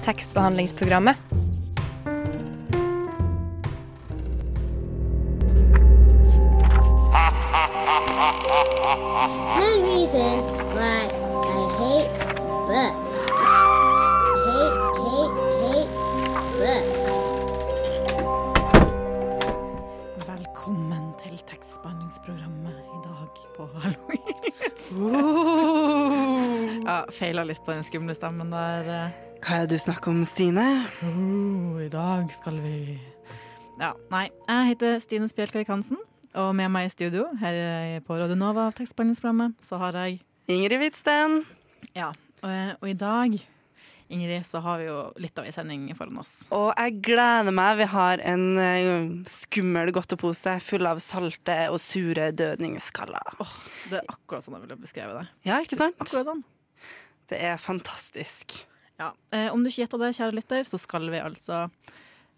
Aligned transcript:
tekstbehandlingsprogrammet. 0.00 1.16
Ten 9.54 9.80
reasons 9.82 10.44
why 10.74 11.08
I 11.44 11.62
hate 11.78 12.10
books. 12.66 13.09
Feila 27.20 27.42
litt 27.44 27.60
på 27.64 27.74
den 27.74 27.84
skumle 27.84 28.14
stemmen 28.16 28.48
der. 28.52 28.86
Hva 29.44 29.58
er 29.60 29.66
det 29.68 29.76
du 29.76 29.82
snakker 29.82 30.12
om, 30.12 30.22
Stine? 30.28 30.66
Oh, 31.04 31.76
I 31.82 31.88
dag 31.92 32.30
skal 32.32 32.60
vi 32.64 32.96
Ja, 33.80 33.94
nei. 34.12 34.26
Jeg 34.48 34.70
heter 34.72 34.98
Stine 35.00 35.28
Spjelkavik 35.28 35.68
Hansen, 35.72 36.00
og 36.36 36.50
med 36.56 36.70
meg 36.72 36.88
i 36.88 36.92
studio 36.92 37.26
her 37.40 38.00
på 38.06 38.16
Radio 38.16 38.36
Nova 38.40 38.70
tekstbehandlingsprogrammet 38.76 39.56
så 39.64 39.80
har 39.80 39.96
jeg 40.00 40.20
Ingrid 40.50 40.80
Hvitsten. 40.80 41.42
Ja, 41.96 42.10
og, 42.42 42.76
og 42.80 42.86
i 42.88 42.94
dag, 42.98 43.36
Ingrid, 44.10 44.46
så 44.48 44.62
har 44.64 44.80
vi 44.80 44.88
jo 44.88 44.96
litt 45.20 45.36
av 45.40 45.48
ei 45.48 45.52
sending 45.54 45.88
foran 45.98 46.20
oss. 46.20 46.32
Og 46.56 46.70
jeg 46.72 46.96
gleder 47.04 47.54
meg. 47.54 47.76
Vi 47.82 47.88
har 47.92 48.22
en 48.32 48.46
eh, 48.60 48.94
skummel 49.28 49.92
godtepose 49.94 50.56
full 50.64 50.88
av 50.88 51.00
salte 51.04 51.58
og 51.68 51.78
sure 51.84 52.30
dødningsskaller. 52.36 53.36
Åh, 53.44 53.58
det 53.92 54.00
er 54.00 54.08
akkurat 54.16 54.44
sånn 54.48 54.56
jeg 54.58 54.64
ville 54.66 54.80
beskrevet 54.80 55.20
det. 55.20 55.28
Ja, 55.52 55.60
ikke 55.62 55.78
sant? 55.80 56.00
Akkurat 56.00 56.32
sånn. 56.32 56.42
Det 57.30 57.38
er 57.46 57.56
fantastisk. 57.62 58.58
Ja, 59.00 59.12
eh, 59.32 59.48
Om 59.52 59.62
du 59.62 59.70
ikke 59.70 59.84
gjetta 59.84 60.00
det, 60.02 60.12
kjære 60.18 60.36
lytter, 60.36 60.66
så 60.68 60.78
skal 60.80 61.06
vi 61.12 61.20
altså 61.22 61.62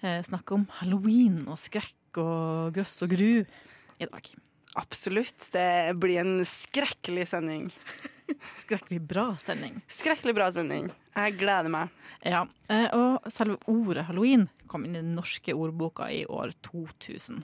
eh, 0.04 0.20
snakke 0.22 0.54
om 0.54 0.66
halloween 0.78 1.42
og 1.48 1.58
skrekk 1.58 2.20
og 2.22 2.74
grøss 2.76 2.98
og 3.06 3.14
gru 3.14 3.30
i 3.42 4.06
dag. 4.06 4.32
Absolutt. 4.78 5.48
Det 5.52 5.96
blir 6.00 6.20
en 6.22 6.42
skrekkelig 6.48 7.26
sending. 7.32 7.66
Skrekkelig 8.62 9.00
bra 9.04 9.26
sending. 9.42 9.80
Skrekkelig 9.92 10.32
bra 10.38 10.46
sending. 10.54 10.86
Jeg 11.12 11.34
gleder 11.40 11.68
meg. 11.72 11.90
Ja, 12.24 12.44
eh, 12.72 12.86
Og 12.96 13.26
selve 13.32 13.58
ordet 13.68 14.06
halloween 14.08 14.46
kom 14.70 14.86
inn 14.86 14.96
i 14.96 15.02
den 15.02 15.16
norske 15.18 15.52
ordboka 15.56 16.06
i 16.12 16.22
år 16.24 16.54
2000. 16.64 17.42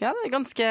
Ja, 0.00 0.10
det 0.14 0.24
er 0.28 0.32
ganske 0.34 0.66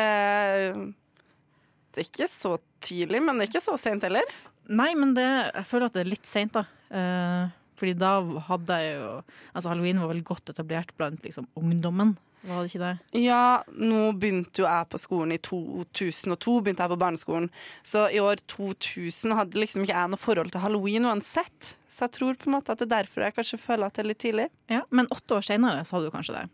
Det 1.93 2.01
er 2.01 2.07
ikke 2.09 2.27
så 2.31 2.57
tidlig, 2.83 3.21
men 3.23 3.37
det 3.37 3.45
er 3.47 3.51
ikke 3.53 3.67
så 3.67 3.77
sent 3.79 4.03
heller. 4.07 4.27
Nei, 4.69 4.93
men 4.95 5.13
det, 5.17 5.25
jeg 5.53 5.65
føler 5.69 5.89
at 5.89 5.93
det 5.97 6.05
er 6.05 6.11
litt 6.13 6.29
seint, 6.29 6.53
da. 6.55 6.65
Eh, 6.93 7.49
fordi 7.79 7.95
da 7.99 8.11
hadde 8.47 8.75
jeg 8.79 8.93
jo 8.99 9.07
Altså, 9.55 9.69
halloween 9.71 9.99
var 9.99 10.11
vel 10.13 10.21
godt 10.23 10.51
etablert 10.53 10.93
blant 10.97 11.25
liksom 11.25 11.47
ungdommen, 11.59 12.15
var 12.43 12.63
det 12.63 12.73
ikke 12.73 12.83
det? 12.83 13.21
Ja, 13.23 13.63
nå 13.71 14.09
begynte 14.19 14.63
jo 14.63 14.65
jeg 14.67 14.87
på 14.91 14.99
skolen 14.99 15.31
i 15.31 15.39
2002, 15.39 16.55
begynte 16.65 16.83
jeg 16.83 16.91
på 16.91 16.97
barneskolen. 16.99 17.45
Så 17.87 18.03
i 18.11 18.19
år 18.19 18.41
2000 18.51 19.35
hadde 19.37 19.61
liksom 19.61 19.85
ikke 19.85 19.95
jeg 19.95 20.11
noe 20.11 20.19
forhold 20.19 20.51
til 20.51 20.63
halloween 20.63 21.07
uansett. 21.07 21.77
Så 21.87 22.03
jeg 22.07 22.15
tror 22.17 22.35
på 22.41 22.49
en 22.49 22.57
måte 22.57 22.73
at 22.73 22.81
det 22.81 22.89
er 22.89 22.97
derfor 22.97 23.23
jeg 23.23 23.37
kanskje 23.37 23.61
føler 23.63 23.87
at 23.87 23.95
det 23.95 24.03
er 24.03 24.09
litt 24.09 24.21
tidlig. 24.25 24.49
Ja, 24.71 24.81
Men 24.91 25.07
åtte 25.13 25.37
år 25.37 25.47
seinere 25.47 25.85
så 25.87 25.95
hadde 25.95 26.11
du 26.11 26.17
kanskje 26.17 26.35
det. 26.41 26.49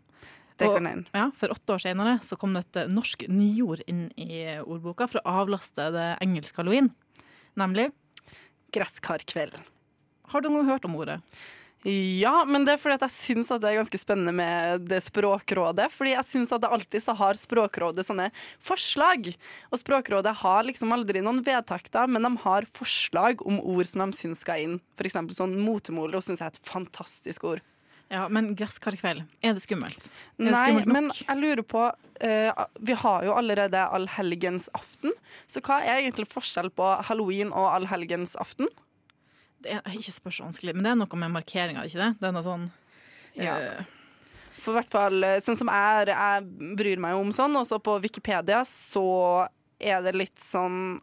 Det 0.60 0.68
Og- 0.68 0.76
kan 0.76 0.86
hende. 0.86 1.06
Ja, 1.14 1.30
For 1.34 1.48
åtte 1.48 1.74
år 1.74 1.82
senere 1.82 2.20
så 2.22 2.38
kom 2.38 2.52
det 2.54 2.66
et 2.76 2.88
norsk 2.88 3.26
nyord 3.28 3.82
inn 3.88 4.12
i 4.16 4.60
ordboka 4.60 5.08
for 5.08 5.18
å 5.24 5.42
avlaste 5.42 5.90
det 5.90 6.18
engelske 6.20 6.56
halloween. 6.62 6.92
Nemlig 7.60 7.90
Gresskarkveld. 8.72 9.56
Har 10.30 10.42
du 10.42 10.48
noen 10.52 10.68
hørt 10.70 10.86
om 10.86 10.94
ordet? 10.96 11.18
Ja, 11.82 12.42
men 12.44 12.66
det 12.66 12.74
er 12.74 12.80
fordi 12.80 12.98
at 12.98 13.06
jeg 13.06 13.14
syns 13.14 13.48
det 13.48 13.64
er 13.64 13.78
ganske 13.78 13.98
spennende 14.02 14.34
med 14.36 14.82
det 14.90 14.98
Språkrådet. 15.06 15.86
Fordi 15.94 16.12
jeg 16.12 16.28
syns 16.28 16.52
at 16.52 16.60
det 16.60 16.68
alltid 16.76 17.04
så 17.06 17.14
har 17.16 17.40
Språkrådet 17.40 18.04
sånne 18.04 18.28
forslag. 18.60 19.30
Og 19.72 19.80
Språkrådet 19.80 20.34
har 20.42 20.68
liksom 20.68 20.92
aldri 20.92 21.24
noen 21.24 21.40
vedtakter, 21.46 22.04
men 22.04 22.28
de 22.28 22.34
har 22.44 22.68
forslag 22.68 23.40
om 23.48 23.62
ord 23.64 23.88
som 23.88 24.04
de 24.04 24.20
syns 24.20 24.44
skal 24.44 24.66
inn. 24.66 24.76
Eksempel 25.00 25.38
sånn 25.38 25.56
og 25.64 26.20
syns 26.20 26.36
jeg 26.42 26.50
er 26.50 26.52
et 26.52 26.68
fantastisk 26.68 27.48
ord. 27.48 27.64
Ja, 28.10 28.24
Men 28.28 28.54
gresskarkveld, 28.58 29.22
er 29.42 29.52
det 29.54 29.62
skummelt? 29.62 30.08
Er 30.38 30.44
det 30.48 30.52
Nei, 30.52 30.62
skummelt 30.66 30.86
nok? 30.86 30.94
men 30.96 31.10
jeg 31.14 31.38
lurer 31.38 31.62
på 31.70 31.82
uh, 31.86 32.64
Vi 32.82 32.96
har 33.04 33.24
jo 33.28 33.36
allerede 33.38 33.84
allhelgensaften. 33.86 35.12
Så 35.46 35.62
hva 35.62 35.78
er 35.84 36.00
egentlig 36.02 36.26
forskjell 36.30 36.72
på 36.74 36.88
halloween 37.06 37.52
og 37.54 37.68
allhelgensaften? 37.76 38.66
Det 39.62 39.76
er 39.76 39.94
ikke 39.94 40.14
spørs 40.16 40.40
vanskelig, 40.42 40.74
men 40.74 40.86
det 40.86 40.90
er 40.94 40.98
noe 41.02 41.20
med 41.20 41.34
markeringa, 41.36 41.84
ikke 41.86 42.00
det? 42.00 42.10
Det 42.20 42.28
er 42.30 42.34
noe 42.34 42.46
sånn 42.46 42.68
Ja. 43.36 43.56
eh, 43.60 43.84
For 44.60 44.74
hvert 44.74 44.90
fall, 44.90 45.22
eh, 45.24 45.38
sånn 45.44 45.56
som 45.60 45.68
jeg, 45.70 46.08
jeg 46.10 46.76
bryr 46.80 46.98
meg 47.00 47.14
om 47.14 47.30
sånn, 47.32 47.54
også 47.60 47.78
på 47.84 47.98
Wikipedia 48.02 48.64
så 48.68 49.46
er 49.80 50.02
det 50.02 50.14
litt 50.16 50.40
sånn 50.42 50.98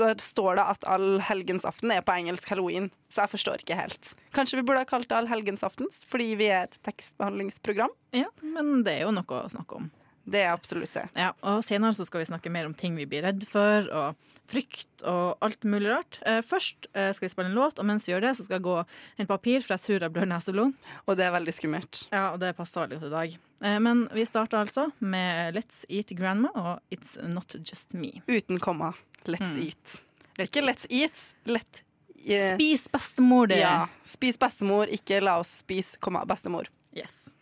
står 0.00 0.58
det 0.58 0.66
at 0.74 0.84
allhelgensaften 0.88 1.92
er 1.94 2.04
på 2.06 2.14
engelsk 2.14 2.48
halloween, 2.48 2.90
så 3.12 3.24
jeg 3.24 3.34
forstår 3.34 3.64
ikke 3.64 3.78
helt. 3.78 4.12
Kanskje 4.36 4.60
vi 4.60 4.66
burde 4.68 4.84
ha 4.84 4.88
kalt 4.88 5.10
det 5.10 5.18
allhelgensaften 5.18 5.90
fordi 6.08 6.32
vi 6.40 6.48
er 6.52 6.68
et 6.68 6.78
tekstbehandlingsprogram? 6.86 7.92
ja, 8.16 8.28
men 8.42 8.84
det 8.86 8.98
er 8.98 9.06
jo 9.06 9.16
noe 9.16 9.42
å 9.42 9.50
snakke 9.52 9.80
om. 9.80 9.90
Det 10.24 10.38
er 10.44 10.52
absolutt 10.52 10.92
det. 10.94 11.08
Ja, 11.18 11.32
og 11.42 11.64
Senere 11.66 11.96
så 11.96 12.06
skal 12.06 12.22
vi 12.22 12.28
snakke 12.28 12.50
mer 12.54 12.68
om 12.68 12.74
ting 12.78 12.94
vi 12.94 13.06
blir 13.10 13.24
redd 13.26 13.42
for, 13.50 13.88
og 13.90 14.30
frykt 14.52 15.02
og 15.08 15.40
alt 15.42 15.64
mulig 15.66 15.90
rart. 15.90 16.18
Eh, 16.28 16.38
først 16.46 16.86
eh, 16.92 17.10
skal 17.16 17.26
vi 17.26 17.32
spille 17.32 17.50
en 17.50 17.56
låt, 17.58 17.80
og 17.82 17.88
mens 17.88 18.06
vi 18.06 18.12
gjør 18.14 18.26
det, 18.28 18.34
så 18.38 18.46
skal 18.46 18.60
jeg 18.60 18.66
gå 18.68 18.76
en 19.24 19.30
papir, 19.30 19.64
for 19.64 19.74
jeg 19.74 19.84
tror 19.86 20.06
jeg 20.06 20.14
blør 20.14 20.30
neseblod. 20.30 20.76
Og 21.06 21.18
det 21.18 21.26
er 21.26 21.34
veldig 21.34 21.56
skummelt. 21.56 22.04
Ja, 22.12 22.28
og 22.34 22.38
det 22.42 22.54
passer 22.58 22.84
veldig 22.84 23.00
godt 23.00 23.10
i 23.10 23.14
dag. 23.16 23.36
Eh, 23.66 23.78
Men 23.82 24.06
vi 24.14 24.26
starter 24.28 24.62
altså 24.62 24.88
med 25.00 25.58
Let's 25.58 25.82
Eat 25.90 26.14
Grandma 26.18 26.52
og 26.54 26.94
It's 26.94 27.16
Not 27.26 27.56
Just 27.58 27.94
Me. 27.98 28.20
Uten 28.30 28.62
komma. 28.62 28.92
Let's 29.26 29.56
eat. 29.58 30.00
Ikke 30.38 30.62
let's 30.64 30.86
eat, 30.90 31.18
let 31.46 31.82
yeah. 32.24 32.54
Spis 32.54 32.88
bestemor 32.88 33.46
det! 33.46 33.60
Ja. 33.62 33.86
Spis 34.08 34.38
bestemor, 34.40 34.90
ikke 34.92 35.20
la 35.22 35.38
oss 35.42 35.58
spise, 35.62 35.98
komma, 36.02 36.24
bestemor. 36.28 36.68
Yes. 36.96 37.32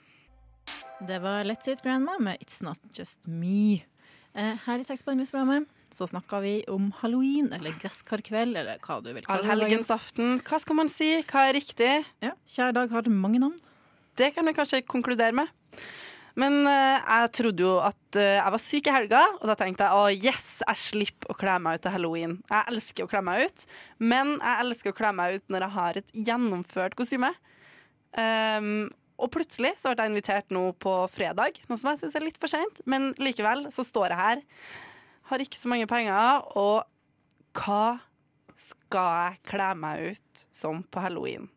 Det 1.00 1.18
var 1.18 1.44
Let's 1.44 1.68
Eat 1.68 1.80
Grandma 1.82 2.18
med 2.20 2.36
It's 2.40 2.62
Not 2.62 2.78
Just 2.92 3.26
Me. 3.26 3.80
Eh, 4.34 4.56
Her 4.66 4.82
i 4.82 4.84
tekstbehandlingsprogrammet 4.84 5.68
så 5.94 6.06
snakka 6.06 6.40
vi 6.44 6.52
om 6.68 6.90
halloween, 7.00 7.48
eller 7.56 7.72
gresskarkveld, 7.80 8.56
eller 8.60 8.76
hva 8.84 8.98
du 9.00 9.08
vil 9.08 9.24
kalle 9.24 9.42
det. 9.42 9.54
Allhelgensaften, 9.54 10.36
hva 10.44 10.60
skal 10.60 10.78
man 10.78 10.92
si? 10.92 11.08
Hva 11.24 11.46
er 11.48 11.56
riktig? 11.56 11.88
Ja, 12.22 12.34
Kjære 12.46 12.76
dag 12.76 12.92
har 12.92 13.10
mange 13.10 13.40
navn. 13.40 13.56
Det 14.20 14.28
kan 14.36 14.46
vi 14.46 14.54
kanskje 14.54 14.82
konkludere 14.84 15.32
med. 15.40 15.48
Men 16.38 16.60
uh, 16.68 17.00
jeg 17.00 17.32
trodde 17.40 17.64
jo 17.64 17.72
at 17.82 18.20
uh, 18.20 18.36
jeg 18.36 18.54
var 18.54 18.62
syk 18.62 18.86
i 18.86 18.94
helga, 18.94 19.24
og 19.40 19.50
da 19.50 19.56
tenkte 19.58 19.88
jeg 19.88 19.96
å 20.04 20.30
yes, 20.30 20.48
jeg 20.68 20.84
slipper 20.84 21.32
å 21.32 21.40
kle 21.40 21.56
meg 21.64 21.80
ut 21.80 21.86
til 21.88 21.96
halloween. 21.96 22.38
Jeg 22.52 22.74
elsker 22.74 23.08
å 23.08 23.10
kle 23.10 23.24
meg 23.26 23.48
ut, 23.48 23.68
men 24.04 24.36
jeg 24.36 24.66
elsker 24.66 24.92
å 24.92 25.00
kle 25.00 25.16
meg 25.16 25.40
ut 25.40 25.48
når 25.48 25.66
jeg 25.66 25.78
har 25.80 26.04
et 26.04 26.18
gjennomført 26.28 26.94
kostyme. 27.00 27.32
Um, 28.14 28.90
og 29.20 29.30
plutselig 29.34 29.74
så 29.80 29.92
ble 29.92 30.06
jeg 30.06 30.14
invitert 30.14 30.54
nå 30.54 30.70
på 30.80 30.94
fredag, 31.12 31.60
noe 31.68 31.78
som 31.78 31.92
jeg 31.92 32.02
syns 32.02 32.16
er 32.18 32.26
litt 32.26 32.40
for 32.40 32.50
seint. 32.52 32.82
Men 32.88 33.12
likevel 33.20 33.66
så 33.74 33.84
står 33.86 34.14
jeg 34.14 34.20
her, 34.20 34.44
har 35.30 35.44
ikke 35.44 35.60
så 35.60 35.70
mange 35.70 35.88
penger, 35.90 36.42
og 36.58 36.88
hva 37.60 38.00
skal 38.60 39.16
jeg 39.20 39.40
kle 39.52 39.70
meg 39.78 40.12
ut 40.12 40.44
som 40.52 40.82
på 40.88 41.04
halloween? 41.04 41.48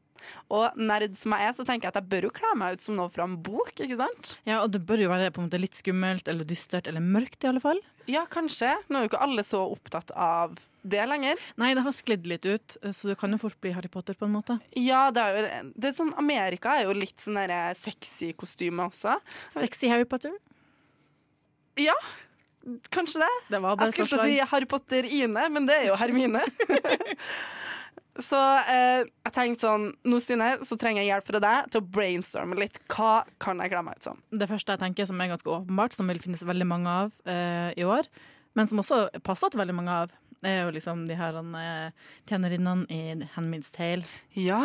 Og 0.54 0.78
nerd 0.80 1.16
som 1.20 1.36
jeg 1.36 1.50
er, 1.50 1.56
så 1.58 1.66
tenker 1.68 1.88
jeg 1.88 1.94
at 1.94 2.02
jeg 2.02 2.12
bør 2.14 2.28
jo 2.30 2.34
kle 2.36 2.52
meg 2.60 2.78
ut 2.78 2.86
som 2.86 2.98
noe 3.00 3.12
fra 3.14 3.28
en 3.28 3.38
bok, 3.46 3.74
ikke 3.76 4.00
sant? 4.00 4.36
Ja, 4.50 4.62
og 4.64 4.74
det 4.74 4.84
bør 4.88 5.06
jo 5.06 5.12
være 5.12 5.32
på 5.34 5.42
en 5.42 5.50
måte 5.50 5.62
litt 5.62 5.78
skummelt 5.78 6.30
eller 6.32 6.48
dystert 6.48 6.90
eller 6.92 7.04
mørkt, 7.04 7.42
i 7.44 7.50
alle 7.52 7.64
fall. 7.64 7.82
Ja, 8.10 8.26
kanskje. 8.30 8.74
Nå 8.90 9.00
er 9.00 9.06
jo 9.06 9.14
ikke 9.14 9.24
alle 9.24 9.46
så 9.48 9.64
opptatt 9.64 10.12
av 10.16 10.58
det 10.84 11.04
lenger. 11.08 11.40
Nei, 11.60 11.72
det 11.78 11.86
har 11.86 11.96
sklidd 11.96 12.28
litt 12.28 12.44
ut, 12.44 12.76
så 12.92 13.14
det 13.14 13.16
kan 13.20 13.32
jo 13.32 13.40
fort 13.40 13.56
bli 13.64 13.72
Harry 13.76 13.92
Potter 13.92 14.18
på 14.20 14.28
en 14.28 14.36
måte. 14.36 14.58
Ja, 14.76 15.06
det 15.16 15.24
er 15.24 15.38
jo 15.38 15.72
det 15.80 15.90
er 15.90 15.96
sånn, 15.96 16.12
Amerika 16.20 16.76
er 16.76 16.90
jo 16.90 16.98
litt 16.98 17.24
sånn 17.24 17.40
derre 17.40 17.62
sexy 17.80 18.34
kostyme 18.36 18.90
også. 18.92 19.16
Sexy 19.56 19.92
Harry 19.92 20.08
Potter. 20.10 20.36
Ja, 21.80 21.96
kanskje 22.94 23.24
det. 23.24 23.31
Det 23.50 23.60
var 23.64 23.78
bare 23.80 23.88
Jeg 23.90 23.96
skulle 23.96 24.12
til 24.12 24.19
å 24.19 24.28
si 24.28 24.52
Harry 24.54 24.68
Potter-Ine, 24.69 25.48
men 25.56 25.68
det 25.69 25.80
er 25.81 25.90
jo 25.92 26.00
Hermine. 26.00 26.44
så 28.21 28.39
eh, 28.69 29.04
jeg 29.25 29.33
tenkte 29.33 29.65
sånn 29.65 29.88
Nå, 30.06 30.19
Stine, 30.21 30.51
så 30.68 30.77
trenger 30.77 31.01
jeg 31.01 31.10
hjelp 31.10 31.30
fra 31.31 31.39
deg 31.42 31.69
til 31.74 31.81
å 31.81 31.88
brainstorme 31.95 32.57
litt. 32.60 32.77
Hva 32.94 33.24
kan 33.42 33.62
jeg 33.63 33.74
glemme 33.74 33.95
ut 33.95 34.06
som? 34.06 34.19
Det 34.30 34.50
første 34.51 34.75
jeg 34.75 34.83
tenker 34.83 35.07
som 35.10 35.21
er 35.24 35.31
ganske 35.31 35.50
åpenbart, 35.50 35.95
som 35.98 36.12
vil 36.12 36.21
finnes 36.21 36.45
veldig 36.45 36.68
mange 36.69 36.94
av 37.06 37.15
eh, 37.25 37.71
i 37.80 37.88
år, 37.88 38.10
men 38.54 38.69
som 38.69 38.83
også 38.83 39.07
passer 39.25 39.50
til 39.50 39.63
veldig 39.63 39.77
mange 39.80 39.95
av, 40.04 40.13
er 40.45 40.60
jo 40.62 40.75
liksom 40.75 41.07
de 41.10 41.18
her 41.18 41.39
eh, 41.39 42.13
tjenerinnene 42.30 42.86
i 42.92 43.27
Handmaid's 43.33 43.74
Tale. 43.74 44.06
Ja! 44.38 44.62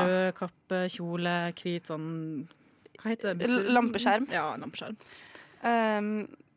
Rød 0.00 0.34
kappe, 0.40 0.82
kjole, 0.90 1.38
hvit 1.60 1.90
sånn 1.90 2.10
Hva 2.98 3.12
heter 3.12 3.36
det? 3.38 3.48
Lampeskjerm. 3.68 4.26
Ja, 4.34 4.50
lampeskjerm. 4.58 4.98
Um, 5.62 6.12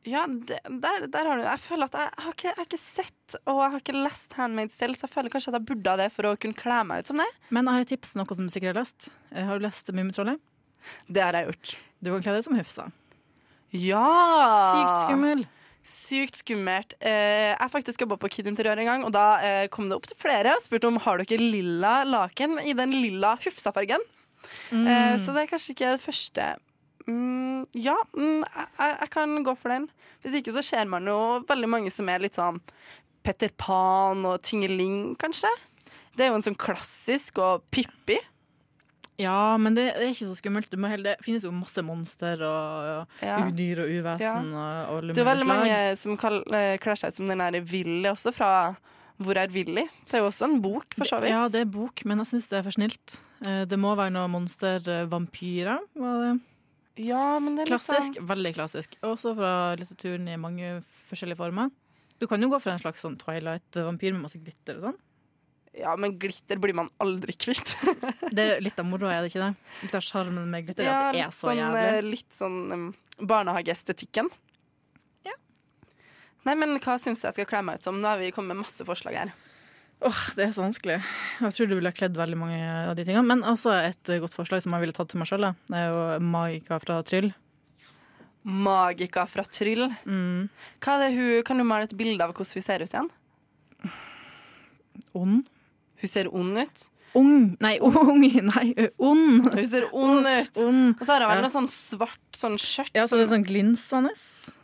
Ja, 0.10 0.24
det, 0.26 0.58
der, 0.66 1.04
der 1.14 1.28
har 1.30 1.38
du 1.38 1.44
Jeg 1.46 1.62
føler 1.62 1.86
at 1.86 1.94
jeg, 2.00 2.10
har 2.24 2.32
ikke, 2.34 2.48
jeg 2.48 2.58
har 2.58 2.66
ikke 2.66 2.80
sett 2.82 3.36
og 3.46 3.60
jeg 3.62 3.72
har 3.76 3.82
ikke 3.84 3.94
lest 4.02 4.34
Handmade 4.34 4.74
selv, 4.74 4.98
så 4.98 5.06
jeg 5.06 5.14
føler 5.14 5.30
kanskje 5.34 5.52
at 5.54 5.60
jeg 5.60 5.68
burde 5.70 5.94
ha 5.94 6.00
det 6.02 6.08
for 6.14 6.26
å 6.26 6.32
kunne 6.42 6.58
kle 6.58 6.80
meg 6.90 7.04
ut 7.04 7.12
som 7.12 7.22
det. 7.22 7.28
Men 7.54 7.70
jeg 7.70 7.78
har 7.78 7.86
et 7.86 7.92
tips, 7.94 8.16
noe 8.18 8.38
som 8.38 8.48
du 8.48 8.54
sikkert 8.54 8.74
har 8.74 8.82
lest. 8.82 9.12
Eh, 9.30 9.46
Har 9.46 9.60
du 9.62 9.66
lest 9.68 9.92
Mummitrollet? 9.94 10.42
Det 11.06 11.22
har 11.22 11.38
jeg 11.38 11.52
gjort. 11.52 11.74
Du 12.02 12.10
kan 12.16 12.26
kle 12.26 12.34
deg 12.40 12.48
som 12.48 12.58
Hufsa. 12.58 12.88
Ja! 13.78 14.06
Sykt 14.74 15.04
skummel. 15.06 15.44
Sykt 15.86 16.42
skummelt. 16.42 16.94
Eh, 17.00 17.54
jeg 17.54 17.72
faktisk 17.74 18.02
jobba 18.04 18.18
på 18.22 18.30
Kid 18.34 18.50
Interiør 18.52 18.82
en 18.84 18.90
gang, 18.90 19.06
og 19.08 19.14
da 19.16 19.28
eh, 19.46 19.68
kom 19.74 19.88
det 19.90 19.96
opp 19.98 20.10
til 20.10 20.18
flere 20.20 20.58
og 20.58 20.62
spurte 20.66 20.90
om 20.90 21.00
har 21.06 21.22
dere 21.24 21.40
lilla 21.42 22.02
laken 22.10 22.60
i 22.66 22.74
den 22.78 22.94
lilla 22.98 23.36
Hufsa-fargen. 23.42 24.04
Eh, 24.74 25.16
så 25.22 25.34
det 25.34 25.46
er 25.46 25.50
kanskje 25.54 25.74
ikke 25.76 25.94
det 25.96 26.04
første. 26.04 26.50
Mm, 27.12 27.66
ja, 27.78 27.96
mm, 28.16 28.42
jeg, 28.48 28.96
jeg 29.04 29.10
kan 29.14 29.36
gå 29.46 29.56
for 29.60 29.74
den. 29.76 29.90
Hvis 30.24 30.40
ikke 30.40 30.54
så 30.56 30.64
ser 30.66 30.90
man 30.92 31.06
jo 31.10 31.18
veldig 31.50 31.70
mange 31.70 31.92
som 31.94 32.10
er 32.14 32.24
litt 32.24 32.38
sånn 32.40 32.60
Petter 33.26 33.52
Pan 33.62 34.24
og 34.26 34.40
Tingeling, 34.48 35.16
kanskje. 35.22 35.52
Det 36.18 36.26
er 36.26 36.32
jo 36.32 36.40
en 36.40 36.46
sånn 36.48 36.58
klassisk 36.60 37.38
og 37.44 37.64
Pippi. 37.72 38.18
Ja, 39.22 39.54
men 39.62 39.76
det, 39.78 39.84
det 40.00 40.06
er 40.08 40.14
ikke 40.16 40.30
så 40.32 40.38
skummelt. 40.40 40.72
Det 40.72 41.12
finnes 41.22 41.44
jo 41.46 41.52
masse 41.54 41.84
monster 41.86 42.42
og, 42.48 42.88
og 43.04 43.26
Ja. 43.28 43.36
udyr 43.46 43.84
og 43.84 43.92
uvesen. 43.94 44.48
Og, 44.58 44.96
og 44.96 45.12
Det 45.14 45.22
er 45.22 45.28
veldig 45.30 45.46
mange 45.50 45.76
som 46.00 46.16
eh, 46.18 46.78
kler 46.82 46.98
seg 46.98 47.12
ut 47.14 47.20
som 47.20 47.30
den 47.30 47.44
der 47.44 47.60
Willy 47.62 48.10
også, 48.10 48.34
fra 48.34 48.52
Hvor 49.22 49.38
er 49.38 49.52
Willy? 49.54 49.84
Det 50.10 50.18
er 50.18 50.24
jo 50.24 50.32
også 50.32 50.48
en 50.50 50.56
bok, 50.64 50.96
for 50.98 51.06
så 51.06 51.20
vidt. 51.22 51.30
Ja, 51.36 51.44
det 51.54 51.62
er 51.62 51.70
bok, 51.70 52.02
men 52.10 52.24
jeg 52.24 52.32
syns 52.32 52.48
det 52.50 52.58
er 52.58 52.64
for 52.66 52.74
snilt. 52.74 53.20
Eh, 53.46 53.66
Det 53.70 53.78
må 53.78 53.94
være 54.00 54.10
noe 54.16 54.32
monster-vampyrer. 54.34 55.78
var 56.02 56.24
det? 56.26 56.32
Ja, 57.00 57.40
men 57.40 57.56
det 57.56 57.64
er 57.64 57.72
Klassisk. 57.78 58.16
sånn- 58.18 58.28
Veldig 58.28 58.54
klassisk. 58.56 58.96
Også 59.04 59.36
fra 59.36 59.76
litteraturen 59.80 60.28
i 60.28 60.36
mange 60.38 60.84
forskjellige 61.10 61.38
former. 61.38 61.70
Du 62.20 62.28
kan 62.28 62.42
jo 62.42 62.50
gå 62.50 62.60
for 62.62 62.72
en 62.72 62.80
slags 62.80 63.02
sånn 63.02 63.18
Twilight-vampyr 63.18 64.12
med 64.14 64.22
masse 64.28 64.38
glitter 64.44 64.76
og 64.78 64.82
sånn. 64.90 64.98
Ja, 65.74 65.96
men 65.96 66.18
glitter 66.20 66.60
blir 66.60 66.74
man 66.76 66.90
aldri 67.00 67.32
kvitt. 67.34 67.78
Det 68.36 68.58
er 68.58 68.62
litt 68.62 68.78
av 68.78 68.86
moroa, 68.86 69.14
er 69.16 69.22
det 69.24 69.32
ikke 69.32 69.46
det? 69.48 69.56
Litt 69.84 69.96
av 69.96 70.02
sjarmen 70.04 70.50
med 70.52 70.66
glitter 70.68 70.84
ja, 70.84 70.98
at 71.10 71.14
det 71.16 71.22
er 71.24 71.32
så 71.32 71.48
sånn, 71.48 71.58
jævlig. 71.62 71.86
eh, 71.96 72.02
Litt 72.02 72.34
sånn 72.36 72.58
um, 72.74 72.96
barnehageestetikken. 73.26 74.30
Ja. 75.26 75.32
Nei, 76.46 76.56
men 76.56 76.78
hva 76.80 76.98
syns 77.00 77.22
du 77.24 77.28
jeg 77.30 77.34
skal 77.40 77.46
kle 77.46 77.64
meg 77.64 77.80
ut 77.80 77.84
som? 77.88 78.02
Nå 78.02 78.08
har 78.12 78.20
vi 78.20 78.32
kommet 78.36 78.52
med 78.58 78.66
masse 78.66 78.84
forslag 78.86 79.16
her. 79.16 79.32
Åh, 80.02 80.22
Det 80.36 80.48
er 80.48 80.54
så 80.56 80.64
vanskelig. 80.64 80.96
Jeg 81.42 81.54
tror 81.54 81.68
du 81.70 81.76
ville 81.78 81.92
kledd 81.94 82.16
veldig 82.18 82.38
mange 82.40 82.60
av 82.90 82.96
de 82.98 83.04
tingene. 83.06 83.22
Men 83.28 83.44
også 83.46 83.74
et 83.86 84.10
eh, 84.10 84.22
godt 84.24 84.34
forslag 84.38 84.64
som 84.64 84.74
jeg 84.74 84.82
ville 84.86 84.96
tatt 84.98 85.12
til 85.14 85.22
meg 85.22 85.30
sjøl. 85.30 85.46
Det 85.70 85.78
er 85.78 85.92
jo 85.94 86.06
Magika 86.26 86.80
fra 86.82 87.02
Tryll. 87.06 87.30
Magika 88.44 89.28
fra 89.30 89.44
Tryll. 89.46 89.86
Mm. 90.10 90.48
Hva 90.82 90.96
er 90.98 91.04
det 91.04 91.12
hun, 91.20 91.44
kan 91.46 91.62
du 91.62 91.66
male 91.70 91.86
et 91.86 91.94
bilde 92.00 92.26
av 92.26 92.34
hvordan 92.34 92.58
hun 92.58 92.66
ser 92.66 92.82
ut 92.82 92.96
igjen? 92.96 93.12
Ond. 95.18 95.44
Hun 96.02 96.10
ser 96.10 96.32
ond 96.34 96.58
ut. 96.58 96.88
Ung 97.20 97.58
Nei, 97.60 97.74
ung! 97.84 98.22
Nei, 98.24 98.70
ond! 99.04 99.50
Hun 99.52 99.66
ser 99.68 99.86
ond 99.92 100.26
ut. 100.26 100.62
On. 100.64 100.78
Og 100.96 101.02
så 101.06 101.14
har 101.18 101.26
hun 101.26 101.34
vel 101.34 101.42
Ja. 101.42 101.46
noe 101.46 101.54
sånn 101.54 101.68
svart 101.70 102.31
sånn 102.42 102.58
skjørt. 102.62 102.94
Ja, 102.98 103.08
så 103.08 103.20
det 103.20 103.28
er 103.28 103.34
sånn 103.36 103.48
glinsende. 103.48 104.14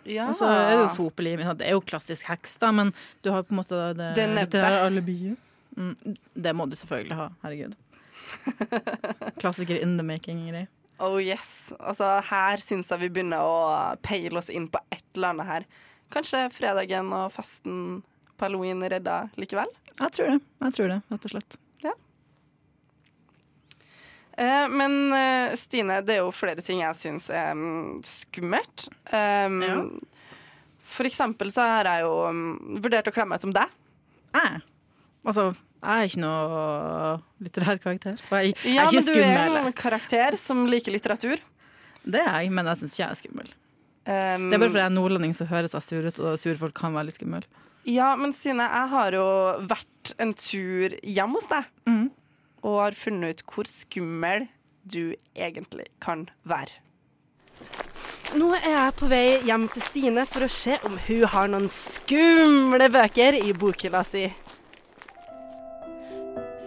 Ja. 0.10 0.30
Og 0.32 0.38
så 0.40 0.50
er 0.52 0.72
det 0.72 0.78
jo 0.82 0.88
sopelim. 0.96 1.44
Det 1.60 1.68
er 1.68 1.76
jo 1.78 1.84
klassisk 1.86 2.28
heks, 2.32 2.58
da, 2.62 2.72
men 2.76 2.94
du 3.26 3.32
har 3.34 3.46
på 3.48 3.56
en 3.56 3.62
måte 3.62 3.82
det, 3.98 4.14
Det 4.18 4.28
litterære 4.34 4.88
alibiet. 4.88 5.44
Mm, 5.78 5.94
det 6.34 6.56
må 6.58 6.66
du 6.66 6.74
selvfølgelig 6.80 7.20
ha. 7.20 7.30
Herregud. 7.44 7.76
Klassiker 9.42 9.78
in 9.78 9.98
the 9.98 10.04
making. 10.04 10.42
Ingrid. 10.48 10.74
Oh 11.00 11.20
yes. 11.22 11.72
Altså, 11.78 12.10
her 12.32 12.58
syns 12.62 12.90
jeg 12.90 13.04
vi 13.06 13.12
begynner 13.14 13.46
å 13.46 13.58
peile 14.06 14.42
oss 14.42 14.50
inn 14.50 14.66
på 14.74 14.82
et 14.90 15.06
eller 15.14 15.36
annet 15.36 15.52
her. 15.52 15.68
Kanskje 16.14 16.48
fredagen 16.56 17.12
og 17.14 17.30
festen 17.36 18.02
på 18.38 18.48
halloween 18.48 18.82
redda 18.82 19.28
likevel? 19.38 19.70
Jeg 19.98 20.14
tror 20.16 20.34
det. 20.34 20.40
Jeg 20.66 20.78
tror 20.78 20.94
det, 20.94 21.00
rett 21.12 21.30
og 21.30 21.34
slett. 21.36 21.58
Eh, 24.38 24.68
men 24.70 24.98
eh, 25.18 25.56
Stine, 25.58 26.02
det 26.06 26.18
er 26.18 26.22
jo 26.22 26.32
flere 26.36 26.62
ting 26.62 26.84
jeg 26.84 26.98
syns 27.00 27.30
er 27.34 27.54
mm, 27.58 27.98
skummelt. 28.06 28.88
Um, 29.12 29.62
Ja. 29.66 29.82
For 30.88 31.04
eksempel 31.10 31.50
så 31.52 31.66
har 31.68 31.88
jeg 31.90 32.06
jo 32.06 32.14
mm, 32.32 32.78
vurdert 32.82 33.10
å 33.10 33.12
klemme 33.12 33.34
meg 33.36 33.42
ut 33.42 33.48
som 33.50 33.54
deg. 33.56 33.74
Jeg 34.38 34.62
Altså, 35.28 35.50
jeg 35.84 35.92
er 36.00 36.08
ikke 36.08 36.22
noe 36.24 36.60
litterær 37.44 37.80
karakter. 37.84 38.22
Og 38.30 38.36
jeg, 38.40 38.54
jeg 38.64 38.76
Ja, 38.78 38.86
er 38.86 38.94
men 38.94 39.02
ikke 39.02 39.16
du 39.18 39.20
er 39.26 39.58
en 39.60 39.74
karakter 39.76 40.38
som 40.40 40.62
liker 40.72 40.96
litteratur. 40.96 41.42
Det 42.08 42.22
er 42.24 42.38
jeg, 42.46 42.54
men 42.56 42.70
jeg 42.72 42.80
syns 42.80 42.96
ikke 42.96 43.04
jeg 43.04 43.10
er 43.10 43.20
skummel. 43.20 43.50
Um, 44.08 44.46
Det 44.48 44.56
er 44.56 44.62
bare 44.64 44.70
fordi 44.72 44.80
jeg 44.86 44.88
er 44.88 44.96
nordlending, 44.96 45.34
som 45.36 45.50
høres 45.52 45.76
jeg 45.76 45.84
sur 45.84 46.08
ut, 46.08 46.22
og 46.24 46.40
sure 46.40 46.56
folk 46.62 46.78
kan 46.80 46.96
være 46.96 47.10
litt 47.10 47.20
skumle. 47.20 47.44
Ja, 47.88 48.14
men 48.20 48.32
Stine, 48.36 48.64
jeg 48.72 48.90
har 48.94 49.12
jo 49.20 49.26
vært 49.68 50.14
en 50.24 50.32
tur 50.40 50.96
hjem 51.04 51.36
hos 51.36 51.52
deg. 51.52 51.68
Mhm. 51.90 52.08
Og 52.68 52.82
har 52.82 52.98
funnet 53.00 53.38
ut 53.38 53.46
hvor 53.48 53.70
skummel 53.72 54.50
du 54.84 55.16
egentlig 55.36 55.88
kan 56.04 56.28
være. 56.48 56.84
Nå 58.38 58.52
er 58.58 58.74
jeg 58.74 58.96
på 59.00 59.08
vei 59.08 59.40
hjem 59.48 59.70
til 59.72 59.86
Stine 59.86 60.26
for 60.28 60.44
å 60.44 60.52
se 60.52 60.76
om 60.88 60.98
hun 61.08 61.24
har 61.32 61.48
noen 61.52 61.70
skumle 61.72 62.90
bøker 62.92 63.40
i 63.40 63.56
bokhylla 63.56 64.04
si. 64.04 64.28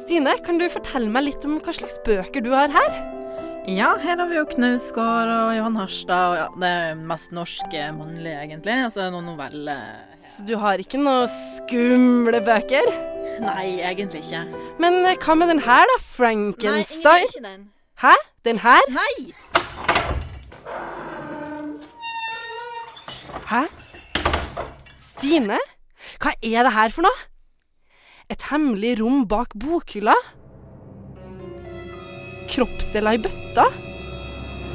Stine, 0.00 0.38
kan 0.40 0.58
du 0.58 0.70
fortelle 0.72 1.12
meg 1.12 1.28
litt 1.28 1.44
om 1.46 1.60
hva 1.60 1.76
slags 1.76 2.00
bøker 2.06 2.42
du 2.44 2.54
har 2.56 2.72
her? 2.72 3.19
Ja, 3.70 3.92
her 4.02 4.18
har 4.18 4.26
vi 4.26 4.34
jo 4.34 4.42
Knausgård 4.50 5.28
og 5.30 5.52
Johan 5.54 5.76
Harstad, 5.78 6.32
og 6.32 6.34
ja, 6.34 6.46
det 6.58 6.70
er 6.74 7.02
mest 7.06 7.30
norske 7.30 7.82
mannlige, 7.94 8.40
egentlig. 8.42 8.74
Og 8.82 8.90
så 8.90 9.04
det 9.04 9.12
noen 9.14 9.28
noveller. 9.30 10.00
Så 10.18 10.42
du 10.48 10.56
har 10.58 10.82
ikke 10.82 10.98
noen 10.98 11.30
skumle 11.30 12.40
bøker? 12.42 12.90
Nei, 13.44 13.78
egentlig 13.86 14.24
ikke. 14.24 14.40
Men 14.82 14.98
eh, 15.04 15.14
hva 15.22 15.36
med 15.38 15.52
den 15.52 15.62
her, 15.62 15.86
da? 15.86 15.96
Frankenstein? 16.02 17.22
Nei, 17.22 17.28
ikke 17.28 17.44
den. 17.46 17.62
Hæ? 18.02 18.16
Den 18.48 18.58
her? 18.64 18.90
Nei! 18.96 19.14
Hæ? 23.52 23.62
Stine? 25.12 25.62
Hva 26.18 26.34
er 26.42 26.66
det 26.66 26.74
her 26.74 26.98
for 26.98 27.06
noe? 27.06 27.24
Et 28.34 28.50
hemmelig 28.50 28.98
rom 28.98 29.28
bak 29.30 29.54
bokhylla? 29.54 30.18
Kroppsdeler 32.50 33.14
i 33.14 33.22
bøtta? 33.22 33.66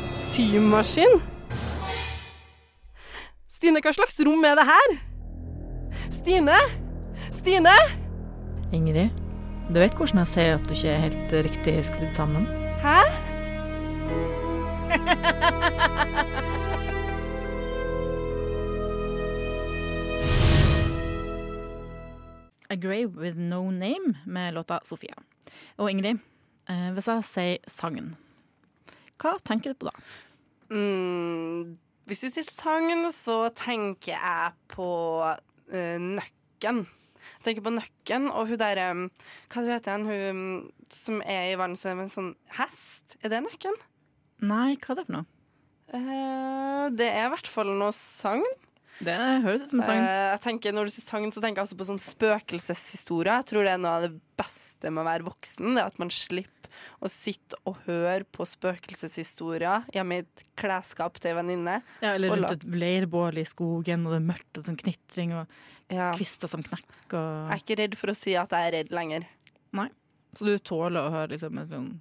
Symaskin? 0.07 1.19
Stine, 3.51 3.81
hva 3.83 3.91
slags 3.95 4.19
rom 4.23 4.43
er 4.47 4.55
det 4.59 4.65
her? 4.69 4.95
Stine? 6.13 6.55
Stine? 7.35 7.75
Ingrid, 8.75 9.11
du 9.67 9.79
vet 9.81 9.95
hvordan 9.97 10.23
jeg 10.23 10.31
ser 10.31 10.53
at 10.55 10.67
du 10.67 10.75
ikke 10.75 10.93
er 10.93 11.03
helt 11.03 11.35
riktig 11.49 11.75
skrudd 11.87 12.13
sammen? 12.15 12.47
Hæ? 12.83 12.99
A 22.69 22.75
Grave 22.75 23.11
With 23.19 23.37
No 23.37 23.71
Name 23.71 24.15
med 24.25 24.53
låta 24.53 24.79
Sofia. 24.83 25.13
Og 25.77 25.91
Ingrid, 25.91 26.17
hvis 26.67 27.09
jeg 27.11 27.25
sier 27.29 27.69
sangen, 27.69 28.13
hva 29.21 29.35
tenker 29.45 29.73
du 29.73 29.79
på 29.79 29.89
da? 29.89 29.95
Mm, 30.73 31.75
hvis 32.09 32.25
du 32.25 32.29
sier 32.29 32.45
sagn, 32.47 33.07
så 33.13 33.45
tenker 33.57 34.15
jeg 34.15 34.55
på 34.73 34.89
uh, 35.25 35.97
Nøkken. 36.01 36.83
Jeg 36.85 37.45
tenker 37.45 37.65
på 37.65 37.73
Nøkken 37.73 38.27
og 38.29 38.51
hun 38.51 38.59
derre 38.61 38.89
Hva 39.49 39.63
heter 39.65 39.97
hun 39.97 40.09
hun 40.09 40.41
mm, 40.41 40.59
som 40.93 41.21
er 41.25 41.51
i 41.51 41.57
verdensrommet 41.57 42.07
en 42.07 42.13
sånn 42.13 42.33
hest? 42.59 43.17
Er 43.21 43.33
det 43.33 43.41
Nøkken? 43.45 43.79
Nei, 44.45 44.75
hva 44.77 44.93
er 44.93 44.99
det 44.99 45.07
for 45.07 45.17
noe? 45.17 45.25
Uh, 45.93 46.85
det 46.97 47.07
er 47.09 47.27
i 47.27 47.33
hvert 47.33 47.49
fall 47.49 47.71
noe 47.77 47.93
sagn. 47.95 48.45
Det 49.03 49.15
høres 49.43 49.65
ut 49.65 49.69
som 49.73 49.81
en 49.81 49.87
sang. 49.89 49.99
Uh, 49.99 50.31
jeg 50.31 50.41
tenker, 50.45 50.75
når 50.75 50.87
du 50.87 50.93
sier 50.95 51.03
sangen, 51.03 51.31
så 51.35 51.41
tenker 51.43 51.61
jeg 51.61 51.67
også 51.69 51.77
på 51.79 51.87
sånn 51.89 51.99
spøkelseshistorie. 51.99 53.39
Jeg 53.41 53.49
tror 53.51 53.67
det 53.67 53.73
er 53.75 53.81
noe 53.81 53.95
av 53.99 54.05
det 54.07 54.13
beste 54.39 54.91
med 54.91 55.03
å 55.03 55.07
være 55.09 55.27
voksen. 55.27 55.73
Det 55.75 55.81
er 55.83 55.89
At 55.91 55.99
man 55.99 56.11
slipper 56.13 56.51
å 57.03 57.09
sitte 57.11 57.59
og 57.67 57.77
høre 57.85 58.25
på 58.35 58.43
spøkelseshistorier 58.47 59.85
hjemme 59.95 60.19
i 60.19 60.23
et 60.25 60.43
klesskap 60.59 61.19
til 61.19 61.31
ei 61.33 61.37
venninne. 61.37 61.77
Ja, 62.03 62.15
eller 62.15 62.33
rundt 62.33 62.55
et 62.57 62.65
leirbål 62.67 63.39
i 63.41 63.45
skogen, 63.47 64.05
og 64.07 64.15
det 64.15 64.19
er 64.21 64.27
mørkt 64.31 64.59
og 64.59 64.67
sånn 64.67 64.79
knitring 64.79 65.35
og 65.39 65.47
Ja. 65.91 66.13
kvister 66.17 66.49
som 66.49 66.63
knekker. 66.63 67.13
Jeg 67.13 67.53
er 67.53 67.61
ikke 67.61 67.77
redd 67.77 67.95
for 67.95 68.09
å 68.11 68.15
si 68.17 68.35
at 68.35 68.49
jeg 68.49 68.67
er 68.67 68.71
redd 68.79 68.91
lenger. 68.91 69.25
Nei. 69.71 69.89
Så 70.33 70.45
du 70.45 70.57
tåler 70.59 70.99
å 71.05 71.11
høre 71.13 71.29
liksom 71.35 71.57
en 71.59 71.67
sånn 71.69 71.99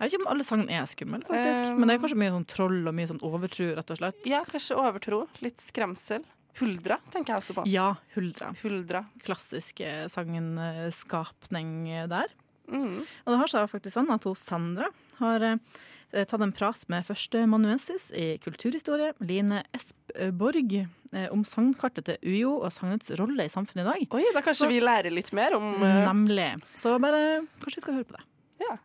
Jeg 0.00 0.06
vet 0.08 0.14
ikke 0.16 0.22
om 0.24 0.30
alle 0.32 0.44
sagn 0.48 0.62
er 0.72 0.86
skumle, 0.88 1.20
faktisk. 1.28 1.66
Um, 1.68 1.80
Men 1.82 1.90
det 1.90 1.94
er 1.98 2.02
kanskje 2.02 2.20
mye 2.22 2.32
sånn 2.32 2.46
troll 2.48 2.78
og 2.88 2.94
mye 2.96 3.08
sånn 3.10 3.20
overtro, 3.26 3.66
rett 3.76 3.90
og 3.92 3.98
slett. 4.00 4.20
Ja, 4.30 4.40
kanskje 4.48 4.78
overtro. 4.80 5.18
Litt 5.44 5.60
skremsel. 5.60 6.24
Huldra 6.60 6.96
tenker 7.12 7.34
jeg 7.34 7.42
også 7.44 7.54
på. 7.60 7.64
Ja, 7.70 7.90
Huldra. 8.16 8.48
Huldra. 8.64 9.04
Klassiske 9.22 10.08
sangen 10.10 10.54
eh, 10.58 10.88
skapning 10.90 11.84
der. 12.10 12.32
Mm. 12.70 13.02
Og 13.04 13.30
det 13.32 13.38
har 13.42 13.50
seg 13.52 13.68
faktisk 13.70 13.94
sånn 13.98 14.10
at 14.14 14.24
hun 14.26 14.34
Sandra 14.38 14.88
har 15.20 15.44
eh, 15.46 16.24
tatt 16.24 16.40
en 16.42 16.52
prat 16.56 16.82
med 16.90 17.06
førstemanuensis 17.06 18.08
i 18.16 18.26
kulturhistorie, 18.42 19.12
Line 19.20 19.62
Espborg, 19.76 20.74
eh, 21.12 21.28
om 21.34 21.44
sangkartet 21.46 22.08
til 22.08 22.18
UiO 22.24 22.56
og 22.64 22.72
sangens 22.74 23.12
rolle 23.20 23.46
i 23.46 23.52
samfunnet 23.52 23.84
i 23.84 23.88
dag. 23.92 24.18
Oi, 24.18 24.24
da 24.34 24.42
kanskje 24.42 24.64
Så- 24.66 24.72
vi 24.72 24.80
lærer 24.82 25.12
litt 25.14 25.32
mer 25.36 25.54
om 25.58 25.74
uh... 25.82 25.88
Nemlig. 26.08 26.50
Så 26.74 26.96
bare 27.02 27.42
kanskje 27.62 27.78
vi 27.82 27.86
skal 27.86 28.00
høre 28.00 28.10
på 28.10 28.18
det. 28.18 28.24
Ja. 28.64 28.76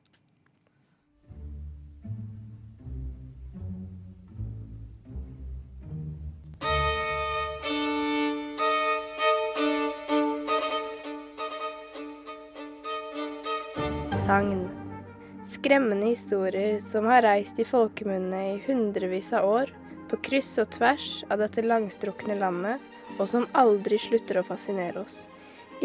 Sagn. 14.25 14.69
Skremmende 15.49 16.05
historier 16.05 16.79
som 16.79 17.05
har 17.05 17.21
reist 17.21 17.59
i 17.61 17.65
folkemunne 17.67 18.39
i 18.55 18.61
hundrevis 18.65 19.27
av 19.37 19.45
år, 19.45 19.73
på 20.09 20.17
kryss 20.25 20.55
og 20.63 20.71
tvers 20.73 21.09
av 21.29 21.43
dette 21.43 21.61
langstrukne 21.61 22.33
landet, 22.39 22.81
og 23.19 23.29
som 23.29 23.45
aldri 23.53 23.99
slutter 24.01 24.39
å 24.41 24.45
fascinere 24.47 25.03
oss. 25.03 25.27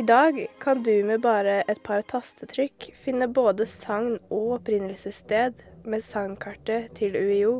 I 0.01 0.07
dag 0.09 0.39
kan 0.63 0.81
du 0.87 0.95
med 1.05 1.21
bare 1.21 1.59
et 1.69 1.83
par 1.85 2.01
tastetrykk 2.09 2.89
finne 3.03 3.29
både 3.29 3.67
sagn 3.69 4.17
og 4.31 4.57
opprinnelsessted 4.57 5.61
med 5.85 6.07
sagnkartet 6.07 6.95
til 6.97 7.21
UiO. 7.21 7.55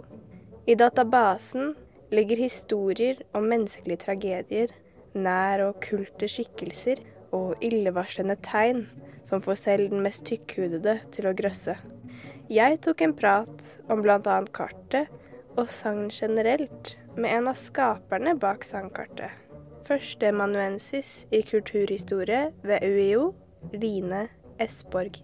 I 0.65 0.79
databasen 0.81 1.75
ligger 2.09 2.41
historier 2.41 3.21
om 3.37 3.53
menneskelige 3.53 4.07
tragedier, 4.07 4.73
nær 5.13 5.67
og 5.69 5.85
kulte 5.85 6.31
skikkelser 6.31 7.05
og 7.37 7.61
illevarslende 7.61 8.41
tegn 8.49 8.87
som 9.31 9.43
får 9.43 9.59
selv 9.63 9.91
den 9.93 10.03
mest 10.03 10.27
tykkhudede 10.27 10.99
til 11.15 11.31
å 11.31 11.35
grøsse. 11.39 11.77
Jeg 12.51 12.81
tok 12.83 13.05
en 13.07 13.15
prat 13.15 13.67
om 13.91 14.03
bl.a. 14.03 14.19
kartet 14.51 15.11
og 15.59 15.71
sangen 15.71 16.11
generelt 16.11 16.97
med 17.15 17.31
en 17.31 17.51
av 17.51 17.59
skaperne 17.59 18.35
bak 18.43 18.67
sangkartet. 18.67 19.31
Førsteamanuensis 19.87 21.25
i 21.35 21.43
kulturhistorie 21.47 22.49
ved 22.67 22.87
UiO, 22.87 23.31
Line 23.75 24.27
Esborg. 24.63 25.19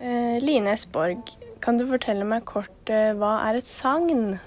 Eh, 0.00 0.38
Line 0.42 0.74
Esborg, 0.74 1.34
kan 1.62 1.78
du 1.78 1.86
fortelle 1.90 2.26
meg 2.26 2.46
kort 2.48 2.90
eh, 2.90 3.12
hva 3.18 3.36
er 3.48 3.60
et 3.60 3.68
sagn? 3.68 4.38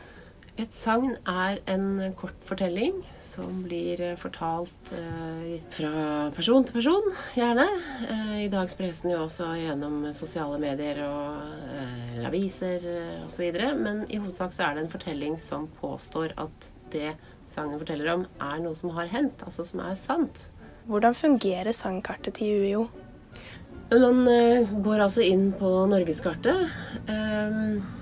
Et 0.62 0.70
sagn 0.70 1.16
er 1.26 1.58
en 1.66 2.14
kort 2.14 2.38
fortelling 2.46 3.00
som 3.18 3.64
blir 3.66 3.98
eh, 4.06 4.18
fortalt 4.22 4.92
eh, 4.94 5.56
fra 5.74 5.94
person 6.36 6.62
til 6.68 6.76
person, 6.78 7.08
gjerne. 7.34 7.66
Eh, 8.06 8.36
I 8.44 8.52
dag 8.54 8.70
spres 8.70 9.00
den 9.02 9.16
jo 9.16 9.24
også 9.24 9.48
gjennom 9.58 10.04
sosiale 10.14 10.60
medier 10.62 11.00
og 11.08 11.40
eh, 11.74 12.20
aviser 12.30 12.86
eh, 12.86 13.24
osv. 13.26 13.50
Men 13.80 14.04
i 14.14 14.20
hovedsak 14.22 14.54
så 14.54 14.68
er 14.68 14.78
det 14.78 14.84
en 14.86 14.94
fortelling 14.94 15.40
som 15.42 15.66
påstår 15.80 16.36
at 16.38 16.70
det 16.94 17.16
sangen 17.50 17.82
forteller 17.82 18.14
om, 18.14 18.28
er 18.38 18.62
noe 18.62 18.78
som 18.78 18.94
har 18.94 19.10
hendt, 19.10 19.42
altså 19.42 19.66
som 19.66 19.82
er 19.82 19.98
sant. 19.98 20.46
Hvordan 20.86 21.18
fungerer 21.18 21.74
sangkartet 21.74 22.38
til 22.38 22.62
UiO? 22.62 22.86
Man 23.90 24.22
eh, 24.30 24.70
går 24.86 25.02
altså 25.10 25.26
inn 25.26 25.50
på 25.58 25.74
norgeskartet. 25.90 26.70
eh, 27.10 28.02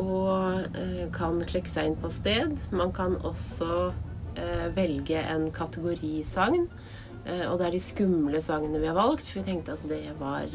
og 0.00 0.78
eh, 0.78 1.04
kan 1.12 1.40
klikke 1.48 1.70
seg 1.70 1.90
inn 1.90 1.98
på 2.00 2.10
sted. 2.12 2.54
Man 2.72 2.94
kan 2.96 3.18
også 3.26 3.92
eh, 4.38 4.68
velge 4.76 5.20
en 5.20 5.50
kategorisagn. 5.54 6.66
Eh, 7.26 7.44
og 7.48 7.58
det 7.60 7.68
er 7.68 7.76
de 7.76 7.82
skumle 7.82 8.42
sangene 8.44 8.80
vi 8.80 8.90
har 8.90 8.98
valgt, 8.98 9.28
for 9.28 9.42
vi 9.42 9.50
tenkte 9.50 9.76
at 9.76 9.86
det 9.90 10.16
var, 10.20 10.48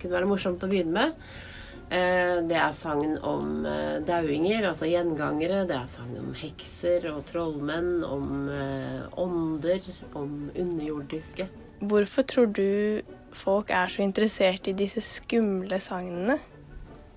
kunne 0.00 0.16
være 0.18 0.30
morsomt 0.30 0.64
å 0.64 0.70
begynne 0.70 0.94
med. 0.94 1.26
Det 1.84 2.56
er 2.56 2.72
sagn 2.72 3.18
om 3.28 3.66
dauinger, 4.08 4.64
altså 4.70 4.88
gjengangere. 4.88 5.66
Det 5.68 5.76
er 5.76 5.90
sagn 5.92 6.14
om 6.16 6.30
hekser 6.34 7.04
og 7.10 7.26
trollmenn, 7.28 8.00
om 8.08 8.48
ånder, 9.20 9.84
om 10.16 10.48
underjordiske. 10.56 11.46
Hvorfor 11.84 12.24
tror 12.24 12.48
du 12.56 13.04
folk 13.36 13.70
er 13.70 13.92
så 13.92 14.02
interessert 14.02 14.66
i 14.72 14.74
disse 14.74 15.04
skumle 15.04 15.78
sagnene? 15.84 16.38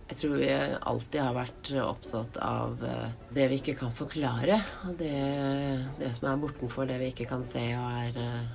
Jeg 0.08 0.22
tror 0.22 0.38
vi 0.40 0.48
alltid 0.48 1.20
har 1.20 1.34
vært 1.36 1.70
opptatt 1.84 2.38
av 2.40 2.84
eh, 2.88 3.10
det 3.36 3.48
vi 3.52 3.58
ikke 3.60 3.76
kan 3.82 3.92
forklare. 3.96 4.62
Og 4.88 4.94
det, 5.02 5.16
det 6.00 6.12
som 6.16 6.30
er 6.32 6.40
bortenfor 6.40 6.88
det 6.88 7.00
vi 7.02 7.10
ikke 7.12 7.28
kan 7.28 7.44
se 7.48 7.64
og 7.76 7.98
er 8.06 8.20
eh, 8.24 8.46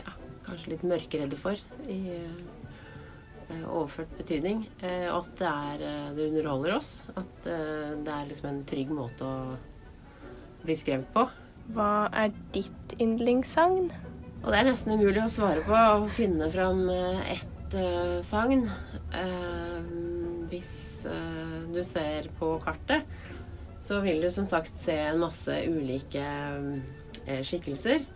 ja, 0.00 0.14
kanskje 0.46 0.72
litt 0.72 0.86
mørkeredde 0.88 1.36
for 1.40 1.60
i 1.92 1.98
uh, 2.24 3.66
overført 3.68 4.16
betydning. 4.16 4.64
Eh, 4.80 5.10
Og 5.12 5.26
at 5.26 5.42
det, 5.42 5.52
er, 5.52 5.84
uh, 5.84 6.08
det 6.16 6.30
underholder 6.30 6.78
oss. 6.78 6.90
At 7.12 7.36
det 7.44 8.14
er 8.16 8.30
liksom 8.30 8.48
en 8.50 8.64
trygg 8.66 8.94
måte 8.96 9.28
å 9.28 9.36
bli 10.64 10.78
skremt 10.78 11.12
på. 11.12 11.26
Hva 11.76 12.06
er 12.16 12.32
ditt 12.56 12.96
yndlingssagn? 12.96 13.92
Og 14.40 14.48
det 14.48 14.56
er 14.56 14.70
nesten 14.70 14.96
umulig 14.96 15.20
å 15.20 15.30
svare 15.30 15.60
på 15.66 15.76
og 15.76 16.08
finne 16.16 16.48
fram 16.54 16.86
ett 16.88 17.52
sagn. 18.24 18.70
Eh, 19.12 20.15
hvis 20.50 21.06
eh, 21.08 21.58
du 21.72 21.82
ser 21.86 22.28
på 22.38 22.56
kartet, 22.62 23.06
så 23.82 24.00
vil 24.02 24.22
du 24.22 24.30
som 24.32 24.46
sagt 24.48 24.78
se 24.78 24.94
en 25.08 25.20
masse 25.22 25.52
ulike 25.70 26.22
eh, 26.22 27.42
skikkelser. 27.46 28.06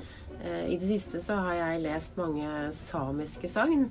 Eh, 0.40 0.64
I 0.72 0.78
det 0.80 0.88
siste 0.88 1.22
så 1.24 1.38
har 1.44 1.58
jeg 1.58 1.84
lest 1.84 2.18
mange 2.20 2.48
samiske 2.76 3.50
sagn 3.50 3.90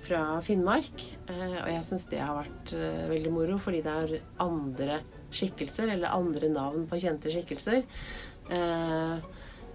fra 0.00 0.38
Finnmark. 0.40 1.02
Og 1.28 1.66
jeg 1.68 1.82
syns 1.84 2.06
det 2.08 2.22
har 2.22 2.38
vært 2.38 2.70
veldig 3.10 3.32
moro, 3.34 3.58
fordi 3.60 3.82
det 3.84 3.92
er 3.92 4.14
andre 4.40 4.94
skikkelser, 5.28 5.90
eller 5.92 6.14
andre 6.14 6.48
navn 6.48 6.86
på 6.88 6.96
kjente 7.02 7.28
skikkelser. 7.34 7.82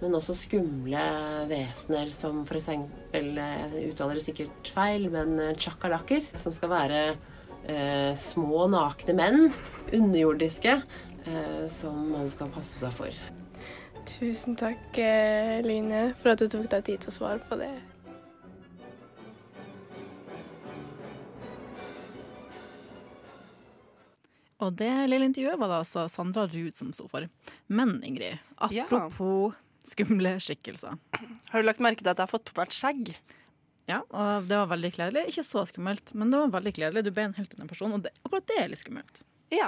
Men 0.00 0.16
også 0.18 0.34
skumle 0.34 1.04
vesener 1.46 2.10
som 2.16 2.42
f.eks. 2.42 2.66
Jeg 3.14 3.84
uttaler 3.92 4.18
det 4.18 4.24
sikkert 4.26 4.72
feil, 4.74 5.06
men 5.14 5.38
eh. 5.52 6.26
Som 6.34 6.56
skal 6.56 6.74
være 6.74 7.04
eh, 7.68 8.14
små, 8.16 8.66
nakne 8.72 9.14
menn. 9.16 9.52
Underjordiske. 9.92 10.82
Eh, 11.26 11.66
som 11.72 12.10
man 12.12 12.28
skal 12.28 12.50
passe 12.52 12.76
seg 12.82 12.92
for. 12.92 13.22
Tusen 14.04 14.56
takk, 14.60 14.98
eh, 15.00 15.62
Line, 15.64 16.12
for 16.20 16.34
at 16.34 16.38
du 16.42 16.48
tok 16.52 16.68
deg 16.68 16.84
tid 16.84 17.00
til 17.00 17.08
å 17.08 17.16
svare 17.18 17.40
på 17.48 17.56
det. 17.56 17.72
Og 24.64 24.72
det 24.78 24.90
lille 25.10 25.26
intervjuet 25.28 25.58
var 25.60 25.70
det 25.72 25.78
altså 25.82 26.04
Sandra 26.10 26.46
Ruud 26.48 26.76
som 26.78 26.92
sto 26.96 27.08
for. 27.10 27.26
Men 27.68 27.98
Ingrid, 28.06 28.38
Ja. 28.70 28.84
apropos 28.84 29.54
skumle 29.84 30.38
skikkelser. 30.40 30.96
Har 31.50 31.60
du 31.62 31.66
lagt 31.66 31.80
merke 31.80 31.98
til 32.02 32.08
at 32.08 32.16
jeg 32.16 32.22
har 32.28 32.38
fått 32.38 32.44
på 32.46 32.56
meg 32.56 32.68
et 32.68 32.72
skjegg? 32.78 33.16
Ja, 33.86 33.98
og 34.16 34.46
det 34.48 34.56
var 34.56 34.70
veldig 34.70 34.90
kledelig. 34.96 35.26
Ikke 35.28 35.44
så 35.44 35.64
skummelt, 35.68 36.14
men 36.16 36.30
det 36.32 36.38
var 36.40 36.52
veldig 36.56 36.72
kledelig. 36.78 37.02
Du 37.04 37.10
ble 37.12 37.26
en 37.28 37.34
helt 37.36 37.52
annen 37.58 37.68
person, 37.68 37.92
og 37.92 38.02
det, 38.06 38.12
akkurat 38.24 38.46
det 38.48 38.56
er 38.62 38.70
litt 38.72 38.80
skummelt. 38.84 39.24
Ja. 39.52 39.66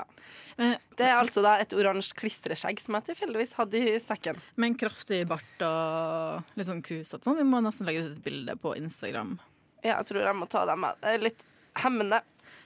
Eh, 0.57 0.77
Det 0.97 1.05
er 1.05 1.19
altså 1.21 1.43
da 1.45 1.59
et 1.61 1.75
oransje 1.77 2.15
klistreskjegg 2.17 2.81
som 2.81 2.97
jeg 2.97 3.05
tilfeldigvis 3.11 3.53
hadde 3.59 3.77
i 3.77 3.99
sekken. 4.01 4.39
Med 4.57 4.71
en 4.73 4.79
kraftig 4.81 5.21
bart 5.29 5.61
og 5.69 6.57
litt 6.57 6.67
sånn 6.71 6.81
krusete 6.83 7.23
sånn. 7.29 7.37
Vi 7.37 7.45
må 7.45 7.61
nesten 7.63 7.87
legge 7.87 8.07
ut 8.07 8.17
et 8.17 8.25
bilde 8.25 8.57
på 8.57 8.73
Instagram. 8.81 9.37
Ja, 9.85 9.99
jeg 10.01 10.07
tror 10.09 10.25
jeg 10.25 10.39
må 10.41 10.49
ta 10.49 10.65
dem 10.67 10.81
med. 10.81 10.97
Det 11.05 11.13
er 11.13 11.23
litt 11.29 11.45
hemmende. 11.85 12.23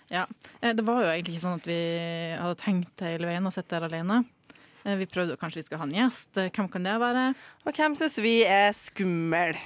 Ja. 0.09 0.27
Eh, 0.63 0.73
Det 0.73 0.85
var 0.87 1.03
jo 1.03 1.11
egentlig 1.11 1.35
ikke 1.35 1.45
sånn 1.49 1.59
at 1.61 1.67
vi 1.67 1.81
hadde 2.39 2.61
tenkt 2.63 3.01
hele 3.05 3.27
veien 3.27 3.45
å 3.45 3.53
sitte 3.53 3.75
der 3.75 3.89
alene. 3.91 4.25
Eh, 4.87 4.95
Vi 4.97 5.07
prøvde 5.11 5.37
kanskje 5.37 5.57
vi 5.61 5.63
skulle 5.67 5.83
ha 5.83 5.91
en 5.91 5.99
gjest. 5.99 6.31
Hvem 6.55 6.71
kan 6.71 6.83
det 6.87 6.95
være? 7.03 7.35
Og 7.67 7.75
hvem 7.75 7.99
syns 7.99 8.17
vi 8.23 8.45
er 8.47 8.71
skummel? 8.73 9.59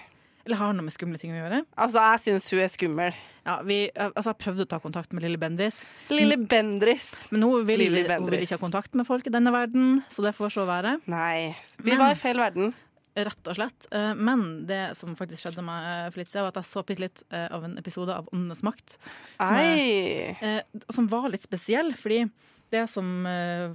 Eller 0.44 0.56
har 0.60 0.74
noe 0.76 0.84
med 0.84 0.92
skumle 0.92 1.16
ting 1.20 1.32
å 1.32 1.38
gjøre? 1.38 1.62
Altså, 1.80 2.02
jeg 2.04 2.20
syns 2.26 2.50
hun 2.52 2.60
er 2.60 2.68
skummel. 2.72 3.14
Ja, 3.46 3.54
vi, 3.64 3.78
eh, 3.88 4.10
altså, 4.10 4.32
jeg 4.34 4.40
prøvde 4.44 4.64
å 4.66 4.68
ta 4.68 4.78
kontakt 4.80 5.12
med 5.16 5.24
Lille 5.24 5.38
Bendris, 5.40 5.82
Lille 6.12 6.36
Bendris. 6.36 7.10
men 7.32 7.42
hun 7.42 7.64
vil, 7.64 7.78
Lille 7.80 8.18
hun 8.18 8.28
vil 8.28 8.44
ikke 8.44 8.58
ha 8.58 8.62
kontakt 8.62 8.94
med 8.94 9.06
folk 9.08 9.26
i 9.26 9.32
denne 9.32 9.52
verden, 9.52 10.02
så 10.12 10.22
det 10.24 10.34
får 10.36 10.52
så 10.52 10.66
være. 10.68 10.98
Nei. 11.06 11.54
Vi 11.78 11.90
Men- 11.92 11.98
var 11.98 12.10
i 12.12 12.14
feil 12.20 12.36
verden. 12.36 12.74
Rett 13.16 13.46
og 13.46 13.54
slett. 13.54 13.86
Eh, 13.92 14.12
Men 14.14 14.66
det 14.66 14.96
som 14.96 15.14
faktisk 15.16 15.46
skjedde 15.46 15.62
meg 15.64 15.84
eh, 15.86 16.10
for 16.10 16.18
litt 16.18 16.28
siden, 16.32 16.42
var 16.42 16.48
at 16.48 16.60
jeg 16.60 16.64
så 16.72 16.82
bitte 16.84 17.00
litt 17.00 17.22
av 17.32 17.64
en 17.64 17.78
episode 17.78 18.10
av 18.10 18.28
Åndenes 18.34 18.62
makt. 18.62 18.98
Som 19.38 19.54
er- 19.56 20.62
som 20.90 21.06
var 21.08 21.28
litt 21.30 21.42
spesiell, 21.46 21.92
fordi 21.94 22.28
det 22.72 22.88
som 22.90 23.24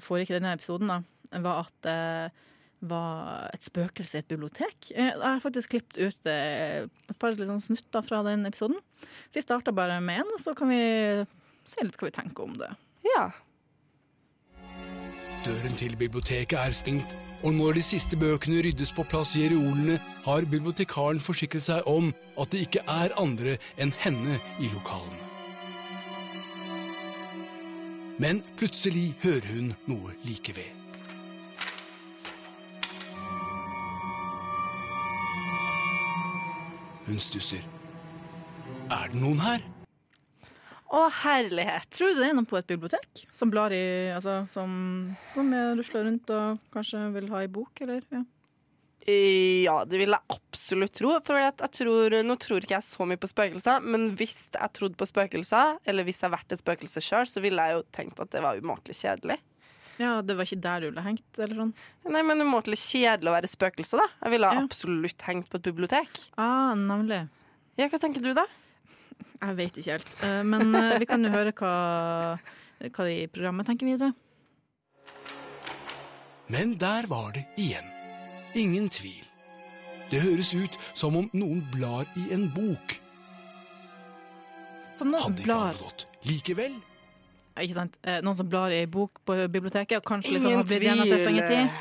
foregikk 0.04 0.32
i 0.36 0.40
denne 0.40 0.54
episoden, 0.58 0.88
da, 0.88 1.02
var 1.40 1.66
at 1.66 2.32
var 2.82 3.50
et 3.54 3.66
spøkelse 3.66 4.18
i 4.18 4.22
et 4.24 4.30
bibliotek. 4.32 4.92
Eh, 4.96 5.12
Jeg 5.12 5.22
har 5.22 5.44
faktisk 5.44 5.76
klippet 5.76 6.00
ut 6.00 6.30
eh, 6.32 6.86
et 7.10 7.20
par 7.20 7.36
liksom, 7.36 7.60
snutter 7.62 8.06
fra 8.06 8.24
den 8.24 8.46
episoden. 8.48 8.80
Så 9.30 9.40
vi 9.40 9.46
starter 9.46 9.76
bare 9.76 10.00
med 10.02 10.22
en, 10.24 10.34
og 10.34 10.40
så 10.40 10.56
kan 10.56 10.72
vi 10.72 10.82
se 11.68 11.84
litt 11.84 12.00
hva 12.00 12.10
vi 12.10 12.16
tenker 12.16 12.44
om 12.44 12.56
det. 12.60 12.72
Ja. 13.10 13.30
Døren 15.46 15.76
til 15.80 15.96
biblioteket 16.00 16.60
er 16.60 16.76
stengt, 16.76 17.16
og 17.44 17.54
når 17.56 17.80
de 17.80 17.84
siste 17.84 18.18
bøkene 18.20 18.60
ryddes 18.66 18.92
på 18.96 19.06
plass 19.08 19.38
i 19.40 19.48
reolene, 19.48 20.00
har 20.26 20.48
bibliotekaren 20.52 21.22
forsikret 21.24 21.64
seg 21.64 21.88
om 21.88 22.12
at 22.40 22.52
det 22.52 22.66
ikke 22.68 22.84
er 22.92 23.16
andre 23.20 23.56
enn 23.80 23.94
henne 24.04 24.40
i 24.60 24.72
lokalene. 24.74 25.26
Men 28.20 28.42
plutselig 28.60 29.14
hører 29.24 29.48
hun 29.56 29.72
noe 29.88 30.12
like 30.28 30.52
ved. 30.58 30.89
Hun 37.10 37.20
stusser. 37.22 37.64
Er 38.94 39.10
det 39.12 39.20
noen 39.22 39.42
her? 39.42 39.64
Å, 40.90 41.04
herlighet. 41.22 41.86
Tror 41.94 42.16
du 42.16 42.20
det 42.24 42.30
er 42.32 42.36
noen 42.38 42.48
på 42.50 42.58
et 42.58 42.70
bibliotek 42.70 43.24
som 43.36 43.52
blar 43.54 43.74
i 43.76 43.82
Altså 44.16 44.40
som, 44.54 44.72
som 45.36 45.52
er- 45.54 45.76
rusler 45.78 46.08
rundt 46.08 46.32
og 46.34 46.58
kanskje 46.74 47.04
vil 47.14 47.28
ha 47.34 47.44
ei 47.44 47.50
bok, 47.54 47.82
eller? 47.86 48.02
Ja. 48.14 48.24
Ja, 49.10 49.76
det 49.90 49.98
vil 50.02 50.12
jeg 50.12 50.34
absolutt 50.36 50.94
tro. 50.98 51.14
For 51.26 51.40
jeg 51.40 51.56
tror, 51.78 52.14
nå 52.26 52.36
tror 52.42 52.62
ikke 52.66 52.76
jeg 52.78 52.86
så 52.86 53.06
mye 53.10 53.18
på 53.22 53.30
spøkelser, 53.32 53.82
men 53.86 54.10
hvis 54.18 54.36
jeg 54.54 54.74
trodde 54.76 54.98
på 55.00 55.08
spøkelser, 55.10 55.78
eller 55.88 56.06
hvis 56.06 56.20
jeg 56.20 56.28
har 56.30 56.36
vært 56.36 56.52
et 56.54 56.62
spøkelse 56.62 57.02
sjøl, 57.06 57.26
så 57.30 57.42
ville 57.42 57.64
jeg 57.70 57.78
jo 57.80 57.86
tenkt 57.96 58.20
at 58.22 58.30
det 58.36 58.42
var 58.44 58.60
umåtelig 58.60 58.98
kjedelig. 59.00 59.40
Ja, 60.00 60.22
det 60.24 60.36
var 60.40 60.48
ikke 60.48 60.62
der 60.64 60.80
du 60.80 60.88
ville 60.90 61.04
hengt, 61.04 61.40
eller 61.44 61.56
sånn? 61.60 61.74
Nei, 62.10 62.22
men 62.24 62.42
umåtelig 62.46 62.80
kjedelig 62.80 63.30
å 63.32 63.36
være 63.36 63.50
spøkelse, 63.52 64.00
da. 64.00 64.08
Jeg 64.24 64.32
ville 64.38 64.52
Ja. 64.54 64.62
absolutt 64.64 65.26
hengt 65.28 65.50
på 65.52 65.60
et 65.60 65.68
bibliotek. 65.68 66.22
Ah, 66.40 66.72
nemlig. 66.80 67.26
Ja, 67.78 67.88
hva 67.92 68.00
tenker 68.00 68.24
du, 68.24 68.34
da? 68.34 68.46
Jeg 69.44 69.56
vet 69.60 69.78
ikke 69.80 69.92
helt. 69.98 70.16
Eh, 70.24 70.42
Men 70.44 70.74
eh, 70.76 70.98
vi 71.00 71.06
kan 71.10 71.24
jo 71.24 71.30
høre 71.32 71.52
hva, 71.56 71.74
hva 72.80 73.06
de 73.08 73.14
i 73.24 73.28
programmet 73.28 73.68
tenker 73.68 73.88
videre. 73.88 74.14
Men 76.50 76.78
der 76.82 77.06
var 77.08 77.32
det 77.36 77.46
igjen. 77.62 77.86
Ingen 78.58 78.88
tvil. 78.90 79.26
Det 80.10 80.24
høres 80.24 80.54
ut 80.58 80.78
som 80.98 81.16
om 81.20 81.28
noen 81.38 81.60
blar 81.72 82.08
i 82.18 82.32
en 82.34 82.48
bok. 82.50 82.96
Som 84.98 85.12
noen 85.14 85.22
Hadde 85.28 85.38
ikke 85.38 85.46
blar 85.46 85.68
alle 85.70 85.84
gått 85.84 86.08
likevel? 86.26 86.80
Ikke 87.64 87.78
sant? 87.78 87.98
Eh, 88.04 88.20
Noen 88.26 88.38
som 88.38 88.50
blar 88.50 88.74
i 88.76 88.84
bok 88.90 89.22
på 89.28 89.38
biblioteket, 89.52 89.98
og 90.02 90.06
kanskje 90.08 90.36
liksom 90.36 90.50
Ingen 90.52 90.62
har 90.62 90.68
blitt 90.70 90.86
igjen 90.86 91.02
etter 91.06 91.24
tvil. 91.26 91.72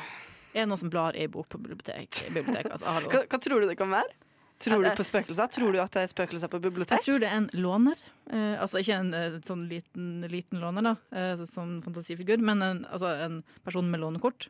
Er 0.54 0.64
det 0.64 0.68
noen 0.70 0.80
som 0.80 0.90
blar 0.90 1.16
i 1.16 1.26
bok 1.30 1.49
på 1.52 1.58
bibliotek, 1.61 2.23
biblioteket? 2.32 2.73
Altså. 2.73 2.94
Hva, 3.12 3.20
hva 3.28 3.38
tror 3.44 3.62
du 3.62 3.68
det 3.68 3.76
kan 3.78 3.90
være? 3.92 4.11
Tror 4.58 4.82
du 4.82 4.88
Eh, 4.88 4.94
på 4.99 5.04
spøkelser? 5.06 5.50
Tror 5.54 5.73
du 5.73 5.78
at 5.78 5.92
det 5.94 6.02
er 6.02 6.11
spøkelser 6.11 6.50
på 6.50 6.58
bibliotek? 6.64 6.99
Jeg 6.99 7.06
tror 7.06 7.20
det 7.23 7.28
er 7.30 7.37
en 7.44 7.50
låner. 7.54 8.00
Eh, 8.32 8.56
altså 8.58 8.80
ikke 8.82 8.97
en 9.04 9.12
eh, 9.14 9.37
sånn 9.47 9.66
liten, 9.70 10.08
liten 10.32 10.58
låner, 10.58 10.82
da, 10.88 10.94
eh, 11.14 11.44
som 11.47 11.76
fantasifigur, 11.85 12.42
men 12.42 12.64
en, 12.66 12.80
altså 12.90 13.12
en 13.28 13.42
person 13.62 13.87
med 13.92 14.02
lånekort 14.02 14.49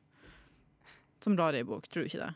som 1.21 1.37
blar 1.37 1.59
i 1.59 1.65
bok. 1.67 1.91
Tror 1.93 2.07
du 2.07 2.09
ikke 2.09 2.23
det? 2.25 2.31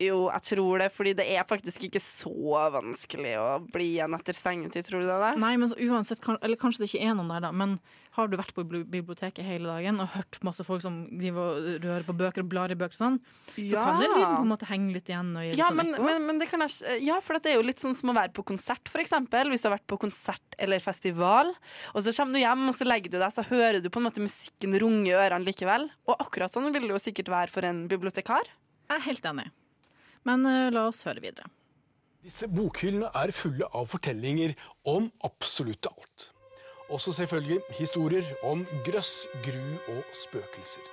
Jo, 0.00 0.30
jeg 0.32 0.44
tror 0.46 0.80
det, 0.80 0.86
fordi 0.94 1.12
det 1.18 1.26
er 1.28 1.44
faktisk 1.44 1.82
ikke 1.84 2.00
så 2.00 2.32
vanskelig 2.72 3.34
å 3.36 3.48
bli 3.68 3.90
igjen 3.98 4.14
etter 4.16 4.36
stengetid, 4.36 4.86
tror 4.86 5.02
du 5.02 5.08
det? 5.10 5.16
er 5.16 5.24
det? 5.26 5.40
Nei, 5.42 5.50
men 5.60 5.68
så 5.68 5.76
uansett, 5.76 6.22
eller 6.40 6.56
kanskje 6.60 6.80
det 6.80 6.88
ikke 6.88 7.10
er 7.10 7.18
noen 7.18 7.28
der, 7.28 7.42
da, 7.44 7.50
men 7.52 7.74
har 8.16 8.30
du 8.30 8.38
vært 8.40 8.54
på 8.56 8.64
biblioteket 8.64 9.44
hele 9.44 9.68
dagen 9.68 10.00
og 10.00 10.08
hørt 10.14 10.38
masse 10.46 10.64
folk 10.64 10.80
som 10.82 11.02
driver 11.12 11.52
og 11.52 11.84
rører 11.84 12.06
på 12.08 12.16
bøker 12.16 12.46
og 12.46 12.48
blar 12.50 12.72
i 12.72 12.78
bøker 12.80 12.96
og 12.96 13.02
sånn, 13.02 13.20
så 13.58 13.84
kan 13.84 14.00
det 14.00 14.08
på 14.14 14.24
en 14.24 14.50
måte 14.50 14.70
henge 14.70 14.94
litt 14.96 15.12
igjen. 15.12 15.34
Og 15.36 15.44
gi 15.44 15.52
litt 15.52 15.60
Ja, 15.60 15.68
sånn 15.68 15.82
men, 15.82 15.92
men, 16.00 16.26
men 16.30 16.40
det 16.40 16.48
kan 16.50 16.64
jeg, 16.64 17.04
ja, 17.04 17.20
for 17.24 17.36
det 17.36 17.52
er 17.52 17.60
jo 17.60 17.68
litt 17.68 17.84
sånn 17.84 17.98
som 18.00 18.14
å 18.14 18.16
være 18.16 18.32
på 18.36 18.46
konsert, 18.54 18.88
for 18.88 19.04
eksempel. 19.04 19.52
Hvis 19.52 19.66
du 19.66 19.68
har 19.68 19.76
vært 19.76 19.88
på 19.90 20.00
konsert 20.00 20.58
eller 20.58 20.80
festival, 20.80 21.52
og 21.92 22.02
så 22.06 22.16
kommer 22.16 22.40
du 22.40 22.42
hjem 22.42 22.66
og 22.72 22.76
så 22.80 22.88
legger 22.88 23.12
du 23.12 23.20
deg, 23.20 23.30
så 23.36 23.44
hører 23.52 23.84
du 23.84 23.92
på 23.92 24.00
en 24.00 24.08
måte 24.08 24.24
musikken 24.24 24.80
runge 24.80 25.12
i 25.12 25.16
ørene 25.20 25.44
likevel. 25.44 25.90
Og 26.08 26.16
akkurat 26.24 26.56
sånn 26.56 26.72
vil 26.72 26.88
det 26.88 26.96
jo 26.96 27.04
sikkert 27.04 27.32
være 27.36 27.52
for 27.52 27.68
en 27.68 27.84
bibliotekar. 27.90 28.48
Jeg 28.90 28.96
er 28.96 29.10
helt 29.12 29.34
enig. 29.36 29.50
Men 30.28 30.44
eh, 30.48 30.68
la 30.74 30.86
oss 30.90 31.04
høre 31.08 31.22
videre. 31.24 31.48
Disse 32.20 32.50
bokhyllene 32.52 33.08
er 33.16 33.32
fulle 33.32 33.68
av 33.72 33.88
fortellinger 33.88 34.52
om 34.88 35.08
absolutt 35.24 35.88
alt. 35.88 36.26
Også 36.92 37.14
selvfølgelig 37.16 37.60
historier 37.78 38.26
om 38.44 38.66
grøss, 38.84 39.24
gru 39.44 39.62
og 39.94 40.02
spøkelser. 40.18 40.84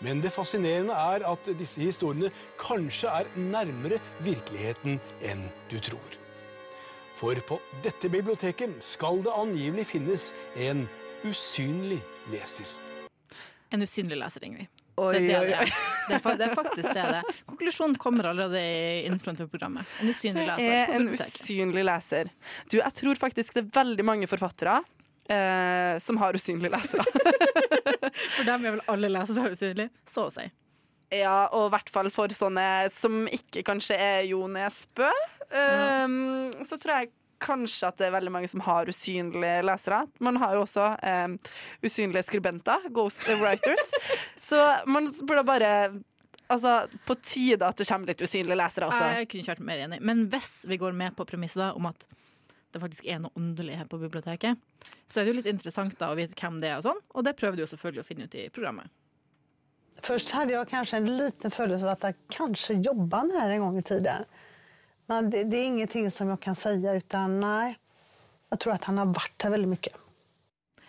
Men 0.00 0.22
det 0.24 0.32
fascinerende 0.32 0.96
er 0.96 1.26
at 1.28 1.50
disse 1.58 1.84
historiene 1.84 2.32
kanskje 2.58 3.12
er 3.12 3.28
nærmere 3.36 4.00
virkeligheten 4.24 4.96
enn 5.28 5.44
du 5.70 5.76
tror. 5.84 6.16
For 7.14 7.36
på 7.46 7.60
dette 7.84 8.08
biblioteket 8.08 8.78
skal 8.82 9.20
det 9.26 9.34
angivelig 9.36 9.86
finnes 9.92 10.30
en 10.56 10.86
usynlig 11.28 12.00
leser. 12.32 12.70
En 13.70 13.84
usynlig 13.84 14.16
leser, 14.16 14.46
Ingrid. 14.48 14.79
Oi, 15.00 15.12
det, 15.16 15.20
er 15.32 15.46
det, 15.46 15.50
det, 15.50 15.56
er. 15.56 15.72
Det, 16.10 16.46
er, 16.46 16.54
faktisk 16.54 16.88
det 16.92 16.94
det 17.00 17.18
er. 17.20 17.42
Konklusjonen 17.48 17.96
kommer 18.00 18.30
allerede 18.30 18.60
i 18.60 19.06
introen 19.08 19.38
til 19.38 19.48
programmet. 19.48 19.88
En 20.02 20.12
usynlig 20.12 20.46
Det 20.60 20.70
er 20.76 20.94
en 20.96 21.10
usynlig 21.14 21.84
leser. 21.88 22.32
Du, 22.68 22.78
jeg 22.80 22.96
tror 23.00 23.20
faktisk 23.20 23.56
det 23.56 23.64
er 23.64 23.70
veldig 23.80 24.06
mange 24.06 24.30
forfattere 24.30 24.80
eh, 25.30 25.98
som 26.02 26.20
har 26.20 26.36
usynlige 26.36 26.72
lesere. 26.74 27.06
For 28.36 28.48
dem 28.48 28.66
er 28.66 28.76
vel 28.76 28.84
alle 28.90 29.12
lesere 29.12 29.52
usynlige, 29.54 29.92
så 30.08 30.26
å 30.28 30.34
si. 30.34 30.48
Ja, 31.10 31.48
og 31.56 31.68
i 31.68 31.72
hvert 31.74 31.90
fall 31.90 32.08
for 32.14 32.30
sånne 32.30 32.64
som 32.94 33.24
ikke 33.26 33.64
kanskje 33.66 33.96
er 33.98 34.20
Jo 34.28 34.44
Nesbø. 34.50 35.08
Um, 35.50 36.52
Så 36.62 36.78
tror 36.78 37.00
jeg 37.00 37.10
kanskje 37.42 37.88
at 37.88 37.98
det 38.00 38.08
er 38.08 38.14
veldig 38.14 38.32
mange 38.34 38.50
som 38.50 38.62
har 38.66 38.88
usynlige 38.90 39.64
lesere. 39.66 40.04
Man 40.20 40.38
har 40.42 40.54
jo 40.56 40.64
også 40.66 40.86
eh, 41.06 41.34
usynlige 41.84 42.26
skribenter, 42.28 42.88
ghost 42.94 43.26
writers. 43.40 43.90
Så 44.50 44.60
man 44.86 45.10
burde 45.26 45.46
bare 45.48 45.74
Altså, 46.50 46.88
på 47.06 47.14
tide 47.22 47.62
at 47.62 47.78
det 47.78 47.84
kommer 47.86 48.10
litt 48.10 48.22
usynlige 48.26 48.56
lesere 48.58 48.88
også. 48.88 49.04
Jeg 49.14 49.28
kunne 49.30 49.44
ikke 49.44 49.52
vært 49.52 49.66
mer 49.68 49.82
enig. 49.84 50.00
Men 50.02 50.24
hvis 50.32 50.64
vi 50.66 50.80
går 50.82 50.96
med 50.98 51.14
på 51.14 51.22
premisset 51.22 51.60
da, 51.62 51.68
om 51.78 51.86
at 51.86 52.08
det 52.74 52.80
faktisk 52.82 53.06
er 53.06 53.20
noe 53.22 53.30
åndelig 53.38 53.76
her 53.78 53.86
på 53.86 54.00
biblioteket, 54.00 54.58
så 55.06 55.20
er 55.20 55.28
det 55.28 55.30
jo 55.30 55.36
litt 55.38 55.50
interessant 55.50 55.94
da 56.00 56.08
å 56.10 56.16
vite 56.18 56.34
hvem 56.38 56.58
det 56.58 56.72
er 56.72 56.80
og 56.80 56.88
sånn, 56.88 56.98
og 57.14 57.26
det 57.26 57.36
prøver 57.38 57.58
du 57.58 57.64
jo 57.64 57.70
selvfølgelig 57.70 58.02
å 58.02 58.08
finne 58.08 58.26
ut 58.26 58.34
i 58.38 58.48
programmet. 58.50 58.90
Først 60.02 60.32
hadde 60.34 60.54
jeg 60.54 60.70
kanskje 60.70 61.00
en 61.00 61.10
liten 61.20 61.52
følelse 61.54 61.86
av 61.86 61.96
at 61.96 62.06
jeg 62.08 62.18
kanskje 62.34 62.78
jobbet 62.80 63.34
her 63.36 63.54
en 63.54 63.64
gang 63.66 63.78
i 63.78 63.86
tiden. 63.86 64.28
Men 65.10 65.30
det, 65.30 65.44
det 65.44 65.56
är 65.56 65.66
ingenting 65.66 66.10
som 66.10 66.28
jag 66.28 66.40
kan 66.40 66.54
säga 66.54 66.94
utan 66.94 67.40
nej. 67.40 67.78
Jag 68.48 68.60
tror 68.60 68.72
att 68.72 68.84
han 68.84 68.98
har 68.98 69.06
varit 69.06 69.42
här 69.42 69.50
väldigt 69.50 69.68
mycket. 69.68 69.96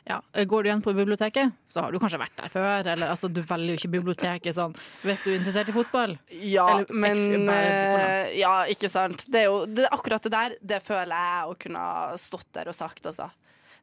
Ja, 0.04 0.22
Går 0.44 0.64
du 0.64 0.70
igjen 0.70 0.82
på 0.82 0.94
biblioteket, 0.94 1.50
så 1.68 1.82
har 1.82 1.92
du 1.92 1.98
kanskje 2.02 2.20
vært 2.22 2.38
der 2.38 2.50
før. 2.54 2.86
Eller 2.94 3.10
altså, 3.10 3.30
du 3.34 3.40
velger 3.42 3.74
jo 3.74 3.80
ikke 3.80 3.92
biblioteket 3.96 4.58
sånn 4.58 4.76
hvis 5.02 5.24
du 5.26 5.32
er 5.32 5.40
interessert 5.40 5.72
i 5.74 5.76
fotball. 5.76 6.14
Ja, 6.30 6.68
Eller 6.70 6.94
men 6.94 7.50
eh, 7.50 8.30
Ja, 8.38 8.54
ikke 8.70 8.90
sant. 8.94 9.26
Det 9.26 9.42
er 9.42 9.50
jo 9.50 9.64
det, 9.66 9.88
akkurat 9.90 10.26
det 10.26 10.34
der, 10.34 10.58
det 10.62 10.84
føler 10.86 11.14
jeg 11.18 11.50
å 11.50 11.58
kunne 11.66 11.86
ha 11.86 12.18
stått 12.22 12.50
der 12.58 12.70
og 12.70 12.78
sagt, 12.78 13.06
altså. 13.10 13.32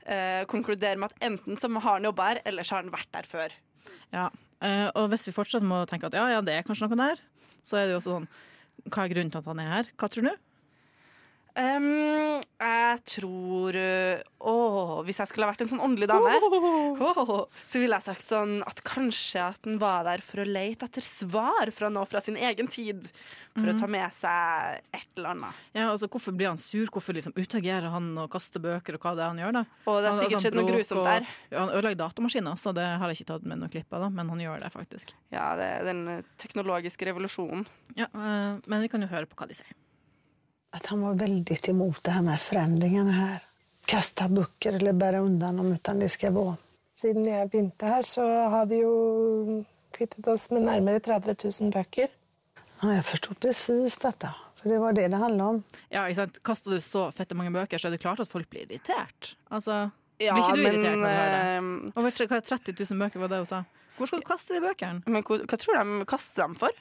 Eh, 0.07 0.45
konkludere 0.51 1.03
med 1.03 1.11
at 1.11 1.31
enten 1.33 1.59
så 1.59 1.71
har 1.75 1.97
han 1.99 2.07
jobba 2.07 2.31
her, 2.31 2.43
eller 2.47 2.67
så 2.67 2.79
har 2.79 2.87
han 2.87 2.95
vært 2.95 3.11
der 3.15 3.27
før. 3.27 3.59
Ja, 4.15 4.29
eh, 4.63 4.87
Og 4.95 5.11
hvis 5.11 5.27
vi 5.27 5.35
fortsatt 5.35 5.67
må 5.67 5.83
tenke 5.91 6.07
at 6.13 6.19
ja, 6.19 6.29
ja, 6.37 6.45
det 6.47 6.55
er 6.61 6.67
kanskje 6.67 6.87
noe 6.87 7.03
der, 7.09 7.27
så 7.67 7.83
er 7.83 7.89
det 7.89 7.99
jo 7.99 8.05
også 8.05 8.21
sånn 8.21 8.31
Hva 8.87 9.05
er 9.05 9.13
grunnen 9.15 9.33
til 9.35 9.43
at 9.43 9.51
han 9.51 9.63
er 9.63 9.73
her? 9.73 9.91
Hva 9.99 10.09
tror 10.13 10.29
du? 10.29 10.35
Um, 11.57 12.41
jeg 12.59 13.01
tror 13.09 13.77
Å, 13.79 14.23
Åh, 14.49 14.91
hvis 15.07 15.19
jeg 15.19 15.31
skulle 15.31 15.47
ha 15.49 15.51
vært 15.53 15.65
en 15.65 15.71
sånn 15.73 15.83
åndelig 15.83 16.07
dame, 16.11 16.31
åh, 17.03 17.33
så 17.67 17.81
ville 17.83 17.97
jeg 17.99 18.07
sagt 18.07 18.23
sånn 18.23 18.61
at 18.67 18.79
kanskje 18.87 19.43
at 19.43 19.65
han 19.67 19.81
var 19.83 20.05
der 20.07 20.23
for 20.23 20.43
å 20.43 20.47
lete 20.47 20.87
etter 20.87 21.03
svar 21.05 21.73
fra 21.75 21.91
nå 21.91 22.05
fra 22.07 22.23
sin 22.23 22.39
egen 22.39 22.71
tid. 22.71 23.11
For 23.59 23.73
å 23.73 23.75
ta 23.75 23.89
med 23.91 24.13
seg 24.15 24.85
et 24.95 25.09
eller 25.19 25.33
annet. 25.35 25.63
Ja, 25.75 25.89
altså 25.91 26.07
Hvorfor 26.07 26.31
blir 26.39 26.47
han 26.53 26.61
sur? 26.63 26.87
Hvorfor 26.95 27.17
liksom 27.17 27.35
utagerer 27.35 27.91
han 27.91 28.13
og 28.23 28.29
kaster 28.31 28.63
bøker? 28.63 28.95
Og 28.95 29.03
hva 29.03 29.17
det 29.19 29.25
er 29.25 29.33
han 29.33 29.41
gjør 29.43 29.57
da? 29.59 29.65
Og 29.91 29.99
det 30.05 30.13
har 30.13 30.21
sikkert 30.21 30.37
altså, 30.39 30.45
skjedd 30.47 30.59
noe 30.61 30.71
grusomt 30.71 31.01
og- 31.01 31.09
der. 31.11 31.27
Ja, 31.51 31.59
han 31.65 31.75
ødelegger 31.75 32.01
datamaskiner, 32.05 32.55
så 32.63 32.75
det 32.79 32.87
har 32.87 33.09
jeg 33.11 33.19
ikke 33.19 33.31
tatt 33.33 33.51
med 33.51 33.59
noe 33.59 33.69
klipp 33.75 33.91
av, 33.93 34.07
da, 34.07 34.09
men 34.15 34.31
han 34.31 34.39
gjør 34.39 34.63
det 34.63 34.71
faktisk. 34.77 35.11
Ja, 35.35 35.57
det 35.59 35.67
er 35.81 35.85
den 35.91 36.05
teknologiske 36.39 37.11
revolusjonen. 37.11 37.67
Ja, 37.97 38.07
eh, 38.15 38.61
Men 38.69 38.81
vi 38.87 38.89
kan 38.95 39.03
jo 39.03 39.09
høre 39.11 39.27
på 39.27 39.35
hva 39.35 39.49
de 39.49 39.55
sier. 39.59 39.75
Att 40.77 40.87
han 40.87 41.01
var 41.01 41.15
veldig 41.15 41.59
imot 41.69 42.03
det 42.05 42.11
her 42.13 42.23
med 42.23 42.41
forandringene 42.41 43.13
her. 43.13 43.39
Kasta 43.89 44.27
bøker 44.29 44.77
eller 44.77 44.93
bære 44.93 45.21
undan 45.25 45.57
dem 45.57 45.71
utan 45.73 46.01
det 46.03 46.11
skal 46.13 46.35
være. 46.37 46.57
Siden 46.99 47.25
jeg 47.25 47.49
begynte 47.51 47.87
her, 47.89 48.03
så 48.05 48.25
har 48.53 48.67
vi 48.69 48.81
jo 48.83 49.65
kvittet 49.95 50.27
oss 50.29 50.51
med 50.51 50.67
nærmere 50.67 51.01
30 51.01 51.35
000 51.63 51.73
bøker. 51.73 52.11
Ja, 52.83 52.91
jeg 52.99 53.05
forsto 53.09 53.35
precis 53.41 53.97
dette. 54.03 54.29
For 54.59 54.69
det 54.73 54.81
var 54.83 54.93
det 54.93 55.07
det 55.13 55.19
handla 55.23 55.47
om. 55.55 55.63
Ja, 55.95 56.03
ikke 56.11 56.19
sant? 56.25 56.41
Kaster 56.45 56.75
du 56.75 56.83
så 56.85 57.07
fette 57.15 57.37
mange 57.39 57.53
bøker, 57.55 57.79
så 57.79 57.89
er 57.89 57.95
det 57.95 58.03
klart 58.03 58.21
at 58.21 58.29
folk 58.31 58.51
blir 58.51 58.67
irritert. 58.67 59.33
Altså, 59.55 59.89
Ja, 60.21 60.35
blir 60.35 60.43
ikke 60.43 60.57
du 60.59 60.63
men, 60.63 60.75
irritert 60.75 60.99
når 60.99 61.07
du 61.07 61.15
hører 61.15 61.43
det? 61.47 61.97
Over 62.03 62.11
tre- 62.19 62.27
hva, 62.27 62.41
30 62.43 62.75
000 62.91 62.99
bøker 63.07 63.23
var 63.23 63.29
det 63.33 63.39
hun 63.45 63.47
sa. 63.47 63.63
Hvor 63.97 64.07
skal 64.11 64.21
du 64.21 64.27
kaste 64.27 64.55
de 64.55 64.61
bøkene? 64.67 65.03
men 65.07 65.23
hva, 65.23 65.39
hva 65.47 65.57
tror 65.63 65.79
de 65.79 66.05
kaster 66.11 66.43
dem 66.43 66.55
for? 66.59 66.75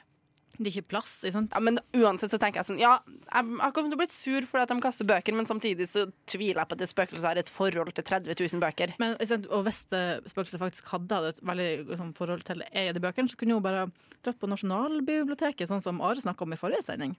Det 0.56 0.64
er 0.66 0.80
ikke 0.80 0.90
plass, 0.94 1.12
ikke 1.22 1.34
sant? 1.36 1.54
Ja, 1.54 1.60
men 1.62 1.78
uansett 1.94 2.32
så 2.32 2.38
tenker 2.40 2.58
jeg 2.58 2.66
sånn 2.66 2.80
Ja, 2.80 2.96
jeg 3.06 3.58
har 3.60 3.72
kommet 3.76 3.92
til 3.92 3.98
å 3.98 4.00
bli 4.00 4.08
sur 4.10 4.46
fordi 4.48 4.64
at 4.64 4.72
de 4.72 4.82
kaster 4.82 5.06
bøker, 5.06 5.36
men 5.36 5.46
samtidig 5.46 5.86
så 5.90 6.06
tviler 6.30 6.62
jeg 6.62 6.70
på 6.70 6.78
at 6.78 6.82
det 6.82 6.90
spøkelset 6.90 7.28
har 7.28 7.38
et 7.38 7.52
forhold 7.52 7.92
til 7.94 8.06
30 8.08 8.34
000 8.34 8.64
bøker. 8.64 8.94
Men, 8.98 9.14
og 9.46 9.62
hvis 9.68 9.84
det 9.92 10.02
spøkelset 10.32 10.62
faktisk 10.62 10.90
hadde 10.90 11.20
et 11.30 11.42
veldig 11.46 11.98
sånn, 12.00 12.14
forhold 12.18 12.42
til 12.48 12.64
en 12.66 12.90
av 12.90 12.96
de 12.96 13.04
bøkene, 13.04 13.30
så 13.30 13.38
kunne 13.38 13.58
hun 13.58 13.64
bare 13.64 13.86
dratt 14.26 14.40
på 14.40 14.50
Nasjonalbiblioteket, 14.50 15.70
sånn 15.70 15.84
som 15.84 16.02
Are 16.02 16.18
snakka 16.24 16.46
om 16.46 16.56
i 16.56 16.60
forrige 16.60 16.88
sending. 16.88 17.14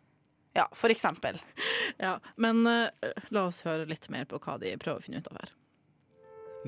Ja, 0.58 0.68
for 0.74 0.92
eksempel. 0.92 1.40
Ja, 2.00 2.20
Men 2.36 2.68
uh, 2.68 2.88
la 3.34 3.48
oss 3.50 3.64
høre 3.66 3.88
litt 3.90 4.08
mer 4.14 4.28
på 4.30 4.40
hva 4.40 4.60
de 4.62 4.76
prøver 4.80 5.02
å 5.02 5.04
finne 5.04 5.20
ut 5.20 5.28
av 5.32 5.40
her. 5.42 5.56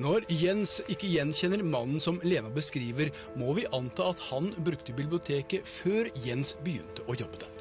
Når 0.00 0.24
Jens 0.32 0.78
ikke 0.88 1.08
gjenkjenner 1.12 1.60
mannen 1.68 2.00
som 2.00 2.16
Lena 2.24 2.48
beskriver, 2.52 3.10
må 3.36 3.52
vi 3.58 3.66
anta 3.76 4.06
at 4.08 4.22
han 4.30 4.48
brukte 4.64 4.94
biblioteket 4.96 5.68
før 5.68 6.08
Jens 6.24 6.54
begynte 6.64 7.04
å 7.04 7.16
jobbe 7.18 7.42
der. 7.42 7.58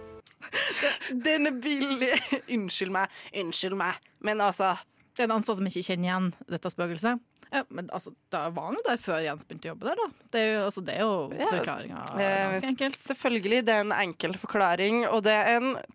Denne 1.27 1.51
billige! 1.59 2.15
Unnskyld 2.55 2.95
meg, 2.95 3.11
unnskyld 3.35 3.75
meg. 3.75 3.99
Men 4.23 4.39
altså 4.47 4.77
Det 5.11 5.25
er 5.25 5.27
en 5.27 5.35
ansatt 5.41 5.59
som 5.59 5.67
ikke 5.67 5.83
kjenner 5.83 6.07
igjen 6.07 6.31
dette 6.47 6.71
spøkelset. 6.71 7.19
Ja, 7.51 7.65
men 7.67 7.89
altså, 7.91 8.13
Da 8.31 8.45
var 8.55 8.69
han 8.69 8.79
jo 8.79 8.87
der 8.87 9.01
før 9.03 9.19
Jens 9.25 9.43
begynte 9.43 9.67
å 9.67 9.73
jobbe 9.73 9.89
der, 9.89 9.99
da. 9.99 10.27
Det 10.31 10.41
er 10.41 10.51
jo, 10.53 10.65
altså, 10.69 10.83
det 10.87 10.95
er 10.95 11.01
jo 11.03 11.15
forklaringa 11.51 12.03
Ja, 12.15 12.35
enkelt. 12.63 12.99
Selvfølgelig, 13.11 13.65
det 13.67 13.75
er 13.75 13.83
en 13.89 13.97
enkel 13.97 14.39
forklaring, 14.39 15.03
og 15.11 15.25
det 15.27 15.35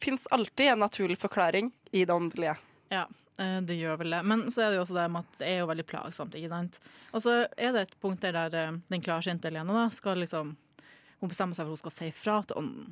fins 0.04 0.28
alltid 0.36 0.74
en 0.74 0.84
naturlig 0.84 1.16
forklaring 1.22 1.72
i 1.96 2.04
det 2.04 2.12
åndelige. 2.12 2.58
Ja, 2.92 3.06
eh, 3.08 3.22
det 3.36 3.76
gjør 3.76 3.98
vel 4.00 4.14
det. 4.16 4.22
Men 4.24 4.46
så 4.52 4.64
er 4.64 4.70
det 4.70 4.78
jo 4.78 4.84
også 4.84 4.96
det 4.96 5.08
med 5.12 5.26
at 5.26 5.40
det 5.40 5.48
er 5.48 5.58
jo 5.60 5.70
veldig 5.70 5.86
plagsomt, 5.88 6.36
ikke 6.38 6.52
sant. 6.52 6.78
Og 7.12 7.24
så 7.24 7.34
er 7.56 7.74
det 7.74 7.82
et 7.86 7.96
punkt 8.00 8.24
der, 8.24 8.36
der 8.36 8.56
eh, 8.60 8.78
den 8.92 9.04
klarsynte 9.04 9.52
Lena 9.52 9.76
da, 9.76 9.88
skal 9.94 10.22
liksom 10.24 10.56
Hun 11.16 11.30
bestemmer 11.32 11.56
seg 11.56 11.64
for 11.64 11.72
at 11.72 11.78
hun 11.78 11.80
skal 11.80 11.94
si 11.94 12.10
fra 12.12 12.32
til 12.44 12.58
ånden. 12.60 12.90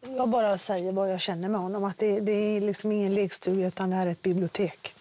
Jeg 0.00 0.26
bare 0.32 0.56
sier 0.58 0.94
hva 0.96 1.04
jeg 1.10 1.22
kjenner 1.22 1.52
med 1.52 1.60
ham. 1.60 1.84
Att 1.84 1.98
det, 1.98 2.20
det 2.26 2.34
er 2.34 2.66
liksom 2.66 2.92
ingen 2.92 3.14
lekstuga 3.14 3.70
men 3.78 3.90
det 3.90 4.00
er 4.00 4.10
et 4.10 4.22
bibliotek. 4.22 4.92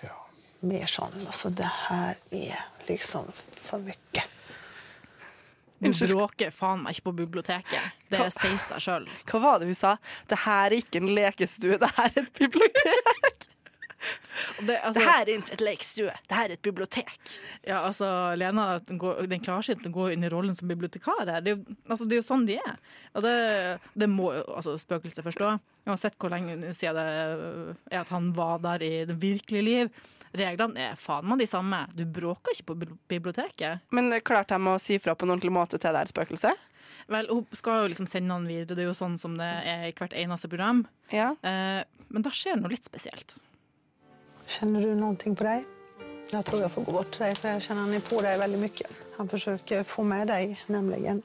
Ja. 0.00 0.16
Mer 0.60 0.86
sånn 0.88 1.18
altså, 1.26 1.50
det 1.50 1.68
her 1.88 2.16
er 2.30 2.64
liksom 2.88 3.28
for 3.34 3.82
mycket. 3.84 4.29
Du 5.80 5.92
bråker 5.96 6.50
faen 6.52 6.82
meg 6.84 6.96
ikke 6.96 7.06
på 7.08 7.12
biblioteket. 7.22 7.92
Det 8.12 8.26
sier 8.36 8.58
seg 8.60 8.82
sjøl. 8.84 9.06
Hva 9.30 9.40
var 9.40 9.62
det 9.62 9.70
hun 9.70 9.78
sa? 9.78 9.94
Det 10.28 10.42
her 10.44 10.66
er 10.68 10.76
ikke 10.76 11.00
en 11.00 11.12
lekestue, 11.16 11.78
det 11.80 11.88
her 11.96 12.10
er 12.10 12.26
et 12.26 12.32
bibliotek. 12.36 13.39
Det, 14.60 14.76
altså, 14.80 15.00
Det 15.00 15.06
her 15.06 15.20
er 15.20 15.32
ikke 15.34 15.56
et 15.56 15.64
lekestue, 15.64 16.12
det 16.28 16.36
her 16.36 16.48
er 16.48 16.54
et 16.56 16.62
bibliotek. 16.64 17.10
ja, 17.66 17.82
altså, 17.84 18.06
Lena, 18.36 18.78
den, 18.88 18.98
går, 19.00 19.26
den 19.28 19.42
klarsynte 19.44 19.92
går 19.92 20.14
inn 20.14 20.24
i 20.24 20.30
rollen 20.32 20.56
som 20.56 20.70
bibliotekar 20.70 21.26
her. 21.26 21.42
Det 21.44 21.58
altså, 21.88 22.06
det 22.08 22.16
er 22.16 22.22
jo 22.22 22.28
sånn 22.28 22.46
de 22.48 22.56
er. 22.60 22.78
Og 23.14 23.26
det, 23.26 23.34
det 23.94 24.08
må 24.08 24.30
altså, 24.32 24.78
spøkelset 24.80 25.24
forstå. 25.26 25.52
Uansett 25.88 26.16
hvor 26.20 26.32
lenge 26.32 26.72
siden 26.76 26.96
det 26.96 27.04
er 27.92 28.00
at 28.02 28.12
han 28.14 28.32
var 28.36 28.60
der 28.64 28.84
i 28.84 28.92
det 29.08 29.18
virkelige 29.20 29.66
liv. 29.66 29.92
Reglene 30.36 30.90
er 30.90 30.98
faen 31.00 31.26
meg 31.26 31.40
de 31.42 31.48
samme. 31.50 31.82
Du 31.96 32.04
bråker 32.06 32.54
ikke 32.54 32.70
på 32.70 32.78
biblioteket. 33.10 33.86
Men 33.90 34.12
klarte 34.24 34.56
de 34.56 34.72
å 34.72 34.80
si 34.80 35.00
fra 35.02 35.16
på 35.18 35.26
en 35.26 35.34
ordentlig 35.34 35.54
måte 35.54 35.80
til 35.80 35.92
det 35.92 36.04
her 36.04 36.12
spøkelset? 36.12 36.66
Vel, 37.10 37.26
Hun 37.30 37.46
skal 37.58 37.82
jo 37.82 37.90
liksom 37.90 38.06
sende 38.06 38.36
han 38.36 38.46
videre, 38.46 38.76
det 38.78 38.84
er 38.84 38.92
jo 38.92 38.94
sånn 38.94 39.16
som 39.18 39.34
det 39.40 39.48
er 39.66 39.88
i 39.88 39.94
hvert 39.96 40.14
eneste 40.14 40.50
program. 40.50 40.84
Ja. 41.10 41.32
Eh, 41.42 41.82
men 42.10 42.26
da 42.26 42.30
skjer 42.34 42.60
noe 42.60 42.70
litt 42.70 42.86
spesielt. 42.86 43.34
Känner 44.50 44.80
du 44.80 44.94
någonting 44.94 45.36
på 45.36 45.44
dig? 45.44 45.64
Jag 46.30 46.44
tror 46.44 46.62
jag 46.62 46.72
får 46.72 46.82
gå 46.82 46.92
bort 46.92 47.10
till 47.10 47.20
dig 47.20 47.34
för 47.34 47.48
jag 47.48 47.62
känner 47.62 47.80
han 47.80 47.94
är 47.94 48.00
på 48.00 48.20
dig 48.20 48.38
väldigt 48.38 48.60
mycket. 48.60 48.90
Han 49.16 49.28
försöker 49.28 49.84
få 49.84 50.02
med 50.02 50.26
dig 50.26 50.60
nämligen. 50.66 51.22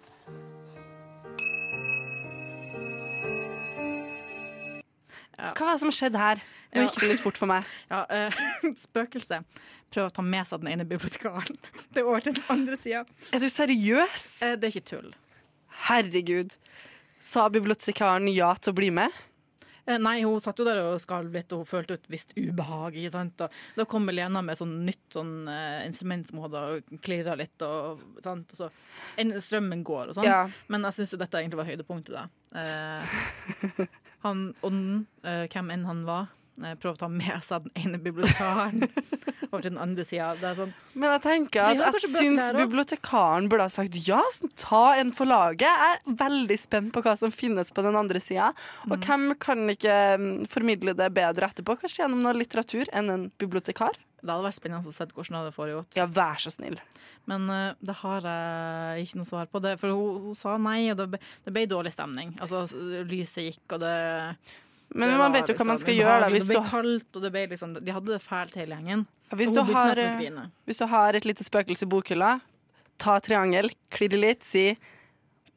Hva 5.37 5.65
var 5.65 5.73
det 5.73 5.79
som 5.79 5.91
skjedde 5.91 6.21
her? 6.21 6.43
Nå 6.75 6.85
gikk 6.85 7.01
det 7.01 7.09
litt 7.15 7.23
fort 7.23 7.37
for 7.41 7.49
meg. 7.49 7.65
Ja, 7.89 8.05
uh, 8.29 8.69
Spøkelset 8.77 9.61
prøver 9.89 10.11
å 10.11 10.13
ta 10.13 10.25
med 10.25 10.45
seg 10.45 10.61
den 10.61 10.75
ene 10.75 10.85
bibliotekaren 10.85 11.57
det 11.93 12.03
er 12.03 12.09
over 12.09 12.21
til 12.21 12.37
den 12.37 12.45
andre 12.53 12.77
sida. 12.77 13.05
Er 13.33 13.41
du 13.41 13.49
seriøs? 13.49 14.25
Uh, 14.43 14.53
det 14.53 14.69
er 14.69 14.75
ikke 14.75 14.89
tull. 14.93 15.13
Herregud. 15.89 16.59
Sa 17.17 17.49
bibliotekaren 17.49 18.29
ja 18.29 18.53
til 18.59 18.75
å 18.75 18.77
bli 18.83 18.93
med? 19.01 19.09
Eh, 19.85 19.99
nei, 20.01 20.23
hun 20.25 20.41
satt 20.41 20.57
jo 20.59 20.65
der 20.65 20.81
og 20.81 20.97
skalv 21.01 21.33
litt, 21.35 21.51
og 21.53 21.61
hun 21.61 21.69
følte 21.69 21.97
et 21.99 22.07
visst 22.09 22.33
ubehag. 22.37 22.97
ikke 22.97 23.13
sant? 23.13 23.41
Og 23.45 23.77
da 23.77 23.85
kom 23.89 24.09
Lena 24.09 24.41
med 24.45 24.57
sånn 24.57 24.79
nytt 24.87 25.17
sånn, 25.17 25.47
eh, 25.51 25.85
instrument 25.85 26.29
som 26.29 26.41
hun 26.41 26.49
hadde 26.49 26.99
klirra 27.05 27.35
litt. 27.37 27.61
og 27.61 28.01
sant? 28.23 28.49
Og 28.51 28.57
så, 28.57 28.71
en, 29.21 29.35
strømmen 29.39 29.83
går 29.83 30.09
og 30.09 30.17
sånn. 30.17 30.29
Ja. 30.29 30.47
Men 30.67 30.87
jeg 30.89 30.99
syns 30.99 31.13
jo 31.13 31.21
dette 31.21 31.37
egentlig 31.37 31.61
var 31.61 31.69
høydepunktet. 31.69 32.15
da. 32.17 32.25
Eh, 32.55 33.85
han 34.25 34.47
ånden, 34.65 35.05
eh, 35.23 35.45
hvem 35.53 35.71
enn 35.71 35.85
han 35.85 36.03
var, 36.05 36.33
eh, 36.63 36.75
prøver 36.79 36.95
å 36.95 37.01
ta 37.03 37.09
med 37.11 37.43
seg 37.45 37.65
den 37.67 37.83
ene 37.83 37.99
bibliotekaren 38.01 38.85
over 39.51 39.61
til 39.65 39.69
den 39.73 39.81
andre 39.81 40.05
sida. 40.07 40.31
Er 40.39 40.57
sånn 40.59 40.73
Men 40.93 41.15
jeg 41.15 41.23
tenker 41.25 41.83
at 41.85 41.99
jeg 41.99 42.11
syns 42.15 42.49
bibliotekaren 42.55 43.49
burde 43.51 43.67
ha 43.67 43.73
sagt 43.73 43.99
ja. 44.07 44.21
Ta 44.61 44.83
en 44.99 45.11
for 45.15 45.29
laget. 45.29 45.67
Jeg 45.67 45.99
er 45.99 46.17
veldig 46.23 46.59
spent 46.61 46.93
på 46.95 47.03
hva 47.05 47.15
som 47.19 47.33
finnes 47.33 47.71
på 47.75 47.85
den 47.85 47.95
andre 47.99 48.21
sida. 48.23 48.51
Og 48.89 48.95
Mm. 48.95 49.05
hvem 49.05 49.23
kan 49.39 49.69
ikke 49.73 49.95
mm, 50.17 50.33
formidle 50.51 50.93
det 50.95 51.11
bedre 51.13 51.49
etterpå? 51.51 51.75
Kanskje 51.81 52.03
gjennom 52.05 52.21
noe 52.23 52.35
litteratur 52.37 52.87
enn 52.95 53.09
en 53.11 53.31
bibliotekar? 53.41 53.97
Det 54.25 54.31
hadde 54.33 54.45
vært 54.47 54.57
spennende 54.57 54.89
å 54.89 54.93
se 54.95 55.05
hvordan 55.05 55.35
det 55.35 55.39
hadde 55.43 55.53
foregått. 55.53 55.95
Ja, 55.99 56.05
vær 56.09 56.39
så 56.41 56.49
snill. 56.49 56.79
Men 57.29 57.43
uh, 57.45 57.75
det 57.77 57.93
har 57.99 58.25
jeg 58.25 59.05
ikke 59.05 59.19
noe 59.19 59.27
svar 59.27 59.45
på. 59.51 59.61
Det, 59.61 59.75
for 59.77 59.93
hun, 59.93 60.23
hun 60.31 60.37
sa 60.39 60.55
nei, 60.57 60.79
og 60.89 60.97
det 60.97 61.05
ble, 61.13 61.19
det 61.45 61.53
ble 61.53 61.65
dårlig 61.69 61.91
stemning. 61.93 62.31
Altså, 62.41 62.63
lyset 63.05 63.51
gikk, 63.51 63.75
og 63.77 63.83
det 63.83 63.93
Men 64.89 65.09
det 65.09 65.17
man 65.17 65.33
vet 65.33 65.49
jo 65.49 65.55
hva 65.55 65.65
man 65.65 65.75
liksom 65.75 65.85
skal 65.85 65.97
gjøre. 65.97 66.19
da 66.21 66.29
hvis 66.29 66.47
Det 66.47 66.57
ble 66.57 66.69
kaldt, 66.69 67.07
og 67.15 67.21
det 67.21 67.31
ble 67.33 67.45
liksom 67.51 67.73
De 67.79 67.91
hadde 67.91 68.11
det 68.13 68.21
fælt 68.21 68.53
hele 68.55 68.75
gjengen. 68.75 69.05
hvis, 69.31 69.51
du 69.51 69.61
har, 69.61 69.99
eh, 69.99 70.43
hvis 70.65 70.77
du 70.77 70.85
har 70.85 71.13
et 71.13 71.25
lite 71.25 71.43
spøkelse 71.43 71.85
i 71.85 71.89
bokhylla, 71.89 72.39
ta 72.97 73.19
triangel, 73.19 73.71
klirre 73.91 74.19
litt, 74.21 74.43
si 74.43 74.77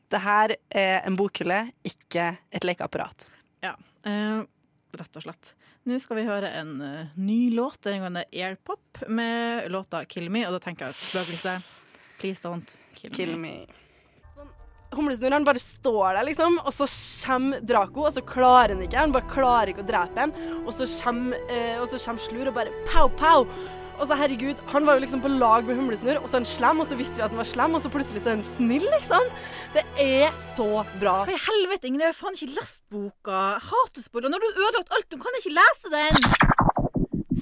det 0.08 0.20
her 0.24 0.56
er 0.70 1.02
en 1.04 1.16
bokhylle, 1.16 1.72
ikke 1.84 2.38
et 2.50 2.64
lekeapparat. 2.64 3.28
Ja, 3.62 3.74
eh, 4.08 4.42
rett 4.96 5.16
og 5.20 5.22
slett. 5.22 5.52
Nå 5.88 5.96
skal 6.00 6.18
vi 6.18 6.24
høre 6.28 6.48
en 6.52 6.80
uh, 6.82 7.12
ny 7.16 7.50
låt. 7.54 7.80
Gangen 7.86 8.16
er 8.16 8.26
det 8.28 8.42
Airpop 8.42 9.04
med 9.08 9.70
låta 9.72 10.04
'Kill 10.04 10.28
Me'. 10.28 10.44
Og 10.46 10.52
da 10.52 10.58
tenker 10.58 10.86
jeg 10.86 10.94
spøkelse 10.94 11.62
Please 12.18 12.42
don't 12.42 12.76
kill, 12.94 13.12
Kill 13.14 13.36
me. 13.38 13.48
me. 13.48 13.66
Humlesnurr 14.96 15.34
han 15.36 15.44
bare 15.44 15.60
står 15.60 16.16
der, 16.16 16.24
liksom, 16.30 16.58
og 16.64 16.72
så 16.72 16.86
kommer 17.26 17.60
Draco, 17.60 18.06
og 18.08 18.14
så 18.14 18.22
klarer 18.24 18.72
han 18.72 18.84
ikke. 18.86 18.96
Han 18.96 19.12
bare 19.12 19.28
klarer 19.28 19.72
ikke 19.72 19.84
å 19.84 19.88
drepe 19.88 20.22
ham. 20.22 20.32
Og 20.64 20.72
så 20.72 20.88
kommer, 21.02 21.36
eh, 21.52 21.76
og 21.82 21.90
så 21.90 22.00
kommer 22.00 22.24
Slur 22.24 22.48
og 22.48 22.56
bare 22.56 22.72
pow, 22.88 23.10
pow. 23.20 23.44
Og 23.98 24.06
så 24.06 24.14
herregud, 24.14 24.60
Han 24.70 24.86
var 24.86 24.94
jo 24.94 25.02
liksom 25.02 25.20
på 25.20 25.28
lag 25.28 25.66
med 25.66 25.76
Humlesnurr, 25.76 26.22
og 26.22 26.28
så 26.28 26.38
er 26.38 26.44
han 26.44 26.46
slem, 26.46 26.80
og 26.80 26.86
så 26.86 26.96
visste 26.96 27.16
vi 27.18 27.22
at 27.22 27.32
han 27.34 27.40
var 27.42 27.48
slem, 27.50 27.74
og 27.74 27.82
så 27.82 27.90
plutselig 27.90 28.22
så 28.22 28.30
er 28.30 28.36
han 28.38 28.46
snill, 28.56 28.86
liksom. 28.94 29.26
Det 29.74 29.84
er 30.00 30.30
så 30.54 30.68
bra. 31.00 31.24
Hva 31.26 31.34
i 31.34 31.42
helvete, 31.48 31.90
Ingrid? 31.90 32.06
Jeg 32.06 32.14
har 32.14 32.18
faen 32.20 32.38
ikke 32.38 32.54
lest 32.60 32.82
boka. 32.88 33.40
Hatespoiler. 33.58 34.30
Når 34.30 34.38
du 34.38 34.46
har 34.48 34.62
ødelagt 34.68 34.94
alt, 34.94 35.08
du 35.10 35.18
kan 35.18 35.40
ikke 35.40 35.56
lese 35.58 35.92
den! 35.92 36.14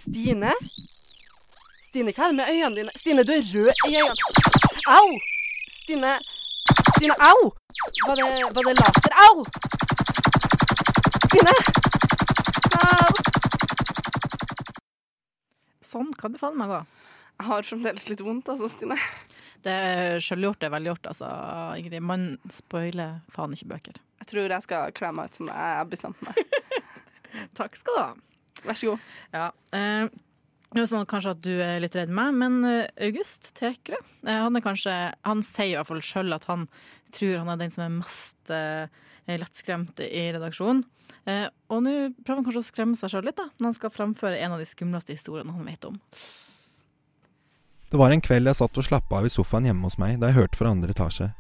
Stine? 0.01 0.55
Stine, 0.65 2.13
hva 2.17 2.27
er 2.27 2.33
det 2.33 2.41
med 2.41 2.51
øynene 2.51 2.77
dine? 2.81 2.97
Stine, 2.97 3.23
du 3.23 3.37
er 3.37 3.45
rød 3.53 3.71
i 3.87 4.01
øynene. 4.01 4.97
Au! 4.97 5.07
Stine 5.85 6.17
Stine, 7.07 7.15
au! 7.21 7.53
Var 8.07 8.17
det, 8.17 8.23
var 8.57 8.63
det 8.67 8.75
laser? 8.81 9.13
Au! 9.27 9.45
Stine! 11.29 11.53
Au! 12.83 13.07
Sånn 15.87 16.11
kan 16.19 16.35
det 16.35 16.41
faen 16.41 16.59
meg 16.59 16.73
gå. 16.73 16.81
Jeg 17.37 17.47
har 17.47 17.69
fremdeles 17.69 18.09
litt 18.11 18.25
vondt, 18.27 18.51
altså, 18.51 18.67
Stine. 18.73 18.99
Det 19.63 19.71
er 19.71 20.19
Sjølgjort 20.19 20.67
er 20.67 20.75
velgjort, 20.75 21.07
altså, 21.13 21.31
Ingrid. 21.79 22.03
Man 22.03 22.27
spoiler 22.51 23.21
faen 23.31 23.55
ikke 23.55 23.71
bøker. 23.77 24.03
Jeg 24.25 24.33
tror 24.33 24.57
jeg 24.57 24.67
skal 24.67 24.99
kle 24.99 25.15
meg 25.15 25.31
ut 25.31 25.39
som 25.39 25.55
jeg 25.55 25.79
har 25.79 25.87
bestemt 25.93 26.27
meg. 26.27 26.43
Takk 27.61 27.79
skal 27.79 27.95
du 27.95 28.03
ha. 28.03 28.11
Vær 28.67 28.83
så 28.83 28.97
god. 28.97 29.11
Ja. 29.31 29.47
Eh, 29.79 30.11
det 30.11 30.26
sånn 30.85 31.09
kanskje 31.09 31.33
at 31.33 31.43
du 31.45 31.53
er 31.65 31.81
litt 31.81 31.97
redd 31.97 32.13
meg, 32.13 32.35
men 32.37 32.61
eh, 32.69 32.91
August 33.09 33.55
Tekre 33.57 33.97
eh, 34.27 34.37
han, 34.37 34.57
er 34.59 34.65
kanskje, 34.65 34.95
han 35.25 35.43
sier 35.47 35.73
i 35.73 35.77
hvert 35.79 35.89
fall 35.89 36.05
sjøl 36.05 36.37
at 36.37 36.45
han 36.51 36.67
tror 37.17 37.39
han 37.41 37.53
er 37.55 37.61
den 37.63 37.73
som 37.73 37.87
er 37.87 37.95
mest 37.95 38.53
eh, 38.53 38.91
lettskremt 39.27 40.01
i 40.05 40.27
redaksjonen. 40.37 40.83
Eh, 41.25 41.47
og 41.73 41.83
nå 41.87 41.95
prøver 42.21 42.43
han 42.43 42.49
kanskje 42.49 42.65
å 42.65 42.69
skremme 42.69 42.99
seg 42.99 43.15
sjøl 43.15 43.31
litt 43.31 43.39
da, 43.41 43.49
når 43.57 43.71
han 43.71 43.79
skal 43.79 43.95
framføre 43.95 44.43
en 44.43 44.57
av 44.57 44.63
de 44.63 44.69
skumleste 44.69 45.17
historiene 45.17 45.55
han 45.55 45.67
vet 45.71 45.89
om. 45.89 45.97
Det 47.87 48.01
var 48.03 48.13
en 48.13 48.21
kveld 48.21 48.51
jeg 48.51 48.59
satt 48.59 48.79
og 48.79 48.85
slappa 48.85 49.21
av 49.21 49.27
i 49.29 49.33
sofaen 49.33 49.69
hjemme 49.69 49.87
hos 49.87 49.99
meg 50.03 50.19
da 50.21 50.31
jeg 50.31 50.41
hørte 50.41 50.59
fra 50.59 50.73
andre 50.75 50.93
etasje. 50.93 51.31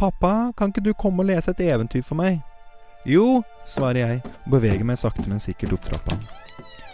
Pappa, 0.00 0.50
kan 0.56 0.72
ikke 0.72 0.84
du 0.84 0.94
komme 0.96 1.22
og 1.22 1.28
lese 1.28 1.52
et 1.52 1.60
eventyr 1.66 2.02
for 2.06 2.16
meg? 2.18 2.40
Jo, 3.08 3.42
svarer 3.68 4.00
jeg 4.00 4.22
og 4.24 4.54
beveger 4.56 4.84
meg 4.88 4.98
sakte, 5.00 5.28
men 5.28 5.40
sikkert 5.40 5.76
opp 5.76 5.86
trappa. 5.88 6.16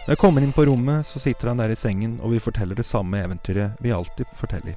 Når 0.06 0.14
jeg 0.14 0.18
kommer 0.22 0.44
inn 0.46 0.52
på 0.54 0.62
rommet, 0.68 1.02
så 1.02 1.18
sitter 1.18 1.48
han 1.50 1.58
der 1.58 1.72
i 1.74 1.76
sengen 1.76 2.12
og 2.22 2.30
vi 2.30 2.38
forteller 2.38 2.78
det 2.78 2.84
samme 2.86 3.18
eventyret 3.18 3.80
vi 3.82 3.90
alltid 3.90 4.28
forteller. 4.38 4.76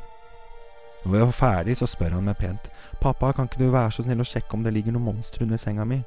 Når 1.04 1.12
vi 1.12 1.20
var 1.22 1.34
ferdig, 1.38 1.76
så 1.78 1.86
spør 1.86 2.16
han 2.16 2.26
meg 2.26 2.40
pent. 2.40 2.66
Pappa, 2.98 3.30
kan 3.38 3.46
ikke 3.46 3.60
du 3.60 3.68
være 3.70 3.92
så 3.94 4.02
snill 4.08 4.24
å 4.24 4.26
sjekke 4.26 4.58
om 4.58 4.64
det 4.66 4.72
ligger 4.74 4.96
noe 4.96 5.06
monster 5.06 5.44
under 5.46 5.60
senga 5.62 5.84
mi? 5.86 6.00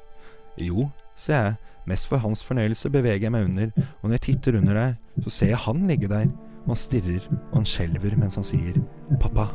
Jo, 0.59 0.89
sier 1.15 1.39
jeg. 1.39 1.53
Mest 1.87 2.09
for 2.09 2.19
hans 2.19 2.43
fornøyelse 2.43 2.91
beveger 2.91 3.23
jeg 3.23 3.31
meg 3.31 3.47
under, 3.47 3.71
og 4.01 4.03
når 4.03 4.17
jeg 4.17 4.23
titter 4.25 4.57
under 4.59 4.79
der, 4.81 4.91
så 5.23 5.33
ser 5.37 5.53
jeg 5.53 5.61
han 5.69 5.87
ligge 5.87 6.09
der. 6.11 6.27
Og 6.65 6.73
han 6.73 6.81
stirrer, 6.83 7.29
og 7.31 7.55
han 7.61 7.67
skjelver 7.71 8.17
mens 8.19 8.35
han 8.41 8.47
sier, 8.47 8.81
Pappa, 9.23 9.45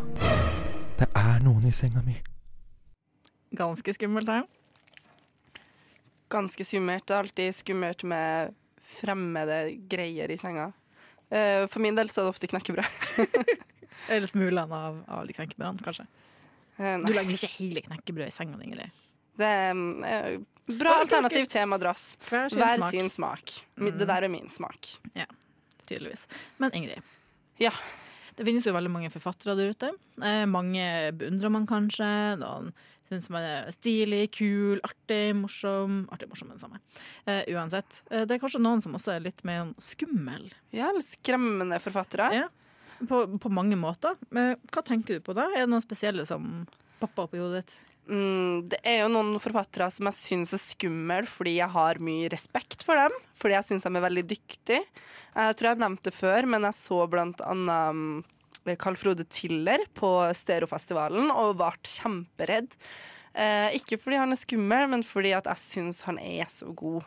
det 0.96 1.10
er 1.12 1.44
noen 1.44 1.68
i 1.68 1.74
senga 1.76 2.00
mi. 2.06 2.16
Ganske 3.60 3.92
skummelt, 4.00 4.32
det. 4.32 4.40
Ganske 6.32 6.64
skummelt. 6.64 7.04
Det 7.04 7.18
er 7.18 7.22
alltid 7.26 7.60
skummelt 7.60 8.06
med 8.08 8.56
fremmede 8.98 9.58
greier 9.90 10.30
i 10.32 10.36
senga. 10.40 10.70
Eh, 11.30 11.66
For 11.68 11.82
min 11.84 11.94
del 11.98 12.08
så 12.12 12.22
er 12.22 12.28
det 12.28 12.34
ofte 12.36 12.50
knekkebrød. 12.50 12.86
Eller 14.12 14.26
smulene 14.30 14.64
av, 14.72 15.02
av 15.10 15.26
de 15.28 15.34
knekkebrødene, 15.36 15.84
kanskje. 15.84 16.06
Eh, 16.78 16.96
Du 17.04 17.12
lager 17.12 17.34
ikke 17.34 17.50
hele 17.58 17.82
knekkebrød 17.84 18.30
i 18.30 18.34
senga 18.34 18.56
di, 18.60 18.70
eller? 18.72 18.90
Det 19.38 19.46
er 19.46 19.74
mm, 19.76 20.04
eh, 20.08 20.74
bra 20.78 20.96
alternativ 21.02 21.46
til 21.50 21.66
madrass. 21.70 22.12
Hver 22.30 22.48
sin 22.50 22.62
Hver 22.62 22.76
smak. 22.80 22.90
sin 22.96 23.10
smak. 23.14 23.54
Det 23.76 24.08
der 24.08 24.26
er 24.26 24.32
min 24.32 24.48
smak. 24.50 24.88
Ja, 25.18 25.26
Tydeligvis. 25.88 26.26
Men 26.60 26.74
Ingrid. 26.76 27.02
Ja. 27.62 27.70
Det 28.38 28.44
finnes 28.46 28.66
jo 28.68 28.74
veldig 28.76 28.90
mange 28.92 29.08
forfattere 29.10 29.54
der 29.58 29.72
ute. 29.72 29.88
Eh, 30.22 30.44
mange 30.46 30.84
beundrer 31.18 31.50
man 31.50 31.64
kanskje. 31.66 32.06
Noen 32.38 32.72
syns 33.08 33.28
man 33.32 33.46
er 33.46 33.72
stilig, 33.74 34.22
kul, 34.36 34.82
artig, 34.86 35.32
morsom. 35.38 36.02
Artig, 36.14 36.28
morsom, 36.30 36.52
men 36.52 36.60
samme. 36.60 36.80
Eh, 37.24 37.42
uansett. 37.54 38.02
Eh, 38.10 38.26
det 38.28 38.36
er 38.36 38.42
kanskje 38.42 38.62
noen 38.62 38.84
som 38.84 38.96
også 38.98 39.16
er 39.16 39.26
litt 39.26 39.44
mer 39.48 39.72
skummel. 39.82 40.48
Ja, 40.74 40.90
eller 40.90 41.04
skremmende 41.04 41.80
forfattere. 41.82 42.30
Ja. 42.36 42.48
På, 43.08 43.24
på 43.38 43.52
mange 43.54 43.78
måter. 43.78 44.18
Men 44.34 44.56
hva 44.74 44.82
tenker 44.84 45.18
du 45.18 45.24
på 45.24 45.36
da? 45.36 45.48
Er 45.54 45.64
det 45.64 45.72
noen 45.72 45.84
spesielle 45.84 46.26
som 46.28 46.66
popper 46.98 47.28
opp 47.28 47.36
i 47.36 47.42
hodet 47.42 47.62
ditt? 47.62 47.76
Mm, 48.08 48.68
det 48.72 48.78
er 48.88 49.02
jo 49.02 49.10
noen 49.12 49.34
forfattere 49.42 49.90
som 49.92 50.08
jeg 50.08 50.16
syns 50.16 50.54
er 50.56 50.60
skumle 50.62 51.18
fordi 51.28 51.58
jeg 51.58 51.68
har 51.74 52.00
mye 52.00 52.30
respekt 52.32 52.84
for 52.86 52.96
dem. 52.98 53.14
Fordi 53.36 53.58
jeg 53.58 53.68
syns 53.68 53.84
de 53.84 53.92
er 53.92 54.04
veldig 54.06 54.24
dyktige. 54.30 54.80
Jeg 55.34 55.58
tror 55.58 55.70
jeg 55.70 55.82
nevnte 55.82 56.08
det 56.08 56.16
før, 56.16 56.48
men 56.48 56.66
jeg 56.68 56.78
så 56.78 57.02
blant 57.10 57.42
annet 57.44 57.98
mm, 57.98 58.18
Carl 58.76 58.96
Frode 59.00 59.24
Tiller 59.32 59.84
på 59.96 60.10
Stereofestivalen 60.36 61.30
og 61.32 61.56
ble 61.60 61.70
kjemperedd. 61.88 62.74
Eh, 63.38 63.76
ikke 63.78 63.98
fordi 64.02 64.18
han 64.18 64.34
er 64.34 64.40
skummel, 64.40 64.88
men 64.90 65.04
fordi 65.06 65.32
at 65.36 65.46
jeg 65.52 65.62
syns 65.62 66.02
han 66.08 66.18
er 66.18 66.48
så 66.50 66.72
god. 66.76 67.06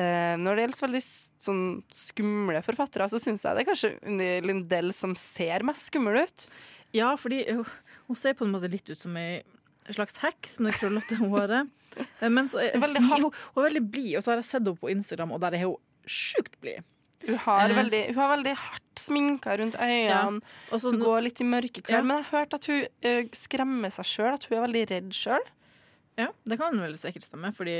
Eh, 0.00 0.34
når 0.40 0.56
det 0.56 0.64
gjelder 0.64 0.82
veldig 0.86 1.02
sånn 1.04 1.62
skumle 1.94 2.62
forfattere, 2.66 3.08
så 3.12 3.20
syns 3.22 3.44
jeg 3.44 3.56
det 3.56 3.64
er 3.64 3.68
kanskje 3.70 3.92
Unni 4.08 4.28
Lindell 4.46 4.92
som 4.96 5.14
ser 5.18 5.64
mest 5.66 5.90
skummel 5.90 6.22
ut. 6.24 6.46
Ja, 6.96 7.12
fordi 7.20 7.44
hun, 7.52 7.64
hun 8.08 8.18
ser 8.18 8.34
på 8.34 8.46
en 8.46 8.54
måte 8.54 8.70
litt 8.72 8.88
ut 8.90 8.98
som 8.98 9.16
ei 9.20 9.42
slags 9.90 10.16
heks 10.22 10.58
med 10.62 10.74
krøllete 10.78 11.18
håret. 11.20 11.70
Eh, 12.20 12.28
Men 12.30 12.48
så 12.50 12.62
er, 12.62 12.76
Veldig 12.80 13.02
hun, 13.08 13.28
hun 13.30 13.62
er 13.62 13.68
veldig 13.68 13.84
blid, 13.90 14.16
og 14.18 14.24
så 14.24 14.32
har 14.34 14.42
jeg 14.42 14.48
sett 14.50 14.62
henne 14.64 14.78
på 14.80 14.90
Instagram, 14.92 15.36
og 15.36 15.42
der 15.44 15.58
er 15.58 15.64
hun 15.66 15.78
sjukt 16.10 16.56
blid. 16.62 16.82
Hun 17.26 17.36
har, 17.36 17.68
Eh. 17.68 17.76
veldig, 17.76 18.02
hun 18.14 18.20
har 18.22 18.30
veldig 18.36 18.54
hardt 18.56 19.00
sminka 19.00 19.56
rundt 19.60 19.74
øynene. 19.76 20.06
Ja. 20.08 20.22
Også, 20.72 20.90
Hun 20.92 21.00
går 21.00 21.22
litt 21.28 21.40
i 21.40 21.44
mørke 21.44 21.82
klær. 21.82 21.98
Ja. 21.98 22.02
Men 22.02 22.16
jeg 22.16 22.24
har 22.30 22.38
hørt 22.40 22.54
at 22.54 22.66
hun 22.66 22.86
ø, 23.04 23.12
skremmer 23.36 23.92
seg 23.92 24.04
sjøl, 24.08 24.32
at 24.34 24.44
hun 24.48 24.58
er 24.58 24.64
veldig 24.66 24.84
redd 24.90 25.10
sjøl. 25.12 25.44
Ja, 26.18 26.28
det 26.48 26.58
kan 26.58 26.76
vel 26.80 26.94
sikkert 27.00 27.24
stemme, 27.24 27.52
fordi 27.56 27.76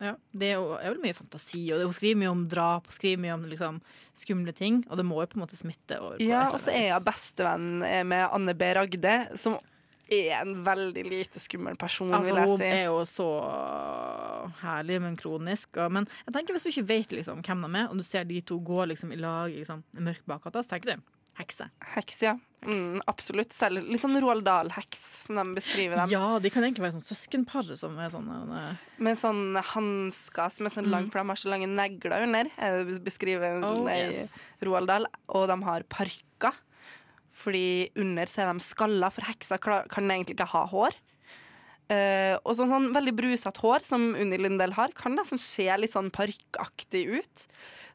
ja, 0.00 0.14
det 0.32 0.46
er 0.48 0.54
jo 0.56 0.78
er 0.80 0.94
vel 0.94 1.02
mye 1.02 1.14
fantasi, 1.14 1.66
og 1.74 1.82
hun 1.84 1.92
skriver 1.92 2.16
mye 2.22 2.30
om 2.32 2.46
drap, 2.48 2.86
og 2.88 2.92
skriver 2.94 3.20
mye 3.20 3.34
om 3.34 3.42
liksom, 3.50 3.80
skumle 4.16 4.54
ting, 4.56 4.78
og 4.88 4.96
det 4.96 5.04
må 5.04 5.20
jo 5.20 5.26
på 5.26 5.36
en 5.36 5.42
måte 5.44 5.58
smitte 5.60 5.98
over 6.00 6.16
på 6.16 6.24
Ja, 6.26 6.46
og 6.50 6.58
så 6.58 6.72
er 6.72 6.86
jeg 6.94 7.04
bestevenn 7.04 7.82
eh, 7.84 8.02
med 8.02 8.26
Anne 8.32 8.54
B. 8.56 8.62
Ragde, 8.74 9.18
som 9.36 9.58
er 10.10 10.40
en 10.42 10.56
veldig 10.66 11.04
lite 11.06 11.40
skummel 11.42 11.76
person, 11.80 12.10
Altså, 12.14 12.34
vil 12.34 12.42
hun 12.42 12.58
jeg 12.58 12.58
si. 12.58 12.80
er 12.80 12.84
jo 12.90 13.00
så 13.06 13.28
herlig, 14.64 14.98
men 15.04 15.16
kronisk. 15.20 15.70
Og, 15.80 15.92
men 15.94 16.08
jeg 16.26 16.34
tenker 16.36 16.56
hvis 16.56 16.66
du 16.66 16.72
ikke 16.72 16.88
vet 16.90 17.14
liksom, 17.20 17.42
hvem 17.46 17.64
de 17.66 17.72
er, 17.84 17.88
og 17.92 18.00
du 18.00 18.06
ser 18.06 18.26
de 18.28 18.42
to 18.46 18.58
gå 18.64 18.84
liksom, 18.90 19.14
i 19.14 19.18
lag 19.20 19.52
liksom, 19.54 19.82
i 19.96 20.04
mørk 20.10 20.22
bakgata, 20.30 20.62
så 20.64 20.74
tenker 20.76 20.96
du 20.96 21.08
hekse. 21.40 21.70
Heks, 21.94 22.18
ja. 22.26 22.34
Mm, 22.66 22.98
absolutt. 23.08 23.54
Selv 23.56 23.86
litt 23.88 24.02
sånn 24.02 24.18
Roald 24.20 24.42
Dahl-heks, 24.44 25.00
som 25.24 25.38
de 25.38 25.44
beskriver 25.56 25.96
dem. 26.02 26.10
Ja, 26.12 26.34
de 26.42 26.50
kan 26.52 26.66
egentlig 26.66 26.84
være 26.84 26.98
sånn 26.98 27.06
søskenpar 27.06 27.70
som 27.80 27.94
er 27.96 28.10
sånn 28.12 28.26
eh, 28.52 28.82
Med 29.00 29.16
sånn 29.16 29.56
hansker 29.70 30.52
som 30.52 30.68
er 30.68 30.74
sånn 30.74 30.90
lang, 30.92 31.06
for 31.08 31.22
de 31.22 31.32
har 31.32 31.40
så 31.40 31.48
lange 31.54 31.70
negler 31.70 32.26
under. 32.26 32.50
er 32.60 32.82
Beskriver 33.00 33.62
Oh, 33.64 33.86
i 33.88 33.96
yes. 34.10 34.34
Roald 34.68 34.90
Dahl. 34.92 35.08
Og 35.32 35.46
de 35.48 35.56
har 35.64 35.86
parykker. 35.88 36.58
Fordi 37.40 37.90
under 38.00 38.28
så 38.28 38.44
er 38.44 38.50
de 38.52 38.64
skalla, 38.64 39.08
for 39.14 39.24
heksa 39.28 39.58
kan 39.62 40.10
egentlig 40.10 40.36
ikke 40.36 40.50
ha 40.52 40.66
hår. 40.70 40.98
Uh, 41.90 42.36
og 42.46 42.52
sånn, 42.54 42.70
sånn 42.70 42.90
veldig 42.94 43.16
brusete 43.18 43.62
hår, 43.64 43.82
som 43.82 44.12
Unni 44.14 44.36
Lindell 44.38 44.76
har, 44.76 44.92
kan 44.94 45.16
nesten 45.18 45.40
se 45.42 45.66
litt 45.80 45.96
sånn 45.96 46.12
parykkaktig 46.14 47.02
ut. 47.16 47.46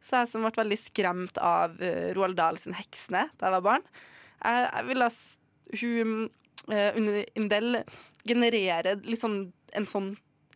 Så 0.04 0.20
jeg 0.20 0.32
som 0.34 0.44
ble 0.44 0.52
veldig 0.58 0.80
skremt 0.82 1.40
av 1.40 1.78
uh, 1.80 2.10
Roald 2.18 2.36
Dahl 2.36 2.60
sin 2.60 2.76
'Heksene' 2.76 3.30
da 3.40 3.48
jeg 3.48 3.56
var 3.56 3.64
barn. 3.70 3.86
Jeg, 4.44 4.68
jeg 4.68 4.90
ville 4.90 5.10
Hun 5.80 6.12
uh, 6.70 6.92
Unni 7.00 7.24
Lindell 7.38 7.80
genererer 8.28 9.00
litt 9.08 9.22
sånn, 9.22 9.40
en 9.74 9.88
sånn 9.90 10.12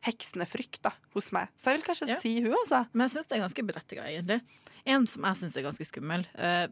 heksenefrykt 0.05 0.83
da, 0.85 0.93
hos 1.15 1.31
meg. 1.35 1.49
Så 1.59 1.71
jeg 1.71 1.79
vil 1.79 1.87
kanskje 1.87 2.07
Ja. 2.11 2.19
si 2.19 2.35
hun, 2.43 2.53
altså. 2.59 2.85
Men 2.93 3.07
jeg 3.07 3.15
syns 3.15 3.27
det 3.27 3.37
er 3.37 3.45
ganske 3.45 3.65
berettiga, 3.67 4.03
egentlig. 4.07 4.41
En 4.85 5.07
som 5.07 5.23
jeg 5.27 5.35
syns 5.41 5.57
er 5.57 5.65
ganske 5.67 5.87
skummel. 5.87 6.25
eh, 6.35 6.67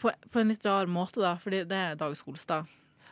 på, 0.00 0.12
på 0.32 0.40
en 0.42 0.52
litt 0.52 0.66
rar 0.66 0.86
måte, 0.90 1.20
da, 1.22 1.36
fordi 1.42 1.64
det 1.68 1.76
er 1.76 1.96
Dag 2.00 2.16
Solstad. 2.18 2.68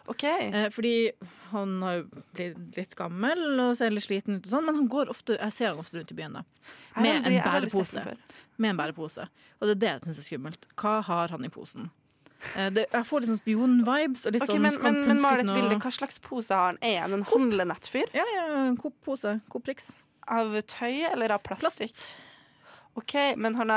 Okay. 0.07 0.51
Eh, 0.53 0.67
fordi 0.69 1.13
han 1.49 1.79
har 1.83 1.95
jo 2.03 2.23
blitt 2.37 2.77
litt 2.77 2.95
gammel 2.99 3.41
og 3.63 3.71
ser 3.79 3.95
litt 3.95 4.05
sliten 4.05 4.37
ut, 4.37 4.45
og 4.45 4.53
sånn, 4.53 4.67
men 4.67 4.77
han 4.83 4.89
går 4.93 5.09
ofte, 5.13 5.39
jeg 5.41 5.57
ser 5.57 5.71
han 5.73 5.81
ofte 5.81 5.97
rundt 5.97 6.13
i 6.13 6.17
byen 6.19 6.37
da, 6.37 6.43
med 6.99 7.23
aldri- 7.23 7.39
en 7.39 7.47
har 7.47 7.61
bærepose. 7.65 8.03
Med 8.61 8.75
en 8.75 8.81
bærepose. 8.83 9.29
Og 9.61 9.69
det 9.71 9.77
er 9.77 9.81
det 9.85 9.93
jeg 9.95 10.03
syns 10.09 10.21
er 10.21 10.27
skummelt. 10.29 10.67
Hva 10.77 10.99
har 11.09 11.33
han 11.33 11.49
i 11.49 11.53
posen? 11.53 11.89
Eh, 12.53 12.69
det, 12.77 12.85
jeg 12.93 13.09
får 13.09 13.25
litt 13.25 13.33
sånn 13.33 13.41
spion-vibes. 13.41 14.27
og 14.29 14.37
sånn, 14.45 14.61
men, 14.61 14.77
men, 14.85 15.01
men 15.09 15.23
mal 15.25 15.41
et 15.41 15.49
bilde. 15.49 15.81
Hva 15.81 15.93
slags 15.97 16.21
pose 16.21 16.53
har 16.53 16.75
han? 16.75 16.81
Er 16.85 17.01
han 17.07 17.17
en 17.17 17.25
handlenettfyr? 17.31 18.13
Ja, 18.13 18.27
ja, 18.37 18.45
en 18.67 18.77
Coop-pose. 18.81 19.39
Coop-Rix. 19.53 19.95
Av 20.29 20.53
tøy 20.69 21.05
eller 21.09 21.33
av 21.33 21.41
plastikk? 21.45 21.97
OK, 23.01 23.15
men 23.41 23.57
han 23.59 23.73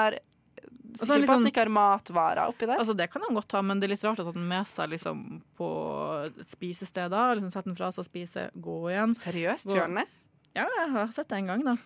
er 0.87 0.93
Altså, 0.95 1.05
sikker 1.05 1.13
på 1.13 1.21
liksom- 1.21 1.29
at 1.29 1.39
han 1.39 1.51
ikke 1.51 1.63
har 1.63 1.73
matvarer 1.77 2.47
oppi 2.47 2.65
der? 2.65 2.77
Altså, 2.79 2.95
det 2.97 3.09
kan 3.11 3.21
han 3.27 3.35
godt 3.35 3.51
ha, 3.51 3.61
men 3.61 3.79
det 3.79 3.87
er 3.89 3.93
litt 3.95 4.03
rart 4.03 4.19
at 4.19 4.33
han 4.33 4.47
med 4.47 4.65
seg 4.67 4.89
liksom, 4.89 5.41
på 5.57 5.67
et 6.25 6.49
spisested 6.49 7.09
da. 7.11 7.33
Liksom 7.35 7.51
Sette 7.51 7.65
den 7.65 7.75
fra 7.75 7.91
seg 7.91 8.05
spise, 8.05 8.49
gå 8.55 8.77
igjen. 8.91 9.15
Seriøst, 9.15 9.67
gjør 9.67 9.81
han 9.87 9.95
det? 9.95 10.07
Ja, 10.55 10.65
jeg 10.65 10.91
har 10.91 11.07
sett 11.13 11.27
det 11.27 11.37
en 11.37 11.47
gang, 11.47 11.63
da. 11.63 11.77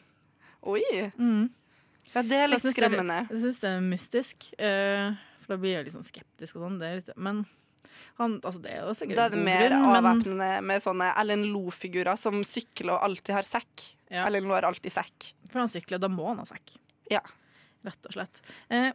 Oi! 0.64 1.12
Mm. 1.18 1.50
Ja, 2.14 2.22
det 2.22 2.38
er 2.38 2.48
litt 2.48 2.60
jeg 2.62 2.62
litt 2.62 2.64
det 2.64 2.76
skremmende. 2.76 3.30
Jeg 3.30 3.42
syns 3.42 3.60
det 3.64 3.70
er 3.72 3.82
mystisk, 3.82 4.48
uh, 4.60 5.16
for 5.42 5.56
da 5.56 5.58
blir 5.58 5.76
jeg 5.78 5.86
litt 5.86 5.96
sånn 5.96 6.08
skeptisk 6.08 6.60
og 6.60 6.68
sånn. 6.68 7.14
Men 7.18 7.46
han, 8.20 8.40
altså, 8.42 8.62
det 8.62 8.72
er 8.76 8.86
jo 8.86 8.94
sikkert 8.98 9.16
Da 9.16 9.26
er 9.26 9.36
det 9.36 9.44
mer 9.44 9.76
avvæpnende 9.76 10.50
med 10.68 10.84
sånne 10.84 11.12
Ellen 11.18 11.48
Loe-figurer 11.54 12.18
som 12.20 12.44
sykler 12.48 12.98
og 12.98 13.06
alltid 13.08 13.34
har 13.36 13.48
sekk. 13.48 13.86
Ja. 14.12 14.26
Ellen 14.28 14.48
Loe 14.48 14.60
har 14.60 14.68
alltid 14.70 14.94
sekk. 14.94 15.32
for 15.52 15.60
han 15.60 15.72
sykler, 15.72 16.00
da 16.00 16.08
må 16.08 16.28
han 16.30 16.38
ha 16.44 16.46
sekk. 16.48 16.78
Ja. 17.12 17.20
Rett 17.86 18.10
og 18.10 18.14
slett. 18.14 18.42
Eh, 18.70 18.92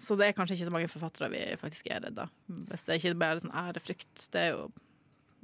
så 0.00 0.16
det 0.16 0.28
er 0.30 0.36
kanskje 0.36 0.56
ikke 0.56 0.68
så 0.70 0.74
mange 0.74 0.88
forfattere 0.92 1.28
vi 1.32 1.40
faktisk 1.60 1.90
er 1.92 2.00
redd 2.06 2.20
av. 2.22 2.30
Hvis 2.70 2.86
det 2.86 3.00
ikke 3.00 3.16
bare 3.20 3.36
er 3.36 3.42
sånn 3.44 3.58
ærefrykt, 3.64 4.28
det 4.32 4.44
er 4.46 4.54
jo 4.54 4.70